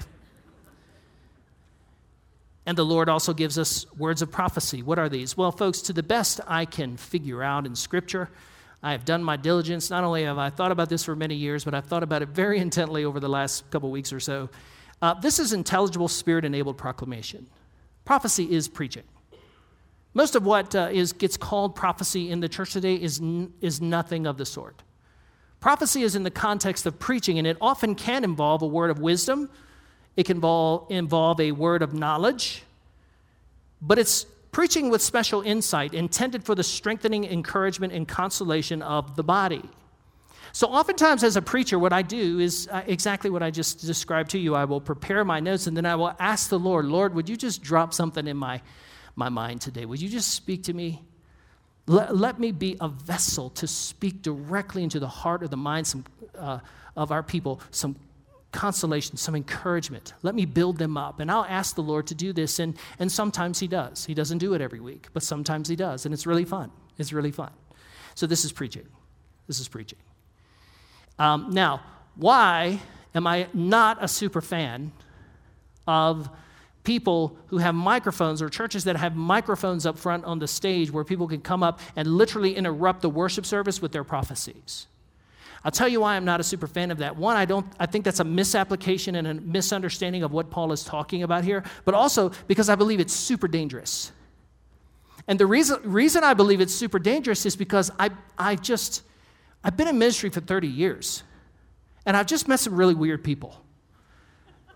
And 2.65 2.77
the 2.77 2.83
Lord 2.83 3.07
also 3.07 3.33
gives 3.33 3.57
us 3.57 3.85
words 3.93 4.21
of 4.21 4.29
prophecy. 4.29 4.83
What 4.83 4.99
are 4.99 5.07
these? 5.07 5.37
Well, 5.37 5.53
folks, 5.53 5.81
to 5.83 5.93
the 5.93 6.03
best 6.03 6.41
I 6.45 6.65
can 6.65 6.97
figure 6.97 7.41
out 7.41 7.65
in 7.65 7.75
Scripture, 7.75 8.29
I 8.87 8.93
have 8.93 9.03
done 9.03 9.21
my 9.21 9.35
diligence. 9.35 9.89
Not 9.89 10.05
only 10.05 10.23
have 10.23 10.37
I 10.37 10.49
thought 10.49 10.71
about 10.71 10.87
this 10.87 11.03
for 11.03 11.13
many 11.13 11.35
years, 11.35 11.65
but 11.65 11.73
I've 11.73 11.87
thought 11.87 12.03
about 12.03 12.21
it 12.21 12.29
very 12.29 12.57
intently 12.65 13.03
over 13.03 13.19
the 13.19 13.27
last 13.27 13.69
couple 13.69 13.91
weeks 13.91 14.13
or 14.13 14.21
so. 14.21 14.49
Uh, 15.01 15.13
this 15.15 15.39
is 15.39 15.51
intelligible, 15.51 16.07
spirit 16.07 16.45
enabled 16.45 16.77
proclamation. 16.77 17.47
Prophecy 18.05 18.49
is 18.49 18.69
preaching. 18.69 19.03
Most 20.13 20.37
of 20.37 20.45
what 20.45 20.73
uh, 20.73 20.87
is, 20.89 21.11
gets 21.11 21.35
called 21.35 21.75
prophecy 21.75 22.31
in 22.31 22.39
the 22.39 22.47
church 22.47 22.71
today 22.71 22.95
is, 22.95 23.19
n- 23.19 23.51
is 23.59 23.81
nothing 23.81 24.25
of 24.25 24.37
the 24.37 24.45
sort. 24.45 24.81
Prophecy 25.59 26.03
is 26.03 26.15
in 26.15 26.23
the 26.23 26.31
context 26.31 26.85
of 26.85 26.97
preaching, 26.97 27.37
and 27.37 27.45
it 27.45 27.57
often 27.59 27.93
can 27.93 28.23
involve 28.23 28.61
a 28.61 28.67
word 28.67 28.89
of 28.89 28.99
wisdom, 28.99 29.49
it 30.15 30.25
can 30.25 30.37
involve, 30.37 30.89
involve 30.89 31.41
a 31.41 31.51
word 31.51 31.81
of 31.81 31.93
knowledge, 31.93 32.63
but 33.81 33.99
it's 33.99 34.25
preaching 34.57 34.89
with 34.89 35.03
special 35.03 35.43
insight 35.43 35.93
intended 35.93 36.43
for 36.43 36.55
the 36.55 36.63
strengthening, 36.63 37.23
encouragement, 37.23 37.93
and 37.93 38.07
consolation 38.07 38.81
of 38.81 39.15
the 39.15 39.23
body. 39.23 39.61
So, 40.51 40.65
oftentimes, 40.65 41.23
as 41.23 41.35
a 41.35 41.43
preacher, 41.43 41.77
what 41.77 41.93
I 41.93 42.01
do 42.01 42.39
is 42.39 42.67
uh, 42.71 42.81
exactly 42.87 43.29
what 43.29 43.43
I 43.43 43.51
just 43.51 43.85
described 43.85 44.31
to 44.31 44.39
you. 44.39 44.55
I 44.55 44.65
will 44.65 44.81
prepare 44.81 45.23
my 45.23 45.39
notes 45.39 45.67
and 45.67 45.77
then 45.77 45.85
I 45.85 45.93
will 45.93 46.11
ask 46.17 46.49
the 46.49 46.57
Lord, 46.57 46.85
Lord, 46.85 47.13
would 47.13 47.29
you 47.29 47.37
just 47.37 47.61
drop 47.61 47.93
something 47.93 48.25
in 48.25 48.35
my, 48.35 48.59
my 49.15 49.29
mind 49.29 49.61
today? 49.61 49.85
Would 49.85 50.01
you 50.01 50.09
just 50.09 50.31
speak 50.33 50.63
to 50.63 50.73
me? 50.73 51.03
Let, 51.85 52.17
let 52.17 52.39
me 52.39 52.51
be 52.51 52.77
a 52.81 52.89
vessel 52.89 53.51
to 53.51 53.67
speak 53.67 54.23
directly 54.23 54.81
into 54.81 54.99
the 54.99 55.07
heart 55.07 55.43
or 55.43 55.47
the 55.47 55.55
mind 55.55 55.85
some, 55.85 56.03
uh, 56.35 56.61
of 56.95 57.11
our 57.11 57.21
people, 57.21 57.61
some 57.69 57.95
consolation, 58.57 59.17
some 59.17 59.35
encouragement. 59.35 60.13
Let 60.23 60.33
me 60.33 60.45
build 60.45 60.79
them 60.79 60.97
up. 60.97 61.19
And 61.19 61.29
I'll 61.29 61.45
ask 61.45 61.75
the 61.75 61.83
Lord 61.83 62.07
to 62.07 62.15
do 62.15 62.33
this. 62.33 62.57
And, 62.57 62.75
and 62.97 63.11
sometimes 63.11 63.59
He 63.59 63.67
does. 63.67 64.05
He 64.05 64.15
doesn't 64.15 64.39
do 64.39 64.55
it 64.55 64.61
every 64.61 64.79
week, 64.79 65.09
but 65.13 65.21
sometimes 65.21 65.69
He 65.69 65.75
does. 65.75 66.05
And 66.05 66.13
it's 66.13 66.25
really 66.25 66.43
fun. 66.43 66.71
It's 66.97 67.13
really 67.13 67.31
fun. 67.31 67.51
So 68.15 68.25
this 68.25 68.43
is 68.43 68.51
preaching. 68.51 68.87
This 69.45 69.59
is 69.59 69.67
preaching. 69.67 69.99
Um, 71.19 71.51
now, 71.51 71.81
why 72.15 72.79
am 73.13 73.27
I 73.27 73.47
not 73.53 74.03
a 74.03 74.07
super 74.07 74.41
fan 74.41 74.91
of 75.85 76.27
people 76.83 77.37
who 77.47 77.59
have 77.59 77.75
microphones 77.75 78.41
or 78.41 78.49
churches 78.49 78.85
that 78.85 78.95
have 78.95 79.15
microphones 79.15 79.85
up 79.85 79.99
front 79.99 80.25
on 80.25 80.39
the 80.39 80.47
stage 80.47 80.91
where 80.91 81.03
people 81.03 81.27
can 81.27 81.41
come 81.41 81.61
up 81.61 81.79
and 81.95 82.07
literally 82.07 82.55
interrupt 82.55 83.01
the 83.03 83.09
worship 83.09 83.45
service 83.45 83.83
with 83.83 83.91
their 83.91 84.03
prophecies? 84.03 84.87
I'll 85.67 85.71
tell 85.71 85.89
you 85.89 85.99
why 85.99 86.15
I'm 86.15 86.23
not 86.23 86.39
a 86.39 86.45
super 86.45 86.65
fan 86.65 86.91
of 86.91 86.99
that. 86.99 87.17
One, 87.17 87.35
I 87.35 87.43
don't 87.43 87.65
I 87.77 87.87
think 87.87 88.05
that's 88.05 88.21
a 88.21 88.23
misapplication 88.23 89.17
and 89.17 89.27
a 89.27 89.33
misunderstanding 89.33 90.23
of 90.23 90.31
what 90.31 90.49
Paul 90.49 90.71
is 90.71 90.81
talking 90.81 91.23
about 91.23 91.43
here, 91.43 91.61
but 91.83 91.93
also 91.93 92.31
because 92.47 92.69
I 92.69 92.75
believe 92.75 93.01
it's 93.01 93.13
super 93.13 93.49
dangerous. 93.49 94.13
And 95.27 95.37
the 95.37 95.45
reason, 95.45 95.81
reason 95.83 96.23
I 96.23 96.35
believe 96.35 96.61
it's 96.61 96.73
super 96.73 96.99
dangerous 96.99 97.45
is 97.45 97.57
because 97.57 97.91
I, 97.99 98.11
I 98.37 98.55
just 98.55 99.01
I've 99.61 99.75
been 99.75 99.89
in 99.89 99.97
ministry 99.97 100.29
for 100.29 100.39
30 100.39 100.69
years, 100.69 101.23
and 102.05 102.15
I've 102.15 102.27
just 102.27 102.47
met 102.47 102.61
some 102.61 102.77
really 102.77 102.95
weird 102.95 103.21
people. 103.21 103.53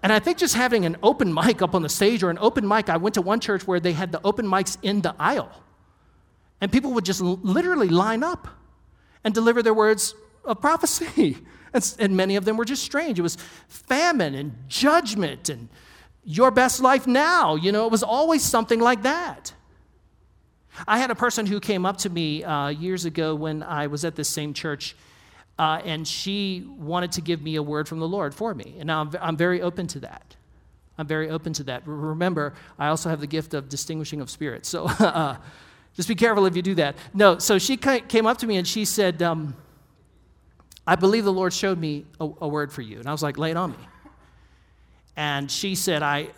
And 0.03 0.11
I 0.11 0.19
think 0.19 0.39
just 0.39 0.55
having 0.55 0.83
an 0.83 0.97
open 1.01 1.33
mic 1.33 1.61
up 1.61 1.73
on 1.73 1.83
the 1.83 1.89
stage 1.89 2.21
or 2.21 2.29
an 2.31 2.37
open 2.41 2.67
mic, 2.67 2.89
I 2.89 2.97
went 2.97 3.13
to 3.13 3.21
one 3.21 3.39
church 3.39 3.65
where 3.65 3.79
they 3.79 3.93
had 3.93 4.11
the 4.11 4.19
open 4.25 4.45
mics 4.45 4.77
in 4.81 4.99
the 4.99 5.15
aisle. 5.17 5.53
And 6.59 6.69
people 6.69 6.91
would 6.91 7.05
just 7.05 7.21
literally 7.21 7.87
line 7.87 8.25
up 8.25 8.49
and 9.23 9.33
deliver 9.33 9.63
their 9.63 9.73
words 9.73 10.15
of 10.45 10.61
prophecy. 10.61 11.37
And, 11.99 12.17
many 12.17 12.35
of 12.35 12.43
them 12.43 12.57
were 12.57 12.65
just 12.65 12.83
strange. 12.83 13.17
It 13.17 13.21
was 13.21 13.37
famine 13.69 14.35
and 14.35 14.53
judgment 14.67 15.47
and 15.47 15.69
your 16.25 16.51
best 16.51 16.81
life 16.81 17.07
now. 17.07 17.55
You 17.55 17.71
know, 17.71 17.85
it 17.85 17.91
was 17.93 18.03
always 18.03 18.43
something 18.43 18.81
like 18.81 19.03
that. 19.03 19.53
I 20.87 20.99
had 20.99 21.11
a 21.11 21.15
person 21.15 21.45
who 21.45 21.61
came 21.61 21.85
up 21.85 21.95
to 21.99 22.09
me 22.09 22.43
uh, 22.43 22.67
years 22.67 23.05
ago 23.05 23.35
when 23.35 23.63
I 23.63 23.87
was 23.87 24.03
at 24.03 24.17
this 24.17 24.27
same 24.27 24.53
church, 24.53 24.97
uh, 25.57 25.81
and 25.85 26.07
she 26.07 26.65
wanted 26.77 27.13
to 27.13 27.21
give 27.21 27.41
me 27.41 27.55
a 27.55 27.63
word 27.63 27.87
from 27.87 27.99
the 27.99 28.07
Lord 28.07 28.33
for 28.33 28.53
me. 28.53 28.75
And 28.79 28.91
I'm, 28.91 29.11
I'm 29.21 29.37
very 29.37 29.61
open 29.61 29.87
to 29.87 29.99
that. 30.01 30.35
I'm 30.97 31.07
very 31.07 31.29
open 31.29 31.53
to 31.53 31.63
that. 31.63 31.83
Remember, 31.85 32.53
I 32.77 32.87
also 32.87 33.09
have 33.09 33.19
the 33.19 33.27
gift 33.27 33.53
of 33.53 33.69
distinguishing 33.69 34.21
of 34.21 34.29
spirits. 34.29 34.69
So 34.69 34.85
uh, 34.99 35.37
just 35.95 36.07
be 36.07 36.15
careful 36.15 36.45
if 36.45 36.55
you 36.55 36.61
do 36.61 36.75
that. 36.75 36.95
No, 37.13 37.37
so 37.37 37.57
she 37.57 37.77
came 37.77 38.25
up 38.25 38.37
to 38.39 38.47
me 38.47 38.57
and 38.57 38.67
she 38.67 38.85
said, 38.85 39.21
um, 39.21 39.55
I 40.91 40.95
believe 40.95 41.23
the 41.23 41.33
Lord 41.33 41.53
showed 41.53 41.79
me 41.79 42.05
a, 42.19 42.29
a 42.41 42.47
word 42.47 42.71
for 42.71 42.81
you. 42.81 42.99
And 42.99 43.07
I 43.07 43.11
was 43.11 43.23
like, 43.23 43.37
lay 43.37 43.51
it 43.51 43.57
on 43.57 43.71
me. 43.71 43.77
And 45.15 45.49
she 45.49 45.75
said, 45.75 46.03
I, 46.03 46.29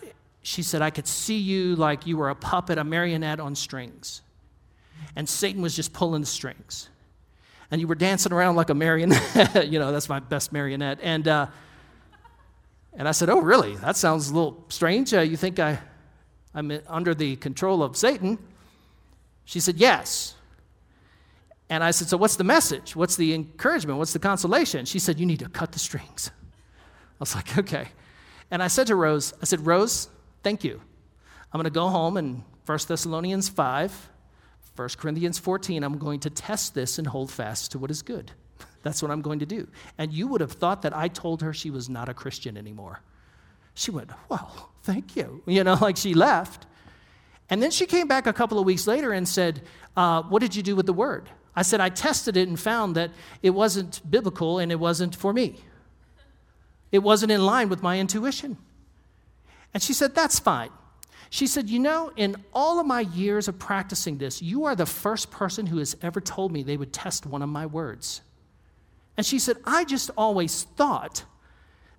she 0.42 0.62
said, 0.62 0.82
I 0.82 0.90
could 0.90 1.06
see 1.06 1.38
you 1.38 1.76
like 1.76 2.06
you 2.06 2.16
were 2.16 2.30
a 2.30 2.34
puppet, 2.34 2.78
a 2.78 2.84
marionette 2.84 3.40
on 3.40 3.54
strings 3.54 4.22
and 5.16 5.28
Satan 5.28 5.62
was 5.62 5.74
just 5.76 5.92
pulling 5.92 6.20
the 6.20 6.26
strings. 6.26 6.88
And 7.70 7.80
you 7.80 7.88
were 7.88 7.94
dancing 7.94 8.32
around 8.32 8.56
like 8.56 8.70
a 8.70 8.74
marionette. 8.74 9.68
you 9.68 9.78
know, 9.78 9.92
that's 9.92 10.08
my 10.08 10.20
best 10.20 10.52
marionette. 10.52 10.98
And, 11.02 11.26
uh, 11.26 11.46
and 12.92 13.08
I 13.08 13.12
said, 13.12 13.28
Oh, 13.28 13.40
really? 13.40 13.76
That 13.76 13.96
sounds 13.96 14.30
a 14.30 14.34
little 14.34 14.64
strange. 14.68 15.12
Uh, 15.14 15.20
you 15.20 15.36
think 15.36 15.58
I, 15.58 15.78
I'm 16.54 16.72
under 16.86 17.14
the 17.14 17.36
control 17.36 17.82
of 17.82 17.96
Satan? 17.96 18.38
She 19.44 19.60
said, 19.60 19.76
Yes. 19.76 20.34
And 21.74 21.82
I 21.82 21.90
said, 21.90 22.08
So 22.08 22.16
what's 22.16 22.36
the 22.36 22.44
message? 22.44 22.94
What's 22.94 23.16
the 23.16 23.34
encouragement? 23.34 23.98
What's 23.98 24.12
the 24.12 24.20
consolation? 24.20 24.84
She 24.84 25.00
said, 25.00 25.18
You 25.18 25.26
need 25.26 25.40
to 25.40 25.48
cut 25.48 25.72
the 25.72 25.80
strings. 25.80 26.30
I 26.78 27.16
was 27.18 27.34
like, 27.34 27.58
Okay. 27.58 27.88
And 28.48 28.62
I 28.62 28.68
said 28.68 28.86
to 28.86 28.94
Rose, 28.94 29.34
I 29.42 29.44
said, 29.44 29.66
Rose, 29.66 30.08
thank 30.44 30.62
you. 30.62 30.80
I'm 31.52 31.58
going 31.58 31.64
to 31.64 31.70
go 31.70 31.88
home 31.88 32.16
and 32.16 32.44
1 32.66 32.78
Thessalonians 32.86 33.48
5, 33.48 34.08
1 34.76 34.88
Corinthians 34.96 35.40
14, 35.40 35.82
I'm 35.82 35.98
going 35.98 36.20
to 36.20 36.30
test 36.30 36.76
this 36.76 36.96
and 36.96 37.08
hold 37.08 37.32
fast 37.32 37.72
to 37.72 37.80
what 37.80 37.90
is 37.90 38.02
good. 38.02 38.30
That's 38.84 39.02
what 39.02 39.10
I'm 39.10 39.22
going 39.22 39.40
to 39.40 39.46
do. 39.46 39.66
And 39.98 40.12
you 40.12 40.28
would 40.28 40.42
have 40.42 40.52
thought 40.52 40.82
that 40.82 40.96
I 40.96 41.08
told 41.08 41.42
her 41.42 41.52
she 41.52 41.70
was 41.70 41.88
not 41.88 42.08
a 42.08 42.14
Christian 42.14 42.56
anymore. 42.56 43.00
She 43.74 43.90
went, 43.90 44.10
Well, 44.28 44.70
thank 44.84 45.16
you. 45.16 45.42
You 45.46 45.64
know, 45.64 45.76
like 45.80 45.96
she 45.96 46.14
left. 46.14 46.66
And 47.50 47.60
then 47.60 47.72
she 47.72 47.86
came 47.86 48.06
back 48.06 48.28
a 48.28 48.32
couple 48.32 48.60
of 48.60 48.64
weeks 48.64 48.86
later 48.86 49.10
and 49.10 49.28
said, 49.28 49.62
uh, 49.96 50.22
What 50.22 50.40
did 50.40 50.54
you 50.54 50.62
do 50.62 50.76
with 50.76 50.86
the 50.86 50.92
word? 50.92 51.28
I 51.56 51.62
said, 51.62 51.80
I 51.80 51.88
tested 51.88 52.36
it 52.36 52.48
and 52.48 52.58
found 52.58 52.96
that 52.96 53.10
it 53.42 53.50
wasn't 53.50 54.00
biblical 54.08 54.58
and 54.58 54.72
it 54.72 54.80
wasn't 54.80 55.14
for 55.14 55.32
me. 55.32 55.56
It 56.90 56.98
wasn't 56.98 57.32
in 57.32 57.44
line 57.44 57.68
with 57.68 57.82
my 57.82 57.98
intuition. 57.98 58.56
And 59.72 59.82
she 59.82 59.92
said, 59.92 60.14
That's 60.14 60.38
fine. 60.38 60.70
She 61.30 61.46
said, 61.46 61.68
You 61.68 61.80
know, 61.80 62.12
in 62.16 62.36
all 62.52 62.78
of 62.78 62.86
my 62.86 63.00
years 63.00 63.48
of 63.48 63.58
practicing 63.58 64.18
this, 64.18 64.40
you 64.40 64.64
are 64.64 64.76
the 64.76 64.86
first 64.86 65.30
person 65.30 65.66
who 65.66 65.78
has 65.78 65.96
ever 66.02 66.20
told 66.20 66.52
me 66.52 66.62
they 66.62 66.76
would 66.76 66.92
test 66.92 67.26
one 67.26 67.42
of 67.42 67.48
my 67.48 67.66
words. 67.66 68.20
And 69.16 69.24
she 69.24 69.38
said, 69.38 69.56
I 69.64 69.84
just 69.84 70.10
always 70.16 70.64
thought 70.64 71.24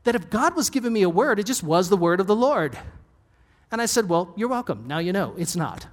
that 0.03 0.15
if 0.15 0.29
God 0.29 0.55
was 0.55 0.69
giving 0.69 0.93
me 0.93 1.01
a 1.01 1.09
word, 1.09 1.39
it 1.39 1.45
just 1.45 1.63
was 1.63 1.89
the 1.89 1.97
word 1.97 2.19
of 2.19 2.27
the 2.27 2.35
Lord. 2.35 2.77
And 3.71 3.81
I 3.81 3.85
said, 3.85 4.07
Well, 4.07 4.33
you're 4.37 4.47
welcome. 4.47 4.85
Now 4.87 4.99
you 4.99 5.11
know 5.11 5.33
it's 5.37 5.55
not. 5.55 5.87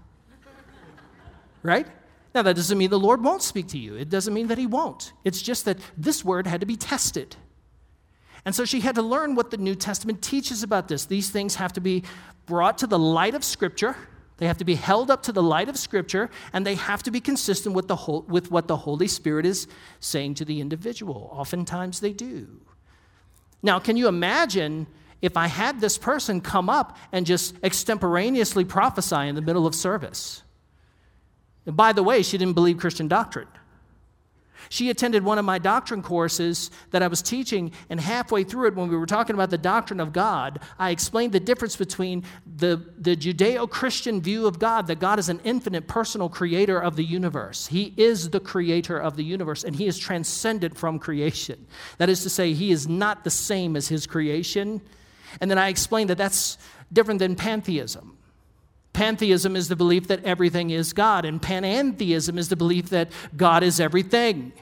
right? 1.63 1.87
Now, 2.35 2.43
that 2.43 2.57
doesn't 2.57 2.79
mean 2.79 2.91
the 2.91 2.99
Lord 2.99 3.23
won't 3.23 3.43
speak 3.43 3.69
to 3.69 3.79
you. 3.79 3.95
It 3.95 4.09
doesn't 4.09 4.33
mean 4.33 4.47
that 4.49 4.59
He 4.59 4.67
won't. 4.67 5.13
It's 5.25 5.43
just 5.43 5.67
that 5.67 5.79
this 5.97 6.25
word 6.25 6.47
had 6.47 6.61
to 6.61 6.67
be 6.67 6.77
tested. 6.77 7.37
And 8.45 8.55
so 8.55 8.65
she 8.65 8.81
had 8.81 8.95
to 8.97 9.03
learn 9.03 9.35
what 9.35 9.51
the 9.51 9.57
New 9.57 9.75
Testament 9.75 10.23
teaches 10.23 10.63
about 10.63 10.89
this. 10.89 11.05
These 11.05 11.31
things 11.31 11.57
have 11.57 11.73
to 11.75 11.81
be 11.81 12.05
brought 12.47 12.79
to 12.79 12.87
the 12.87 12.99
light 12.99 13.35
of 13.35 13.45
Scripture. 13.45 13.97
They 14.39 14.47
have 14.47 14.59
to 14.59 14.65
be 14.65 14.75
held 14.75 15.11
up 15.11 15.23
to 15.25 15.33
the 15.33 15.43
light 15.43 15.69
of 15.69 15.79
Scripture, 15.79 16.31
and 16.53 16.67
they 16.67 16.75
have 16.75 17.03
to 17.05 17.11
be 17.11 17.21
consistent 17.21 17.75
with, 17.75 17.87
the 17.87 17.95
whole, 17.95 18.23
with 18.23 18.51
what 18.51 18.67
the 18.67 18.79
Holy 18.79 19.07
Spirit 19.07 19.47
is 19.47 19.69
saying 20.01 20.35
to 20.35 20.45
the 20.45 20.61
individual. 20.61 21.29
Oftentimes 21.33 22.01
they 22.01 22.13
do. 22.13 22.49
Now, 23.63 23.79
can 23.79 23.97
you 23.97 24.09
imagine 24.09 24.89
if 25.21 25.37
I 25.37 25.47
had 25.47 25.81
this 25.81 25.97
person 25.99 26.41
come 26.41 26.69
up 26.69 26.97
and 27.13 27.25
just 27.25 27.55
extemporaneously 27.63 28.65
prophesy 28.65 29.29
in 29.29 29.37
the 29.37 29.43
middle 29.43 29.67
of 29.69 29.75
service? 29.75 30.43
And 31.67 31.77
by 31.77 31.93
the 31.93 32.03
way, 32.03 32.23
she 32.23 32.39
didn't 32.39 32.55
believe 32.55 32.79
Christian 32.79 33.09
doctrine. 33.09 33.49
She 34.69 34.91
attended 34.91 35.23
one 35.23 35.39
of 35.39 35.45
my 35.45 35.59
doctrine 35.59 36.03
courses 36.03 36.71
that 36.93 37.03
I 37.03 37.09
was 37.09 37.21
teaching, 37.21 37.73
and 37.91 38.01
halfway 38.01 38.45
through 38.45 38.69
it, 38.69 38.75
when 38.75 38.89
we 38.89 38.97
were 38.97 39.07
talking 39.07 39.35
about 39.35 39.51
the 39.51 39.59
doctrine 39.59 40.01
of 40.01 40.13
God, 40.13 40.61
I 40.79 40.91
explained 40.91 41.33
the 41.33 41.41
difference 41.41 41.77
between 41.77 42.25
the, 42.57 42.83
the 42.97 43.17
Judeo 43.17 43.69
Christian 43.69 44.23
view 44.23 44.47
of 44.47 44.59
God, 44.59 44.87
that 44.87 44.99
God 44.99 45.19
is 45.19 45.29
an 45.29 45.41
infinite 45.45 45.89
personal 45.89 46.29
creator 46.29 46.79
of 46.79 46.97
the 46.97 47.05
universe. 47.05 47.67
He 47.67 47.93
is 47.97 48.31
the 48.31 48.41
creator 48.41 48.99
of 48.99 49.17
the 49.17 49.25
universe, 49.25 49.65
and 49.65 49.77
He 49.77 49.87
is 49.87 49.99
transcendent 49.99 50.79
from 50.79 50.99
creation. 50.99 51.67
That 51.99 52.09
is 52.09 52.23
to 52.23 52.31
say, 52.31 52.55
He 52.55 52.73
is 52.73 52.89
not 52.89 53.25
the 53.25 53.31
same 53.31 53.77
as 53.77 53.89
His 53.89 54.07
creation. 54.07 54.81
And 55.41 55.51
then 55.51 55.59
I 55.59 55.69
explained 55.69 56.11
that 56.11 56.19
that's 56.19 56.57
different 56.93 57.19
than 57.19 57.37
pantheism. 57.37 58.17
Pantheism 58.93 59.57
is 59.57 59.69
the 59.69 59.77
belief 59.77 60.09
that 60.09 60.25
everything 60.25 60.71
is 60.71 60.93
God, 60.93 61.25
and 61.25 61.41
panentheism 61.41 62.39
is 62.39 62.49
the 62.49 62.57
belief 62.57 62.91
that 62.91 63.11
God 63.37 63.63
is 63.63 63.81
everything. 63.81 64.53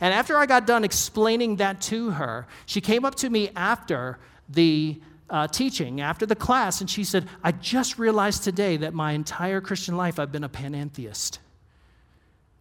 And 0.00 0.14
after 0.14 0.36
I 0.36 0.46
got 0.46 0.66
done 0.66 0.84
explaining 0.84 1.56
that 1.56 1.80
to 1.82 2.10
her, 2.10 2.46
she 2.64 2.80
came 2.80 3.04
up 3.04 3.16
to 3.16 3.28
me 3.28 3.50
after 3.56 4.18
the 4.48 5.00
uh, 5.28 5.46
teaching, 5.46 6.00
after 6.00 6.26
the 6.26 6.36
class, 6.36 6.80
and 6.80 6.88
she 6.88 7.04
said, 7.04 7.28
I 7.42 7.52
just 7.52 7.98
realized 7.98 8.44
today 8.44 8.76
that 8.78 8.94
my 8.94 9.12
entire 9.12 9.60
Christian 9.60 9.96
life 9.96 10.18
I've 10.18 10.32
been 10.32 10.44
a 10.44 10.48
panentheist. 10.48 11.38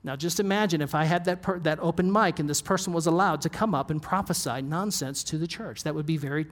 Now, 0.03 0.15
just 0.15 0.39
imagine 0.39 0.81
if 0.81 0.95
I 0.95 1.03
had 1.03 1.25
that, 1.25 1.41
per- 1.41 1.59
that 1.59 1.79
open 1.79 2.11
mic 2.11 2.39
and 2.39 2.49
this 2.49 2.61
person 2.61 2.93
was 2.93 3.05
allowed 3.05 3.41
to 3.41 3.49
come 3.49 3.75
up 3.75 3.89
and 3.91 4.01
prophesy 4.01 4.61
nonsense 4.61 5.23
to 5.25 5.37
the 5.37 5.47
church. 5.47 5.83
That 5.83 5.93
would 5.93 6.05
be 6.05 6.17
very 6.17 6.47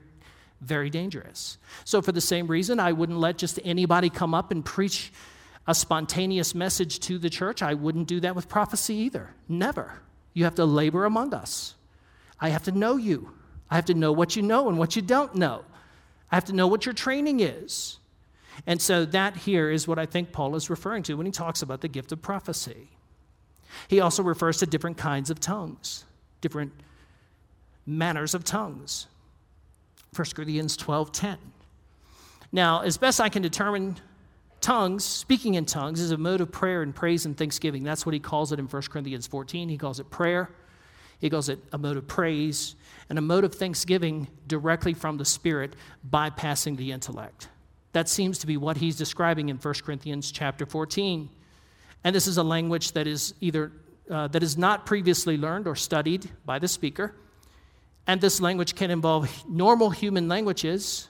very 0.60 0.90
dangerous. 0.90 1.58
So, 1.84 2.02
for 2.02 2.12
the 2.12 2.20
same 2.20 2.46
reason, 2.46 2.80
I 2.80 2.92
wouldn't 2.92 3.18
let 3.18 3.38
just 3.38 3.60
anybody 3.64 4.10
come 4.10 4.34
up 4.34 4.50
and 4.50 4.64
preach 4.64 5.12
a 5.66 5.74
spontaneous 5.74 6.54
message 6.54 6.98
to 7.00 7.18
the 7.18 7.30
church. 7.30 7.62
I 7.62 7.74
wouldn't 7.74 8.08
do 8.08 8.20
that 8.20 8.34
with 8.34 8.48
prophecy 8.48 8.94
either. 8.94 9.34
Never. 9.48 10.00
You 10.32 10.44
have 10.44 10.54
to 10.56 10.64
labor 10.64 11.04
among 11.04 11.34
us. 11.34 11.74
I 12.40 12.48
have 12.48 12.62
to 12.64 12.72
know 12.72 12.96
you. 12.96 13.32
I 13.70 13.76
have 13.76 13.84
to 13.86 13.94
know 13.94 14.12
what 14.12 14.34
you 14.34 14.42
know 14.42 14.68
and 14.68 14.78
what 14.78 14.96
you 14.96 15.02
don't 15.02 15.34
know. 15.34 15.64
I 16.30 16.36
have 16.36 16.46
to 16.46 16.52
know 16.52 16.66
what 16.66 16.86
your 16.86 16.94
training 16.94 17.40
is. 17.40 17.98
And 18.66 18.80
so 18.80 19.04
that 19.06 19.36
here 19.36 19.70
is 19.70 19.86
what 19.86 19.98
I 19.98 20.06
think 20.06 20.32
Paul 20.32 20.56
is 20.56 20.70
referring 20.70 21.02
to 21.04 21.14
when 21.14 21.26
he 21.26 21.32
talks 21.32 21.62
about 21.62 21.80
the 21.80 21.88
gift 21.88 22.12
of 22.12 22.22
prophecy. 22.22 22.88
He 23.88 24.00
also 24.00 24.22
refers 24.22 24.58
to 24.58 24.66
different 24.66 24.96
kinds 24.96 25.30
of 25.30 25.38
tongues, 25.38 26.04
different 26.40 26.72
manners 27.86 28.34
of 28.34 28.44
tongues. 28.44 29.06
1 30.14 30.34
Corinthians 30.34 30.76
12:10. 30.76 31.38
Now, 32.50 32.80
as 32.80 32.96
best 32.96 33.20
I 33.20 33.28
can 33.28 33.42
determine, 33.42 33.96
tongues, 34.60 35.04
speaking 35.04 35.54
in 35.54 35.66
tongues, 35.66 36.00
is 36.00 36.10
a 36.10 36.16
mode 36.16 36.40
of 36.40 36.50
prayer 36.50 36.82
and 36.82 36.94
praise 36.94 37.26
and 37.26 37.36
thanksgiving. 37.36 37.84
That's 37.84 38.06
what 38.06 38.14
he 38.14 38.20
calls 38.20 38.52
it 38.52 38.58
in 38.58 38.66
1 38.66 38.82
Corinthians 38.90 39.26
14. 39.26 39.68
He 39.68 39.76
calls 39.76 40.00
it 40.00 40.10
prayer. 40.10 40.50
He 41.18 41.28
calls 41.28 41.48
it 41.48 41.58
a 41.72 41.78
mode 41.78 41.96
of 41.96 42.06
praise 42.06 42.76
and 43.08 43.18
a 43.18 43.22
mode 43.22 43.44
of 43.44 43.54
thanksgiving 43.54 44.28
directly 44.46 44.94
from 44.94 45.18
the 45.18 45.24
Spirit, 45.24 45.74
bypassing 46.08 46.76
the 46.76 46.92
intellect. 46.92 47.48
That 47.92 48.08
seems 48.08 48.38
to 48.38 48.46
be 48.46 48.56
what 48.56 48.76
he's 48.76 48.96
describing 48.96 49.48
in 49.48 49.56
1 49.56 49.74
Corinthians 49.84 50.30
chapter 50.30 50.64
14. 50.64 51.28
And 52.04 52.14
this 52.14 52.26
is 52.26 52.36
a 52.36 52.42
language 52.42 52.92
that 52.92 53.06
is 53.06 53.34
either 53.40 53.72
uh, 54.10 54.26
that 54.28 54.42
is 54.42 54.56
not 54.56 54.86
previously 54.86 55.36
learned 55.36 55.66
or 55.66 55.76
studied 55.76 56.30
by 56.46 56.58
the 56.58 56.68
speaker. 56.68 57.14
And 58.08 58.22
this 58.22 58.40
language 58.40 58.74
can 58.74 58.90
involve 58.90 59.44
normal 59.46 59.90
human 59.90 60.28
languages, 60.28 61.08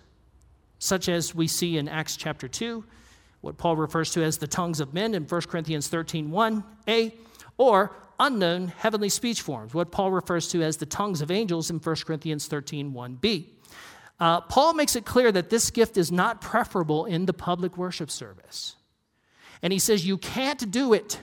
such 0.81 1.09
as 1.09 1.33
we 1.33 1.47
see 1.47 1.79
in 1.79 1.89
Acts 1.89 2.17
chapter 2.17 2.49
2, 2.49 2.85
what 3.41 3.57
Paul 3.57 3.77
refers 3.77 4.11
to 4.13 4.23
as 4.25 4.39
the 4.39 4.49
tongues 4.49 4.81
of 4.81 4.93
men 4.93 5.15
in 5.15 5.23
1 5.23 5.41
Corinthians 5.43 5.87
13 5.87 6.31
1a, 6.31 7.13
or 7.57 7.95
unknown 8.19 8.67
heavenly 8.77 9.09
speech 9.09 9.43
forms, 9.43 9.75
what 9.75 9.93
Paul 9.93 10.11
refers 10.11 10.49
to 10.49 10.63
as 10.65 10.79
the 10.79 10.87
tongues 10.87 11.21
of 11.23 11.31
angels 11.31 11.71
in 11.71 11.79
1 11.79 11.97
Corinthians 12.05 12.49
13 12.49 12.93
1b. 12.93 13.47
Uh, 14.19 14.41
Paul 14.41 14.75
makes 14.75 14.97
it 14.97 15.05
clear 15.05 15.31
that 15.31 15.51
this 15.51 15.71
gift 15.71 15.97
is 15.97 16.11
not 16.11 16.41
preferable 16.41 17.05
in 17.05 17.27
the 17.27 17.33
public 17.33 17.77
worship 17.77 18.11
service. 18.11 18.75
And 19.63 19.73
he 19.73 19.79
says 19.79 20.05
you 20.05 20.19
can't 20.19 20.69
do 20.73 20.93
it 20.93 21.21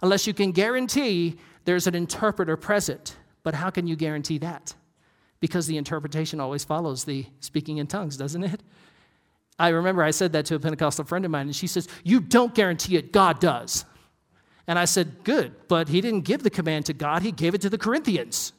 unless 0.00 0.26
you 0.26 0.32
can 0.32 0.52
guarantee 0.52 1.36
there's 1.66 1.86
an 1.86 1.94
interpreter 1.94 2.56
present. 2.56 3.16
But 3.42 3.54
how 3.54 3.68
can 3.68 3.86
you 3.86 3.94
guarantee 3.94 4.38
that? 4.38 4.74
Because 5.40 5.66
the 5.66 5.76
interpretation 5.76 6.40
always 6.40 6.64
follows 6.64 7.04
the 7.04 7.26
speaking 7.40 7.78
in 7.78 7.86
tongues, 7.86 8.16
doesn't 8.16 8.44
it? 8.44 8.62
I 9.58 9.68
remember 9.68 10.02
I 10.02 10.10
said 10.10 10.32
that 10.32 10.46
to 10.46 10.54
a 10.54 10.58
Pentecostal 10.58 11.04
friend 11.04 11.24
of 11.24 11.30
mine, 11.30 11.46
and 11.46 11.56
she 11.56 11.66
says, 11.66 11.88
You 12.04 12.20
don't 12.20 12.54
guarantee 12.54 12.96
it, 12.96 13.12
God 13.12 13.40
does. 13.40 13.84
And 14.66 14.78
I 14.78 14.84
said, 14.84 15.24
Good, 15.24 15.54
but 15.68 15.88
he 15.88 16.00
didn't 16.00 16.22
give 16.22 16.42
the 16.42 16.50
command 16.50 16.86
to 16.86 16.92
God, 16.92 17.22
he 17.22 17.32
gave 17.32 17.54
it 17.54 17.60
to 17.62 17.70
the 17.70 17.78
Corinthians. 17.78 18.52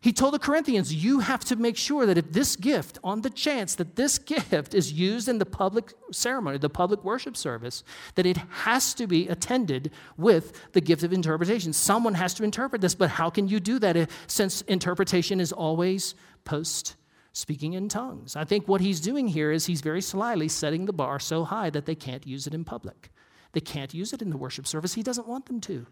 He 0.00 0.12
told 0.12 0.34
the 0.34 0.38
Corinthians, 0.38 0.94
You 0.94 1.20
have 1.20 1.44
to 1.46 1.56
make 1.56 1.76
sure 1.76 2.06
that 2.06 2.18
if 2.18 2.32
this 2.32 2.54
gift, 2.54 2.98
on 3.02 3.22
the 3.22 3.30
chance 3.30 3.74
that 3.76 3.96
this 3.96 4.18
gift 4.34 4.74
is 4.74 4.92
used 4.92 5.28
in 5.28 5.38
the 5.38 5.46
public 5.46 5.92
ceremony, 6.12 6.58
the 6.58 6.68
public 6.68 7.02
worship 7.04 7.36
service, 7.36 7.82
that 8.14 8.26
it 8.26 8.36
has 8.36 8.94
to 8.94 9.06
be 9.06 9.28
attended 9.28 9.90
with 10.16 10.72
the 10.72 10.80
gift 10.80 11.02
of 11.02 11.12
interpretation. 11.12 11.72
Someone 11.72 12.14
has 12.14 12.34
to 12.34 12.44
interpret 12.44 12.80
this, 12.80 12.94
but 12.94 13.10
how 13.10 13.30
can 13.30 13.48
you 13.48 13.60
do 13.60 13.78
that 13.78 14.10
since 14.26 14.60
interpretation 14.62 15.40
is 15.40 15.52
always 15.52 16.14
post 16.44 16.96
speaking 17.32 17.72
in 17.72 17.88
tongues? 17.88 18.36
I 18.36 18.44
think 18.44 18.68
what 18.68 18.80
he's 18.80 19.00
doing 19.00 19.28
here 19.28 19.50
is 19.50 19.66
he's 19.66 19.80
very 19.80 20.02
slyly 20.02 20.48
setting 20.48 20.86
the 20.86 20.92
bar 20.92 21.18
so 21.18 21.44
high 21.44 21.70
that 21.70 21.86
they 21.86 21.94
can't 21.94 22.26
use 22.26 22.46
it 22.46 22.54
in 22.54 22.64
public. 22.64 23.10
They 23.52 23.60
can't 23.60 23.94
use 23.94 24.12
it 24.12 24.20
in 24.20 24.30
the 24.30 24.36
worship 24.36 24.66
service. 24.66 24.94
He 24.94 25.02
doesn't 25.02 25.26
want 25.26 25.46
them 25.46 25.60
to. 25.62 25.86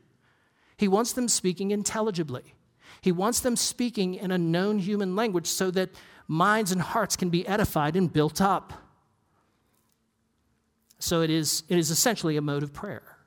He 0.76 0.88
wants 0.88 1.12
them 1.12 1.28
speaking 1.28 1.70
intelligibly. 1.70 2.54
He 3.04 3.12
wants 3.12 3.40
them 3.40 3.54
speaking 3.54 4.14
in 4.14 4.30
a 4.30 4.38
known 4.38 4.78
human 4.78 5.14
language 5.14 5.46
so 5.46 5.70
that 5.72 5.90
minds 6.26 6.72
and 6.72 6.80
hearts 6.80 7.16
can 7.16 7.28
be 7.28 7.46
edified 7.46 7.96
and 7.96 8.10
built 8.10 8.40
up. 8.40 8.72
So 11.00 11.20
it 11.20 11.28
is, 11.28 11.64
it 11.68 11.76
is 11.76 11.90
essentially 11.90 12.38
a 12.38 12.40
mode 12.40 12.62
of 12.62 12.72
prayer 12.72 13.18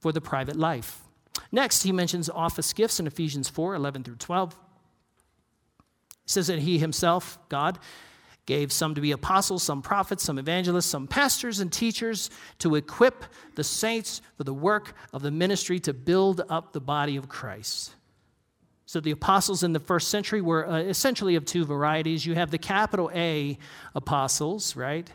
for 0.00 0.12
the 0.12 0.20
private 0.20 0.56
life. 0.56 1.00
Next, 1.50 1.82
he 1.82 1.92
mentions 1.92 2.28
office 2.28 2.74
gifts 2.74 3.00
in 3.00 3.06
Ephesians 3.06 3.48
4 3.48 3.74
11 3.74 4.04
through 4.04 4.16
12. 4.16 4.52
He 4.52 4.58
says 6.26 6.48
that 6.48 6.58
he 6.58 6.78
himself, 6.78 7.38
God, 7.48 7.78
gave 8.44 8.70
some 8.70 8.94
to 8.96 9.00
be 9.00 9.12
apostles, 9.12 9.62
some 9.62 9.80
prophets, 9.80 10.24
some 10.24 10.38
evangelists, 10.38 10.84
some 10.84 11.06
pastors 11.06 11.58
and 11.58 11.72
teachers 11.72 12.28
to 12.58 12.74
equip 12.74 13.24
the 13.54 13.64
saints 13.64 14.20
for 14.36 14.44
the 14.44 14.52
work 14.52 14.92
of 15.14 15.22
the 15.22 15.30
ministry 15.30 15.80
to 15.80 15.94
build 15.94 16.42
up 16.50 16.74
the 16.74 16.82
body 16.82 17.16
of 17.16 17.26
Christ. 17.26 17.94
So 18.90 18.98
the 18.98 19.12
apostles 19.12 19.62
in 19.62 19.72
the 19.72 19.78
first 19.78 20.08
century 20.08 20.40
were 20.40 20.68
uh, 20.68 20.78
essentially 20.78 21.36
of 21.36 21.44
two 21.44 21.64
varieties. 21.64 22.26
You 22.26 22.34
have 22.34 22.50
the 22.50 22.58
capital 22.58 23.08
A 23.14 23.56
apostles, 23.94 24.74
right? 24.74 25.08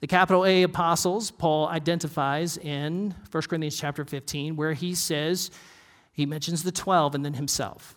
The 0.00 0.08
capital 0.08 0.44
A 0.44 0.64
apostles, 0.64 1.30
Paul 1.30 1.68
identifies 1.68 2.56
in 2.56 3.14
1 3.30 3.42
Corinthians 3.44 3.78
chapter 3.78 4.04
15, 4.04 4.56
where 4.56 4.72
he 4.72 4.96
says, 4.96 5.52
he 6.14 6.26
mentions 6.26 6.64
the 6.64 6.72
12 6.72 7.14
and 7.14 7.24
then 7.24 7.34
himself. 7.34 7.96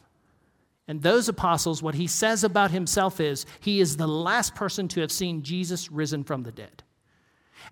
And 0.87 1.01
those 1.01 1.27
apostles, 1.27 1.81
what 1.81 1.95
he 1.95 2.05
says 2.05 2.43
about 2.43 2.69
himself 2.69 3.19
is, 3.19 3.47
he 3.59 3.79
is 3.79 3.97
the 3.97 4.07
last 4.07 4.53
person 4.53 4.87
to 4.89 5.01
have 5.01 5.11
seen 5.11 5.41
Jesus 5.41 5.91
risen 5.91 6.23
from 6.23 6.43
the 6.43 6.51
dead. 6.51 6.83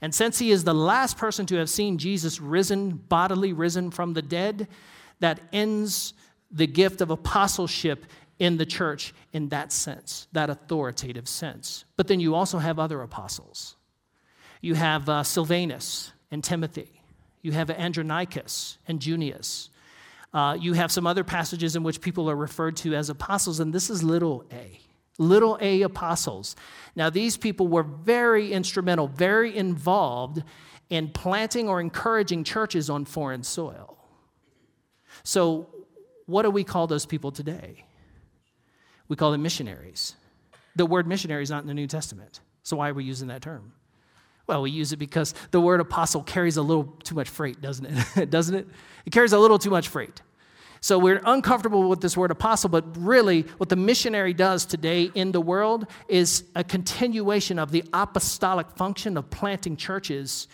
And 0.02 0.16
since 0.16 0.40
he 0.40 0.50
is 0.50 0.64
the 0.64 0.74
last 0.74 1.18
person 1.20 1.46
to 1.46 1.58
have 1.58 1.70
seen 1.70 2.00
Jesus 2.00 2.42
risen, 2.42 2.94
bodily 2.94 3.54
risen 3.54 3.92
from 3.92 4.14
the 4.14 4.24
dead, 4.24 4.68
that 5.20 5.40
ends 5.54 6.16
the 6.52 6.68
gift 6.68 7.02
of 7.02 7.10
apostleship 7.10 8.06
in 8.40 8.58
the 8.58 8.66
church 8.66 9.14
in 9.34 9.50
that 9.50 9.72
sense, 9.72 10.28
that 10.32 10.50
authoritative 10.50 11.28
sense. 11.28 11.86
But 11.96 12.08
then 12.08 12.20
you 12.20 12.36
also 12.36 12.60
have 12.60 12.80
other 12.80 13.02
apostles. 13.02 13.76
You 14.62 14.76
have 14.76 15.10
uh, 15.10 15.24
Silvanus 15.24 16.12
and 16.32 16.44
Timothy. 16.44 17.02
You 17.42 17.52
have 17.54 17.70
Andronicus 17.70 18.78
and 18.88 19.00
Junius. 19.00 19.70
Uh, 20.34 20.58
you 20.60 20.74
have 20.74 20.92
some 20.92 21.08
other 21.08 21.24
passages 21.24 21.76
in 21.76 21.84
which 21.84 22.02
people 22.02 22.30
are 22.30 22.36
referred 22.36 22.76
to 22.78 22.94
as 22.94 23.10
apostles, 23.10 23.60
and 23.60 23.74
this 23.74 23.90
is 23.90 24.04
little 24.04 24.46
a. 24.52 24.80
Little 25.18 25.58
a 25.62 25.82
apostles. 25.82 26.56
Now, 26.96 27.10
these 27.10 27.38
people 27.38 27.68
were 27.68 27.84
very 27.84 28.52
instrumental, 28.52 29.08
very 29.08 29.56
involved 29.56 30.44
in 30.90 31.10
planting 31.10 31.68
or 31.68 31.80
encouraging 31.82 32.44
churches 32.44 32.90
on 32.90 33.06
foreign 33.06 33.44
soil. 33.44 33.98
So, 35.24 35.70
what 36.28 36.44
do 36.44 36.52
we 36.52 36.64
call 36.64 36.86
those 36.86 37.06
people 37.06 37.32
today? 37.32 37.84
We 39.08 39.16
call 39.16 39.32
them 39.32 39.42
missionaries. 39.42 40.16
The 40.76 40.86
word 40.86 41.08
missionary 41.08 41.42
is 41.42 41.50
not 41.50 41.64
in 41.64 41.68
the 41.68 41.74
New 41.74 41.88
Testament. 41.88 42.42
So, 42.62 42.78
why 42.78 42.90
are 42.90 42.94
we 42.94 43.04
using 43.04 43.30
that 43.30 43.42
term? 43.42 43.74
Well, 44.46 44.62
we 44.62 44.72
use 44.72 44.94
it 44.94 44.98
because 44.98 45.34
the 45.52 45.60
word 45.60 45.80
apostle 45.80 46.22
carries 46.24 46.58
a 46.58 46.62
little 46.62 46.86
too 47.04 47.16
much 47.16 47.30
freight, 47.30 47.62
doesn't 47.62 47.86
it? 47.86 48.30
doesn't 48.30 48.56
it? 48.56 48.68
It 49.06 49.12
carries 49.12 49.34
a 49.34 49.40
little 49.40 49.58
too 49.58 49.70
much 49.70 49.88
freight. 49.88 50.22
So 50.80 51.00
we're 51.00 51.22
uncomfortable 51.26 51.90
with 51.90 52.02
this 52.02 52.16
word 52.16 52.30
apostle, 52.30 52.70
but 52.70 52.86
really, 52.98 53.42
what 53.58 53.70
the 53.70 53.76
missionary 53.76 54.34
does 54.34 54.66
today 54.66 55.10
in 55.16 55.32
the 55.32 55.42
world 55.42 55.88
is 56.08 56.44
a 56.56 56.64
continuation 56.64 57.58
of 57.58 57.72
the 57.72 57.84
apostolic 57.94 58.70
function 58.72 59.18
of 59.18 59.30
planting 59.30 59.76
churches 59.76 60.48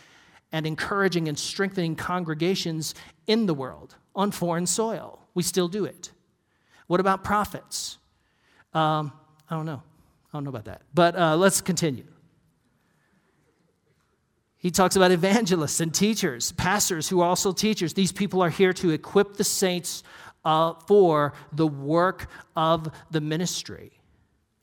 and 0.52 0.66
encouraging 0.66 1.28
and 1.28 1.38
strengthening 1.38 1.96
congregations 1.96 2.96
in 3.28 3.48
the 3.48 3.54
world 3.54 3.96
on 4.16 4.32
foreign 4.32 4.66
soil. 4.66 5.23
We 5.34 5.44
still 5.44 5.68
do 5.68 5.86
it. 5.86 6.12
What 6.88 7.00
about 7.00 7.24
prophets? 7.24 7.98
Um, 8.74 9.12
I 9.50 9.56
don't 9.56 9.66
know. 9.66 9.82
I 10.32 10.38
don't 10.38 10.44
know 10.44 10.50
about 10.50 10.66
that. 10.66 10.82
But 10.94 11.16
uh, 11.16 11.36
let's 11.36 11.62
continue. 11.62 12.06
He 14.58 14.72
talks 14.72 14.96
about 14.96 15.12
evangelists 15.12 15.82
and 15.82 15.94
teachers, 15.94 16.54
pastors 16.54 17.10
who 17.10 17.22
are 17.22 17.28
also 17.28 17.52
teachers. 17.52 17.94
These 17.94 18.14
people 18.14 18.42
are 18.42 18.50
here 18.50 18.74
to 18.74 18.92
equip 18.92 19.36
the 19.36 19.44
saints 19.44 20.04
uh, 20.46 20.74
for 20.88 21.34
the 21.52 21.68
work 21.68 22.28
of 22.56 22.90
the 23.12 23.22
ministry. 23.22 23.92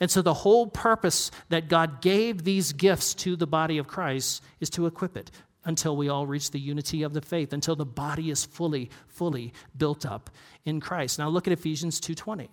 And 0.00 0.10
so, 0.10 0.22
the 0.22 0.32
whole 0.32 0.66
purpose 0.66 1.30
that 1.50 1.68
God 1.68 2.00
gave 2.00 2.44
these 2.44 2.72
gifts 2.72 3.12
to 3.16 3.36
the 3.36 3.46
body 3.46 3.76
of 3.76 3.86
Christ 3.86 4.42
is 4.58 4.70
to 4.70 4.86
equip 4.86 5.16
it 5.16 5.30
until 5.64 5.96
we 5.96 6.08
all 6.08 6.26
reach 6.26 6.50
the 6.50 6.60
unity 6.60 7.02
of 7.02 7.12
the 7.12 7.20
faith, 7.20 7.52
until 7.52 7.76
the 7.76 7.84
body 7.84 8.30
is 8.30 8.44
fully, 8.44 8.90
fully 9.08 9.52
built 9.76 10.06
up 10.06 10.30
in 10.64 10.80
Christ. 10.80 11.18
Now, 11.18 11.28
look 11.28 11.46
at 11.46 11.52
Ephesians 11.52 12.00
2:20. 12.00 12.48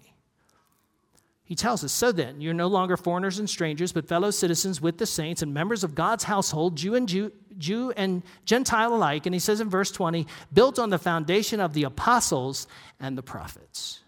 He 1.47 1.55
tells 1.55 1.81
us, 1.81 1.93
So 1.93 2.11
then, 2.11 2.41
you're 2.41 2.53
no 2.53 2.67
longer 2.67 2.97
foreigners 2.97 3.39
and 3.39 3.49
strangers, 3.49 3.93
but 3.93 4.05
fellow 4.05 4.31
citizens 4.31 4.81
with 4.81 4.97
the 4.97 5.05
saints 5.05 5.41
and 5.41 5.53
members 5.53 5.85
of 5.85 5.95
God's 5.95 6.25
household, 6.25 6.75
Jew 6.75 6.93
and 6.93 7.07
Jew, 7.07 7.31
Jew 7.57 7.91
and 7.91 8.21
Gentile 8.43 8.93
alike. 8.93 9.25
And 9.25 9.33
he 9.33 9.39
says 9.39 9.61
in 9.61 9.69
verse 9.69 9.89
20, 9.89 10.27
built 10.51 10.77
on 10.77 10.89
the 10.89 10.99
foundation 10.99 11.61
of 11.61 11.73
the 11.73 11.83
apostles 11.83 12.67
and 12.99 13.17
the 13.17 13.23
prophets. 13.23 14.01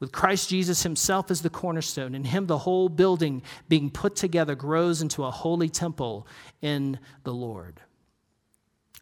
With 0.00 0.12
Christ 0.12 0.48
Jesus 0.48 0.82
himself 0.82 1.30
as 1.30 1.42
the 1.42 1.50
cornerstone, 1.50 2.14
in 2.14 2.24
him 2.24 2.46
the 2.46 2.58
whole 2.58 2.88
building 2.88 3.42
being 3.68 3.90
put 3.90 4.16
together 4.16 4.54
grows 4.54 5.02
into 5.02 5.24
a 5.24 5.30
holy 5.30 5.68
temple 5.68 6.26
in 6.62 6.98
the 7.22 7.34
Lord. 7.34 7.80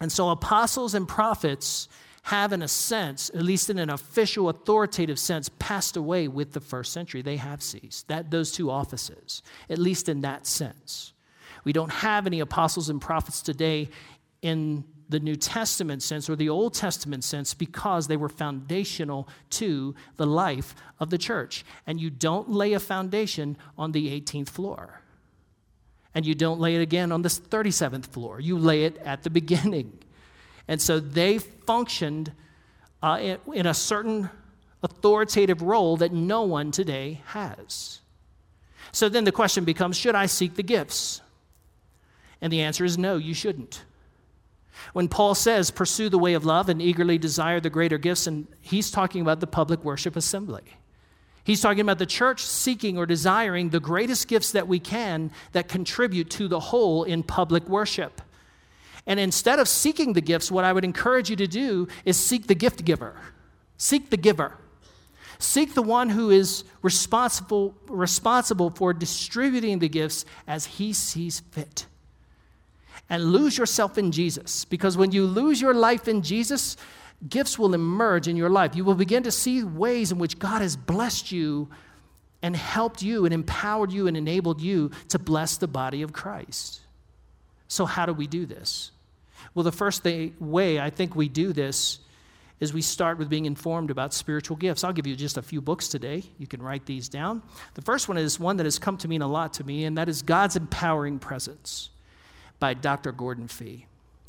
And 0.00 0.10
so 0.10 0.28
apostles 0.28 0.94
and 0.94 1.06
prophets 1.06 1.88
have, 2.24 2.52
in 2.52 2.62
a 2.62 2.68
sense, 2.68 3.30
at 3.30 3.42
least 3.42 3.70
in 3.70 3.78
an 3.78 3.90
official, 3.90 4.48
authoritative 4.48 5.18
sense, 5.18 5.48
passed 5.58 5.96
away 5.96 6.28
with 6.28 6.52
the 6.52 6.60
first 6.60 6.92
century. 6.92 7.22
They 7.22 7.36
have 7.36 7.62
ceased. 7.62 8.08
That, 8.08 8.30
those 8.30 8.52
two 8.52 8.70
offices, 8.70 9.42
at 9.70 9.78
least 9.78 10.08
in 10.08 10.20
that 10.22 10.46
sense. 10.46 11.12
We 11.64 11.72
don't 11.72 11.92
have 11.92 12.26
any 12.26 12.40
apostles 12.40 12.90
and 12.90 13.00
prophets 13.00 13.40
today 13.40 13.88
in 14.42 14.84
the 15.08 15.20
New 15.20 15.36
Testament 15.36 16.02
sense 16.02 16.28
or 16.28 16.36
the 16.36 16.48
Old 16.48 16.74
Testament 16.74 17.24
sense 17.24 17.54
because 17.54 18.06
they 18.06 18.16
were 18.16 18.28
foundational 18.28 19.28
to 19.50 19.94
the 20.16 20.26
life 20.26 20.74
of 21.00 21.10
the 21.10 21.18
church. 21.18 21.64
And 21.86 22.00
you 22.00 22.10
don't 22.10 22.50
lay 22.50 22.74
a 22.74 22.80
foundation 22.80 23.56
on 23.76 23.92
the 23.92 24.08
18th 24.20 24.50
floor. 24.50 25.00
And 26.14 26.26
you 26.26 26.34
don't 26.34 26.60
lay 26.60 26.74
it 26.74 26.82
again 26.82 27.12
on 27.12 27.22
the 27.22 27.28
37th 27.28 28.06
floor. 28.06 28.40
You 28.40 28.58
lay 28.58 28.84
it 28.84 28.98
at 28.98 29.22
the 29.22 29.30
beginning. 29.40 29.98
And 30.66 30.80
so 30.80 31.00
they 31.00 31.38
functioned 31.38 32.32
uh, 33.02 33.18
in, 33.20 33.38
in 33.54 33.66
a 33.66 33.74
certain 33.74 34.28
authoritative 34.82 35.62
role 35.62 35.96
that 35.96 36.12
no 36.12 36.42
one 36.42 36.70
today 36.70 37.22
has. 37.26 38.00
So 38.92 39.08
then 39.08 39.24
the 39.24 39.32
question 39.32 39.64
becomes 39.64 39.96
should 39.96 40.14
I 40.14 40.26
seek 40.26 40.54
the 40.54 40.62
gifts? 40.62 41.20
And 42.40 42.52
the 42.52 42.60
answer 42.60 42.84
is 42.84 42.96
no, 42.96 43.16
you 43.16 43.34
shouldn't. 43.34 43.82
When 44.92 45.08
Paul 45.08 45.34
says, 45.34 45.70
pursue 45.70 46.08
the 46.08 46.18
way 46.18 46.34
of 46.34 46.44
love 46.44 46.68
and 46.68 46.80
eagerly 46.80 47.18
desire 47.18 47.60
the 47.60 47.70
greater 47.70 47.98
gifts, 47.98 48.26
and 48.26 48.46
he's 48.60 48.90
talking 48.90 49.22
about 49.22 49.40
the 49.40 49.46
public 49.46 49.84
worship 49.84 50.16
assembly. 50.16 50.62
He's 51.44 51.60
talking 51.60 51.80
about 51.80 51.98
the 51.98 52.06
church 52.06 52.44
seeking 52.44 52.98
or 52.98 53.06
desiring 53.06 53.70
the 53.70 53.80
greatest 53.80 54.28
gifts 54.28 54.52
that 54.52 54.68
we 54.68 54.78
can 54.78 55.30
that 55.52 55.68
contribute 55.68 56.28
to 56.30 56.46
the 56.46 56.60
whole 56.60 57.04
in 57.04 57.22
public 57.22 57.66
worship. 57.68 58.20
And 59.06 59.18
instead 59.18 59.58
of 59.58 59.66
seeking 59.66 60.12
the 60.12 60.20
gifts, 60.20 60.50
what 60.50 60.64
I 60.64 60.72
would 60.74 60.84
encourage 60.84 61.30
you 61.30 61.36
to 61.36 61.46
do 61.46 61.88
is 62.04 62.18
seek 62.18 62.46
the 62.46 62.54
gift 62.54 62.84
giver. 62.84 63.16
Seek 63.78 64.10
the 64.10 64.18
giver. 64.18 64.58
Seek 65.38 65.72
the 65.72 65.82
one 65.82 66.10
who 66.10 66.30
is 66.30 66.64
responsible, 66.82 67.74
responsible 67.88 68.70
for 68.70 68.92
distributing 68.92 69.78
the 69.78 69.88
gifts 69.88 70.26
as 70.46 70.66
he 70.66 70.92
sees 70.92 71.40
fit. 71.40 71.86
And 73.10 73.32
lose 73.32 73.56
yourself 73.56 73.96
in 73.96 74.12
Jesus. 74.12 74.64
Because 74.64 74.96
when 74.96 75.12
you 75.12 75.24
lose 75.24 75.60
your 75.60 75.72
life 75.72 76.08
in 76.08 76.22
Jesus, 76.22 76.76
gifts 77.26 77.58
will 77.58 77.74
emerge 77.74 78.28
in 78.28 78.36
your 78.36 78.50
life. 78.50 78.76
You 78.76 78.84
will 78.84 78.94
begin 78.94 79.22
to 79.22 79.30
see 79.30 79.64
ways 79.64 80.12
in 80.12 80.18
which 80.18 80.38
God 80.38 80.60
has 80.60 80.76
blessed 80.76 81.32
you 81.32 81.68
and 82.42 82.54
helped 82.54 83.02
you 83.02 83.24
and 83.24 83.34
empowered 83.34 83.92
you 83.92 84.06
and 84.06 84.16
enabled 84.16 84.60
you 84.60 84.90
to 85.08 85.18
bless 85.18 85.56
the 85.56 85.66
body 85.66 86.02
of 86.02 86.12
Christ. 86.12 86.80
So, 87.66 87.84
how 87.84 88.06
do 88.06 88.12
we 88.12 88.26
do 88.26 88.46
this? 88.46 88.92
Well, 89.54 89.64
the 89.64 89.72
first 89.72 90.04
way 90.04 90.78
I 90.78 90.90
think 90.90 91.16
we 91.16 91.28
do 91.28 91.52
this 91.52 92.00
is 92.60 92.72
we 92.72 92.82
start 92.82 93.18
with 93.18 93.28
being 93.28 93.44
informed 93.44 93.90
about 93.90 94.12
spiritual 94.12 94.56
gifts. 94.56 94.82
I'll 94.82 94.92
give 94.92 95.06
you 95.06 95.14
just 95.14 95.36
a 95.36 95.42
few 95.42 95.60
books 95.60 95.88
today. 95.88 96.24
You 96.38 96.46
can 96.46 96.60
write 96.60 96.86
these 96.86 97.08
down. 97.08 97.42
The 97.74 97.82
first 97.82 98.08
one 98.08 98.18
is 98.18 98.40
one 98.40 98.56
that 98.56 98.64
has 98.64 98.78
come 98.78 98.96
to 98.98 99.08
mean 99.08 99.22
a 99.22 99.28
lot 99.28 99.54
to 99.54 99.64
me, 99.64 99.84
and 99.84 99.96
that 99.96 100.08
is 100.08 100.22
God's 100.22 100.56
Empowering 100.56 101.18
Presence 101.18 101.90
by 102.58 102.74
Dr. 102.74 103.12
Gordon 103.12 103.48
Fee. 103.48 103.86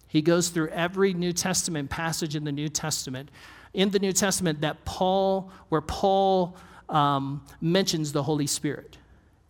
He 0.07 0.21
goes 0.21 0.49
through 0.49 0.69
every 0.69 1.13
New 1.13 1.34
Testament 1.34 1.89
passage 1.89 2.36
in 2.36 2.43
the 2.43 2.51
New 2.51 2.69
Testament, 2.69 3.30
in 3.73 3.91
the 3.91 3.99
New 3.99 4.11
Testament 4.11 4.61
that 4.61 4.84
Paul, 4.86 5.51
where 5.69 5.82
Paul 5.82 6.55
um, 6.89 7.45
mentions 7.61 8.11
the 8.11 8.23
Holy 8.23 8.47
Spirit. 8.47 8.97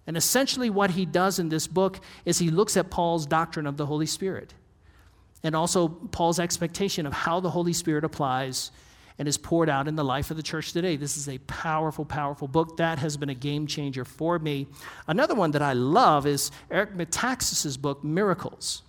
And 0.05 0.17
essentially, 0.17 0.69
what 0.69 0.91
he 0.91 1.05
does 1.05 1.39
in 1.39 1.49
this 1.49 1.67
book 1.67 1.99
is 2.25 2.39
he 2.39 2.49
looks 2.49 2.75
at 2.75 2.89
Paul's 2.89 3.25
doctrine 3.25 3.67
of 3.67 3.77
the 3.77 3.85
Holy 3.85 4.05
Spirit 4.05 4.53
and 5.43 5.55
also 5.55 5.87
Paul's 5.87 6.39
expectation 6.39 7.05
of 7.05 7.13
how 7.13 7.39
the 7.39 7.49
Holy 7.49 7.73
Spirit 7.73 8.03
applies 8.03 8.71
and 9.19 9.27
is 9.27 9.37
poured 9.37 9.69
out 9.69 9.87
in 9.87 9.95
the 9.95 10.03
life 10.03 10.31
of 10.31 10.37
the 10.37 10.43
church 10.43 10.71
today. 10.71 10.95
This 10.95 11.17
is 11.17 11.27
a 11.27 11.37
powerful, 11.39 12.05
powerful 12.05 12.47
book 12.47 12.77
that 12.77 12.99
has 12.99 13.17
been 13.17 13.29
a 13.29 13.35
game 13.35 13.67
changer 13.67 14.05
for 14.05 14.39
me. 14.39 14.65
Another 15.07 15.35
one 15.35 15.51
that 15.51 15.61
I 15.61 15.73
love 15.73 16.25
is 16.25 16.51
Eric 16.71 16.95
Metaxas's 16.95 17.75
book, 17.75 18.01
Miracles 18.01 18.81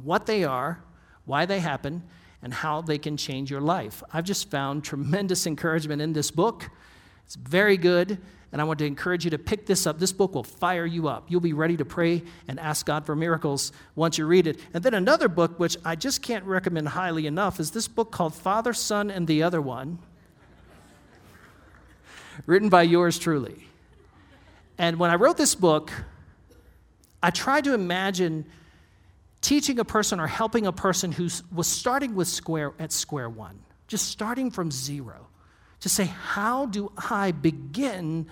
What 0.00 0.26
They 0.26 0.44
Are, 0.44 0.80
Why 1.24 1.44
They 1.44 1.58
Happen, 1.58 2.04
and 2.40 2.54
How 2.54 2.80
They 2.80 2.98
Can 2.98 3.16
Change 3.16 3.50
Your 3.50 3.60
Life. 3.60 4.00
I've 4.12 4.24
just 4.24 4.48
found 4.48 4.84
tremendous 4.84 5.44
encouragement 5.48 6.00
in 6.00 6.12
this 6.12 6.30
book. 6.30 6.70
It's 7.24 7.34
very 7.34 7.76
good. 7.76 8.18
And 8.52 8.60
I 8.60 8.64
want 8.64 8.78
to 8.78 8.86
encourage 8.86 9.24
you 9.24 9.30
to 9.32 9.38
pick 9.38 9.66
this 9.66 9.86
up. 9.86 9.98
This 9.98 10.12
book 10.12 10.34
will 10.34 10.44
fire 10.44 10.86
you 10.86 11.08
up. 11.08 11.26
You'll 11.28 11.40
be 11.40 11.52
ready 11.52 11.76
to 11.76 11.84
pray 11.84 12.22
and 12.46 12.60
ask 12.60 12.86
God 12.86 13.04
for 13.04 13.16
miracles 13.16 13.72
once 13.94 14.18
you 14.18 14.26
read 14.26 14.46
it. 14.46 14.60
And 14.72 14.84
then 14.84 14.94
another 14.94 15.28
book, 15.28 15.58
which 15.58 15.76
I 15.84 15.96
just 15.96 16.22
can't 16.22 16.44
recommend 16.44 16.88
highly 16.88 17.26
enough, 17.26 17.58
is 17.58 17.72
this 17.72 17.88
book 17.88 18.12
called 18.12 18.34
Father, 18.34 18.72
Son, 18.72 19.10
and 19.10 19.26
the 19.26 19.42
Other 19.42 19.60
One, 19.60 19.98
written 22.46 22.68
by 22.68 22.82
yours 22.82 23.18
truly. 23.18 23.66
And 24.78 24.98
when 24.98 25.10
I 25.10 25.16
wrote 25.16 25.36
this 25.36 25.54
book, 25.54 25.90
I 27.22 27.30
tried 27.30 27.64
to 27.64 27.74
imagine 27.74 28.46
teaching 29.40 29.78
a 29.78 29.84
person 29.84 30.20
or 30.20 30.26
helping 30.26 30.66
a 30.66 30.72
person 30.72 31.12
who 31.12 31.28
was 31.52 31.66
starting 31.66 32.14
with 32.14 32.28
square 32.28 32.72
at 32.78 32.92
square 32.92 33.28
one, 33.28 33.58
just 33.88 34.08
starting 34.08 34.50
from 34.50 34.70
zero 34.70 35.26
to 35.80 35.88
say, 35.88 36.04
How 36.04 36.66
do 36.66 36.92
I 37.10 37.32
begin 37.32 38.26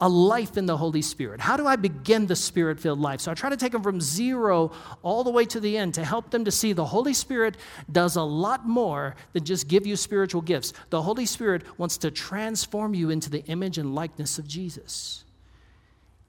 a 0.00 0.08
life 0.08 0.56
in 0.56 0.66
the 0.66 0.76
Holy 0.76 1.00
Spirit? 1.00 1.40
How 1.40 1.56
do 1.56 1.64
I 1.64 1.76
begin 1.76 2.26
the 2.26 2.34
spirit 2.34 2.80
filled 2.80 2.98
life? 2.98 3.20
So 3.20 3.30
I 3.30 3.34
try 3.34 3.50
to 3.50 3.56
take 3.56 3.70
them 3.70 3.84
from 3.84 4.00
zero 4.00 4.72
all 5.02 5.22
the 5.22 5.30
way 5.30 5.44
to 5.44 5.60
the 5.60 5.78
end 5.78 5.94
to 5.94 6.04
help 6.04 6.30
them 6.30 6.44
to 6.44 6.50
see 6.50 6.72
the 6.72 6.84
Holy 6.84 7.14
Spirit 7.14 7.56
does 7.90 8.16
a 8.16 8.22
lot 8.22 8.66
more 8.66 9.14
than 9.32 9.44
just 9.44 9.68
give 9.68 9.86
you 9.86 9.94
spiritual 9.94 10.42
gifts. 10.42 10.72
The 10.90 11.02
Holy 11.02 11.24
Spirit 11.24 11.62
wants 11.78 11.98
to 11.98 12.10
transform 12.10 12.94
you 12.94 13.10
into 13.10 13.30
the 13.30 13.44
image 13.44 13.78
and 13.78 13.94
likeness 13.94 14.40
of 14.40 14.48
Jesus. 14.48 15.22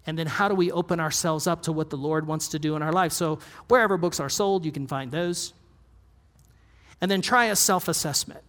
And 0.06 0.20
then 0.20 0.28
how 0.28 0.50
do 0.50 0.56
we 0.56 0.72
open 0.72 1.00
ourselves 1.00 1.48
up 1.48 1.64
to 1.64 1.72
what 1.72 1.90
the 1.90 1.98
Lord 1.98 2.28
wants 2.28 2.50
to 2.50 2.60
do 2.60 2.76
in 2.76 2.84
our 2.84 2.92
life? 2.92 3.12
So 3.12 3.40
wherever 3.70 3.98
books 3.98 4.20
are 4.20 4.30
sold, 4.30 4.66
you 4.66 4.72
can 4.72 4.86
find 4.86 5.12
those. 5.12 5.54
And 7.02 7.10
then 7.10 7.22
try 7.22 7.46
a 7.46 7.56
self 7.56 7.88
assessment. 7.88 8.42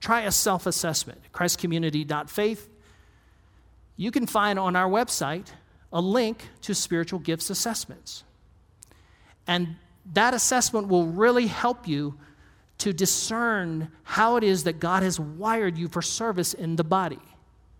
Try 0.00 0.22
a 0.22 0.32
self 0.32 0.66
assessment. 0.66 1.20
ChristCommunity.faith. 1.32 2.68
You 3.96 4.10
can 4.10 4.26
find 4.26 4.58
on 4.58 4.76
our 4.76 4.88
website 4.88 5.48
a 5.92 6.00
link 6.00 6.48
to 6.62 6.74
spiritual 6.74 7.18
gifts 7.18 7.50
assessments. 7.50 8.24
And 9.46 9.76
that 10.12 10.34
assessment 10.34 10.88
will 10.88 11.06
really 11.06 11.46
help 11.46 11.88
you 11.88 12.18
to 12.78 12.92
discern 12.92 13.90
how 14.04 14.36
it 14.36 14.44
is 14.44 14.64
that 14.64 14.78
God 14.78 15.02
has 15.02 15.18
wired 15.18 15.76
you 15.76 15.88
for 15.88 16.00
service 16.00 16.54
in 16.54 16.76
the 16.76 16.84
body. 16.84 17.18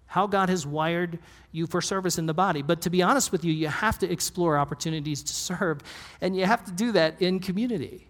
How 0.06 0.26
God 0.26 0.48
has 0.48 0.66
wired 0.66 1.18
you 1.52 1.66
for 1.66 1.80
service 1.80 2.18
in 2.18 2.26
the 2.26 2.34
body. 2.34 2.62
But 2.62 2.80
to 2.82 2.90
be 2.90 3.02
honest 3.02 3.30
with 3.30 3.44
you, 3.44 3.52
you 3.52 3.68
have 3.68 3.98
to 4.00 4.10
explore 4.10 4.58
opportunities 4.58 5.22
to 5.22 5.32
serve, 5.32 5.82
and 6.20 6.34
you 6.34 6.46
have 6.46 6.64
to 6.64 6.72
do 6.72 6.92
that 6.92 7.20
in 7.22 7.38
community. 7.40 8.08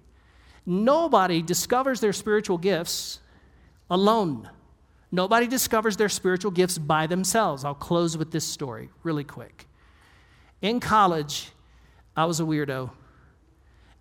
Nobody 0.65 1.43
discovers 1.43 2.01
their 2.01 2.13
spiritual 2.13 2.57
gifts 2.57 3.21
alone. 3.91 4.49
Nobody 5.11 5.47
discovers 5.47 5.97
their 5.97 6.09
spiritual 6.09 6.51
gifts 6.51 6.79
by 6.79 7.07
themselves. 7.07 7.65
I'll 7.65 7.75
close 7.75 8.17
with 8.17 8.31
this 8.31 8.45
story 8.45 8.91
really 9.03 9.25
quick. 9.25 9.67
In 10.61 10.81
college, 10.81 11.51
I 12.17 12.25
was 12.27 12.41
a 12.41 12.43
weirdo. 12.43 12.91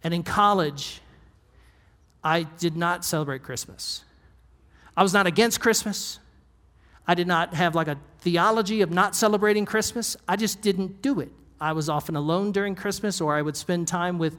And 0.04 0.14
in 0.14 0.24
college, 0.24 1.02
I 2.24 2.44
did 2.44 2.76
not 2.76 3.06
celebrate 3.06 3.44
Christmas. 3.44 4.04
I 4.96 5.04
was 5.04 5.14
not 5.14 5.28
against 5.28 5.62
Christmas. 5.62 6.20
I 7.08 7.16
did 7.16 7.28
not 7.28 7.54
have 7.54 7.76
like 7.76 7.88
a 7.88 7.98
theology 8.20 8.82
of 8.82 8.92
not 8.92 9.16
celebrating 9.16 9.66
Christmas. 9.66 10.18
I 10.28 10.36
just 10.36 10.62
didn't 10.62 11.02
do 11.02 11.20
it. 11.20 11.32
I 11.62 11.72
was 11.72 11.90
often 11.90 12.16
alone 12.16 12.52
during 12.52 12.76
Christmas, 12.76 13.22
or 13.22 13.36
I 13.36 13.42
would 13.42 13.56
spend 13.56 13.88
time 13.88 14.20
with 14.20 14.38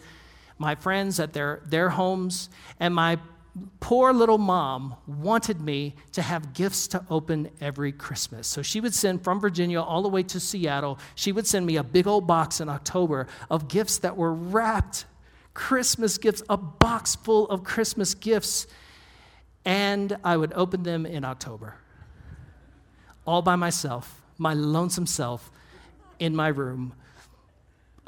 my 0.58 0.74
friends 0.74 1.18
at 1.18 1.32
their, 1.32 1.62
their 1.64 1.90
homes. 1.90 2.50
And 2.78 2.94
my 2.94 3.18
poor 3.80 4.12
little 4.12 4.38
mom 4.38 4.96
wanted 5.06 5.60
me 5.60 5.94
to 6.12 6.22
have 6.22 6.52
gifts 6.52 6.88
to 6.88 7.04
open 7.10 7.50
every 7.60 7.92
Christmas. 7.92 8.46
So 8.46 8.62
she 8.62 8.80
would 8.80 8.94
send 8.94 9.22
from 9.22 9.40
Virginia 9.40 9.80
all 9.80 10.02
the 10.02 10.08
way 10.08 10.22
to 10.24 10.40
Seattle, 10.40 10.98
she 11.14 11.32
would 11.32 11.46
send 11.46 11.66
me 11.66 11.76
a 11.76 11.82
big 11.82 12.06
old 12.06 12.26
box 12.26 12.60
in 12.60 12.68
October 12.68 13.26
of 13.50 13.68
gifts 13.68 13.98
that 13.98 14.16
were 14.16 14.32
wrapped 14.32 15.06
Christmas 15.54 16.18
gifts, 16.18 16.42
a 16.48 16.56
box 16.56 17.16
full 17.16 17.48
of 17.48 17.64
Christmas 17.64 18.14
gifts. 18.14 18.66
And 19.64 20.16
I 20.22 20.36
would 20.36 20.52
open 20.54 20.82
them 20.82 21.04
in 21.04 21.24
October, 21.24 21.74
all 23.26 23.42
by 23.42 23.56
myself, 23.56 24.20
my 24.38 24.54
lonesome 24.54 25.06
self 25.06 25.50
in 26.18 26.34
my 26.34 26.48
room 26.48 26.94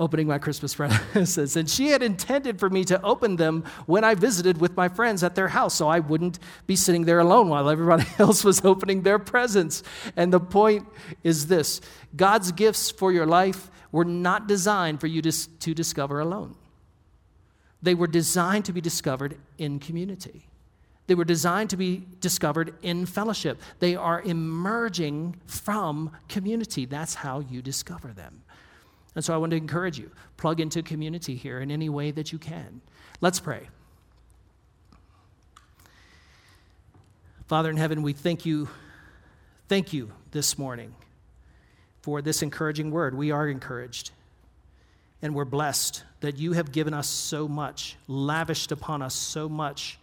opening 0.00 0.26
my 0.26 0.38
Christmas 0.38 0.74
presents. 0.74 1.56
And 1.56 1.70
she 1.70 1.88
had 1.88 2.02
intended 2.02 2.58
for 2.58 2.70
me 2.70 2.84
to 2.86 3.00
open 3.02 3.36
them 3.36 3.64
when 3.86 4.02
I 4.02 4.14
visited 4.14 4.58
with 4.58 4.74
my 4.76 4.88
friends 4.88 5.22
at 5.22 5.34
their 5.34 5.48
house, 5.48 5.74
so 5.74 5.86
I 5.86 6.00
wouldn't 6.00 6.38
be 6.66 6.74
sitting 6.74 7.04
there 7.04 7.20
alone 7.20 7.50
while 7.50 7.68
everybody 7.68 8.06
else 8.18 8.42
was 8.42 8.64
opening 8.64 9.02
their 9.02 9.18
presents. 9.18 9.82
And 10.16 10.32
the 10.32 10.40
point 10.40 10.88
is 11.22 11.46
this 11.46 11.80
God's 12.16 12.50
gifts 12.50 12.90
for 12.90 13.12
your 13.12 13.26
life 13.26 13.70
were 13.92 14.04
not 14.04 14.48
designed 14.48 15.00
for 15.00 15.06
you 15.06 15.20
to, 15.22 15.58
to 15.60 15.74
discover 15.74 16.18
alone, 16.18 16.56
they 17.82 17.94
were 17.94 18.08
designed 18.08 18.64
to 18.64 18.72
be 18.72 18.80
discovered 18.80 19.36
in 19.58 19.78
community. 19.78 20.46
They 21.06 21.16
were 21.16 21.24
designed 21.24 21.70
to 21.70 21.76
be 21.76 22.06
discovered 22.20 22.72
in 22.82 23.04
fellowship. 23.04 23.60
They 23.80 23.96
are 23.96 24.22
emerging 24.22 25.40
from 25.44 26.12
community. 26.28 26.84
That's 26.84 27.14
how 27.14 27.40
you 27.40 27.62
discover 27.62 28.12
them. 28.12 28.42
And 29.14 29.24
so 29.24 29.34
I 29.34 29.36
want 29.38 29.50
to 29.50 29.56
encourage 29.56 29.98
you 29.98 30.10
plug 30.36 30.60
into 30.60 30.82
community 30.82 31.36
here 31.36 31.60
in 31.60 31.70
any 31.70 31.88
way 31.88 32.10
that 32.10 32.32
you 32.32 32.38
can. 32.38 32.80
Let's 33.20 33.40
pray. 33.40 33.68
Father 37.46 37.70
in 37.70 37.76
heaven, 37.76 38.02
we 38.02 38.12
thank 38.12 38.46
you. 38.46 38.68
Thank 39.68 39.92
you 39.92 40.12
this 40.30 40.56
morning 40.58 40.94
for 42.02 42.22
this 42.22 42.42
encouraging 42.42 42.90
word. 42.90 43.16
We 43.16 43.30
are 43.30 43.48
encouraged 43.48 44.12
and 45.22 45.34
we're 45.34 45.44
blessed 45.44 46.04
that 46.20 46.38
you 46.38 46.52
have 46.52 46.72
given 46.72 46.94
us 46.94 47.06
so 47.06 47.46
much, 47.46 47.96
lavished 48.08 48.72
upon 48.72 49.02
us 49.02 49.14
so 49.14 49.48
much. 49.48 49.98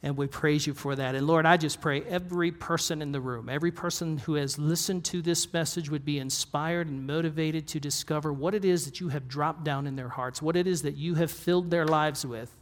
And 0.00 0.16
we 0.16 0.28
praise 0.28 0.64
you 0.64 0.74
for 0.74 0.94
that. 0.94 1.16
And 1.16 1.26
Lord, 1.26 1.44
I 1.44 1.56
just 1.56 1.80
pray 1.80 2.02
every 2.02 2.52
person 2.52 3.02
in 3.02 3.10
the 3.10 3.20
room, 3.20 3.48
every 3.48 3.72
person 3.72 4.18
who 4.18 4.34
has 4.34 4.56
listened 4.56 5.04
to 5.06 5.20
this 5.20 5.52
message 5.52 5.90
would 5.90 6.04
be 6.04 6.20
inspired 6.20 6.86
and 6.86 7.04
motivated 7.04 7.66
to 7.68 7.80
discover 7.80 8.32
what 8.32 8.54
it 8.54 8.64
is 8.64 8.84
that 8.84 9.00
you 9.00 9.08
have 9.08 9.26
dropped 9.26 9.64
down 9.64 9.88
in 9.88 9.96
their 9.96 10.08
hearts, 10.08 10.40
what 10.40 10.54
it 10.54 10.68
is 10.68 10.82
that 10.82 10.96
you 10.96 11.16
have 11.16 11.32
filled 11.32 11.70
their 11.70 11.84
lives 11.84 12.24
with, 12.24 12.56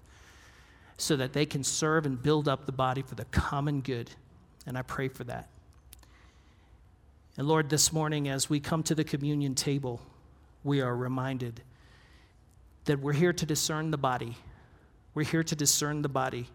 so 0.97 1.15
that 1.17 1.35
they 1.35 1.45
can 1.45 1.63
serve 1.63 2.07
and 2.07 2.23
build 2.23 2.49
up 2.49 2.65
the 2.65 2.73
body 2.73 3.03
for 3.03 3.15
the 3.15 3.27
common 3.27 3.83
good. 3.83 4.11
And 4.67 4.79
I 4.79 4.83
pray 4.83 5.09
for 5.09 5.25
that. 5.25 5.51
And 7.37 7.47
Lord, 7.47 7.69
this 7.69 7.93
morning, 7.93 8.31
as 8.31 8.49
we 8.49 8.61
come 8.61 8.83
to 8.85 8.95
the 8.95 9.05
communion 9.05 9.55
table, 9.55 10.01
we 10.65 10.81
are 10.81 10.97
reminded 10.97 11.61
that 12.87 12.99
we're 13.01 13.13
here 13.13 13.35
to 13.35 13.45
discern 13.45 13.91
the 13.91 13.99
body. 13.99 14.39
We're 15.13 15.25
here 15.25 15.43
to 15.45 15.55
discern 15.55 16.01
the 16.01 16.09
body. 16.09 16.49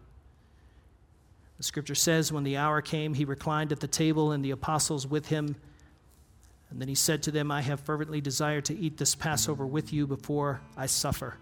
The 1.61 1.65
scripture 1.65 1.93
says, 1.93 2.31
when 2.31 2.43
the 2.43 2.57
hour 2.57 2.81
came, 2.81 3.13
he 3.13 3.23
reclined 3.23 3.71
at 3.71 3.79
the 3.79 3.87
table 3.87 4.31
and 4.31 4.43
the 4.43 4.49
apostles 4.49 5.05
with 5.05 5.27
him. 5.27 5.55
And 6.71 6.81
then 6.81 6.87
he 6.87 6.95
said 6.95 7.21
to 7.21 7.31
them, 7.31 7.51
I 7.51 7.61
have 7.61 7.79
fervently 7.79 8.19
desired 8.19 8.65
to 8.65 8.75
eat 8.75 8.97
this 8.97 9.13
Passover 9.13 9.67
with 9.67 9.93
you 9.93 10.07
before 10.07 10.59
I 10.75 10.87
suffer. 10.87 11.37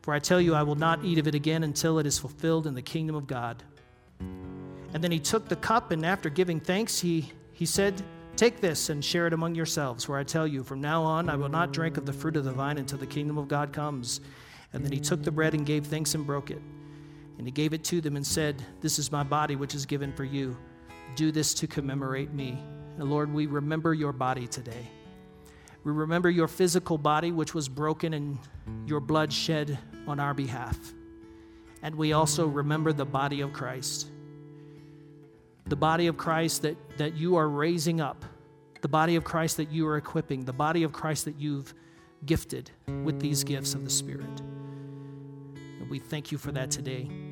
For 0.00 0.12
I 0.12 0.18
tell 0.18 0.40
you, 0.40 0.56
I 0.56 0.64
will 0.64 0.74
not 0.74 1.04
eat 1.04 1.18
of 1.18 1.28
it 1.28 1.36
again 1.36 1.62
until 1.62 2.00
it 2.00 2.06
is 2.06 2.18
fulfilled 2.18 2.66
in 2.66 2.74
the 2.74 2.82
kingdom 2.82 3.14
of 3.14 3.28
God. 3.28 3.62
And 4.18 5.04
then 5.04 5.12
he 5.12 5.20
took 5.20 5.48
the 5.48 5.54
cup, 5.54 5.92
and 5.92 6.04
after 6.04 6.28
giving 6.28 6.58
thanks, 6.58 6.98
he, 6.98 7.30
he 7.52 7.64
said, 7.64 8.02
Take 8.34 8.60
this 8.60 8.88
and 8.88 9.04
share 9.04 9.28
it 9.28 9.32
among 9.32 9.54
yourselves, 9.54 10.02
for 10.02 10.18
I 10.18 10.24
tell 10.24 10.48
you, 10.48 10.64
from 10.64 10.80
now 10.80 11.04
on 11.04 11.30
I 11.30 11.36
will 11.36 11.48
not 11.48 11.72
drink 11.72 11.96
of 11.96 12.06
the 12.06 12.12
fruit 12.12 12.34
of 12.34 12.42
the 12.42 12.50
vine 12.50 12.76
until 12.76 12.98
the 12.98 13.06
kingdom 13.06 13.38
of 13.38 13.46
God 13.46 13.72
comes. 13.72 14.20
And 14.72 14.84
then 14.84 14.90
he 14.90 14.98
took 14.98 15.22
the 15.22 15.30
bread 15.30 15.54
and 15.54 15.64
gave 15.64 15.86
thanks 15.86 16.16
and 16.16 16.26
broke 16.26 16.50
it. 16.50 16.60
And 17.42 17.46
he 17.48 17.50
gave 17.50 17.72
it 17.72 17.82
to 17.86 18.00
them 18.00 18.14
and 18.14 18.24
said, 18.24 18.64
This 18.80 19.00
is 19.00 19.10
my 19.10 19.24
body, 19.24 19.56
which 19.56 19.74
is 19.74 19.84
given 19.84 20.12
for 20.12 20.22
you. 20.22 20.56
Do 21.16 21.32
this 21.32 21.54
to 21.54 21.66
commemorate 21.66 22.32
me. 22.32 22.56
And 22.98 23.10
Lord, 23.10 23.34
we 23.34 23.46
remember 23.46 23.92
your 23.92 24.12
body 24.12 24.46
today. 24.46 24.86
We 25.82 25.90
remember 25.90 26.30
your 26.30 26.46
physical 26.46 26.98
body, 26.98 27.32
which 27.32 27.52
was 27.52 27.68
broken 27.68 28.14
and 28.14 28.38
your 28.86 29.00
blood 29.00 29.32
shed 29.32 29.76
on 30.06 30.20
our 30.20 30.34
behalf. 30.34 30.78
And 31.82 31.96
we 31.96 32.12
also 32.12 32.46
remember 32.46 32.92
the 32.92 33.04
body 33.04 33.40
of 33.40 33.52
Christ 33.52 34.06
the 35.66 35.74
body 35.74 36.06
of 36.06 36.16
Christ 36.16 36.62
that, 36.62 36.76
that 36.98 37.16
you 37.16 37.34
are 37.34 37.48
raising 37.48 38.00
up, 38.00 38.24
the 38.82 38.88
body 38.88 39.16
of 39.16 39.24
Christ 39.24 39.56
that 39.56 39.72
you 39.72 39.88
are 39.88 39.96
equipping, 39.96 40.44
the 40.44 40.52
body 40.52 40.84
of 40.84 40.92
Christ 40.92 41.24
that 41.24 41.40
you've 41.40 41.74
gifted 42.24 42.70
with 43.02 43.18
these 43.18 43.42
gifts 43.42 43.74
of 43.74 43.84
the 43.84 43.90
Spirit. 43.90 44.40
And 45.80 45.90
we 45.90 45.98
thank 45.98 46.30
you 46.30 46.38
for 46.38 46.52
that 46.52 46.70
today. 46.70 47.31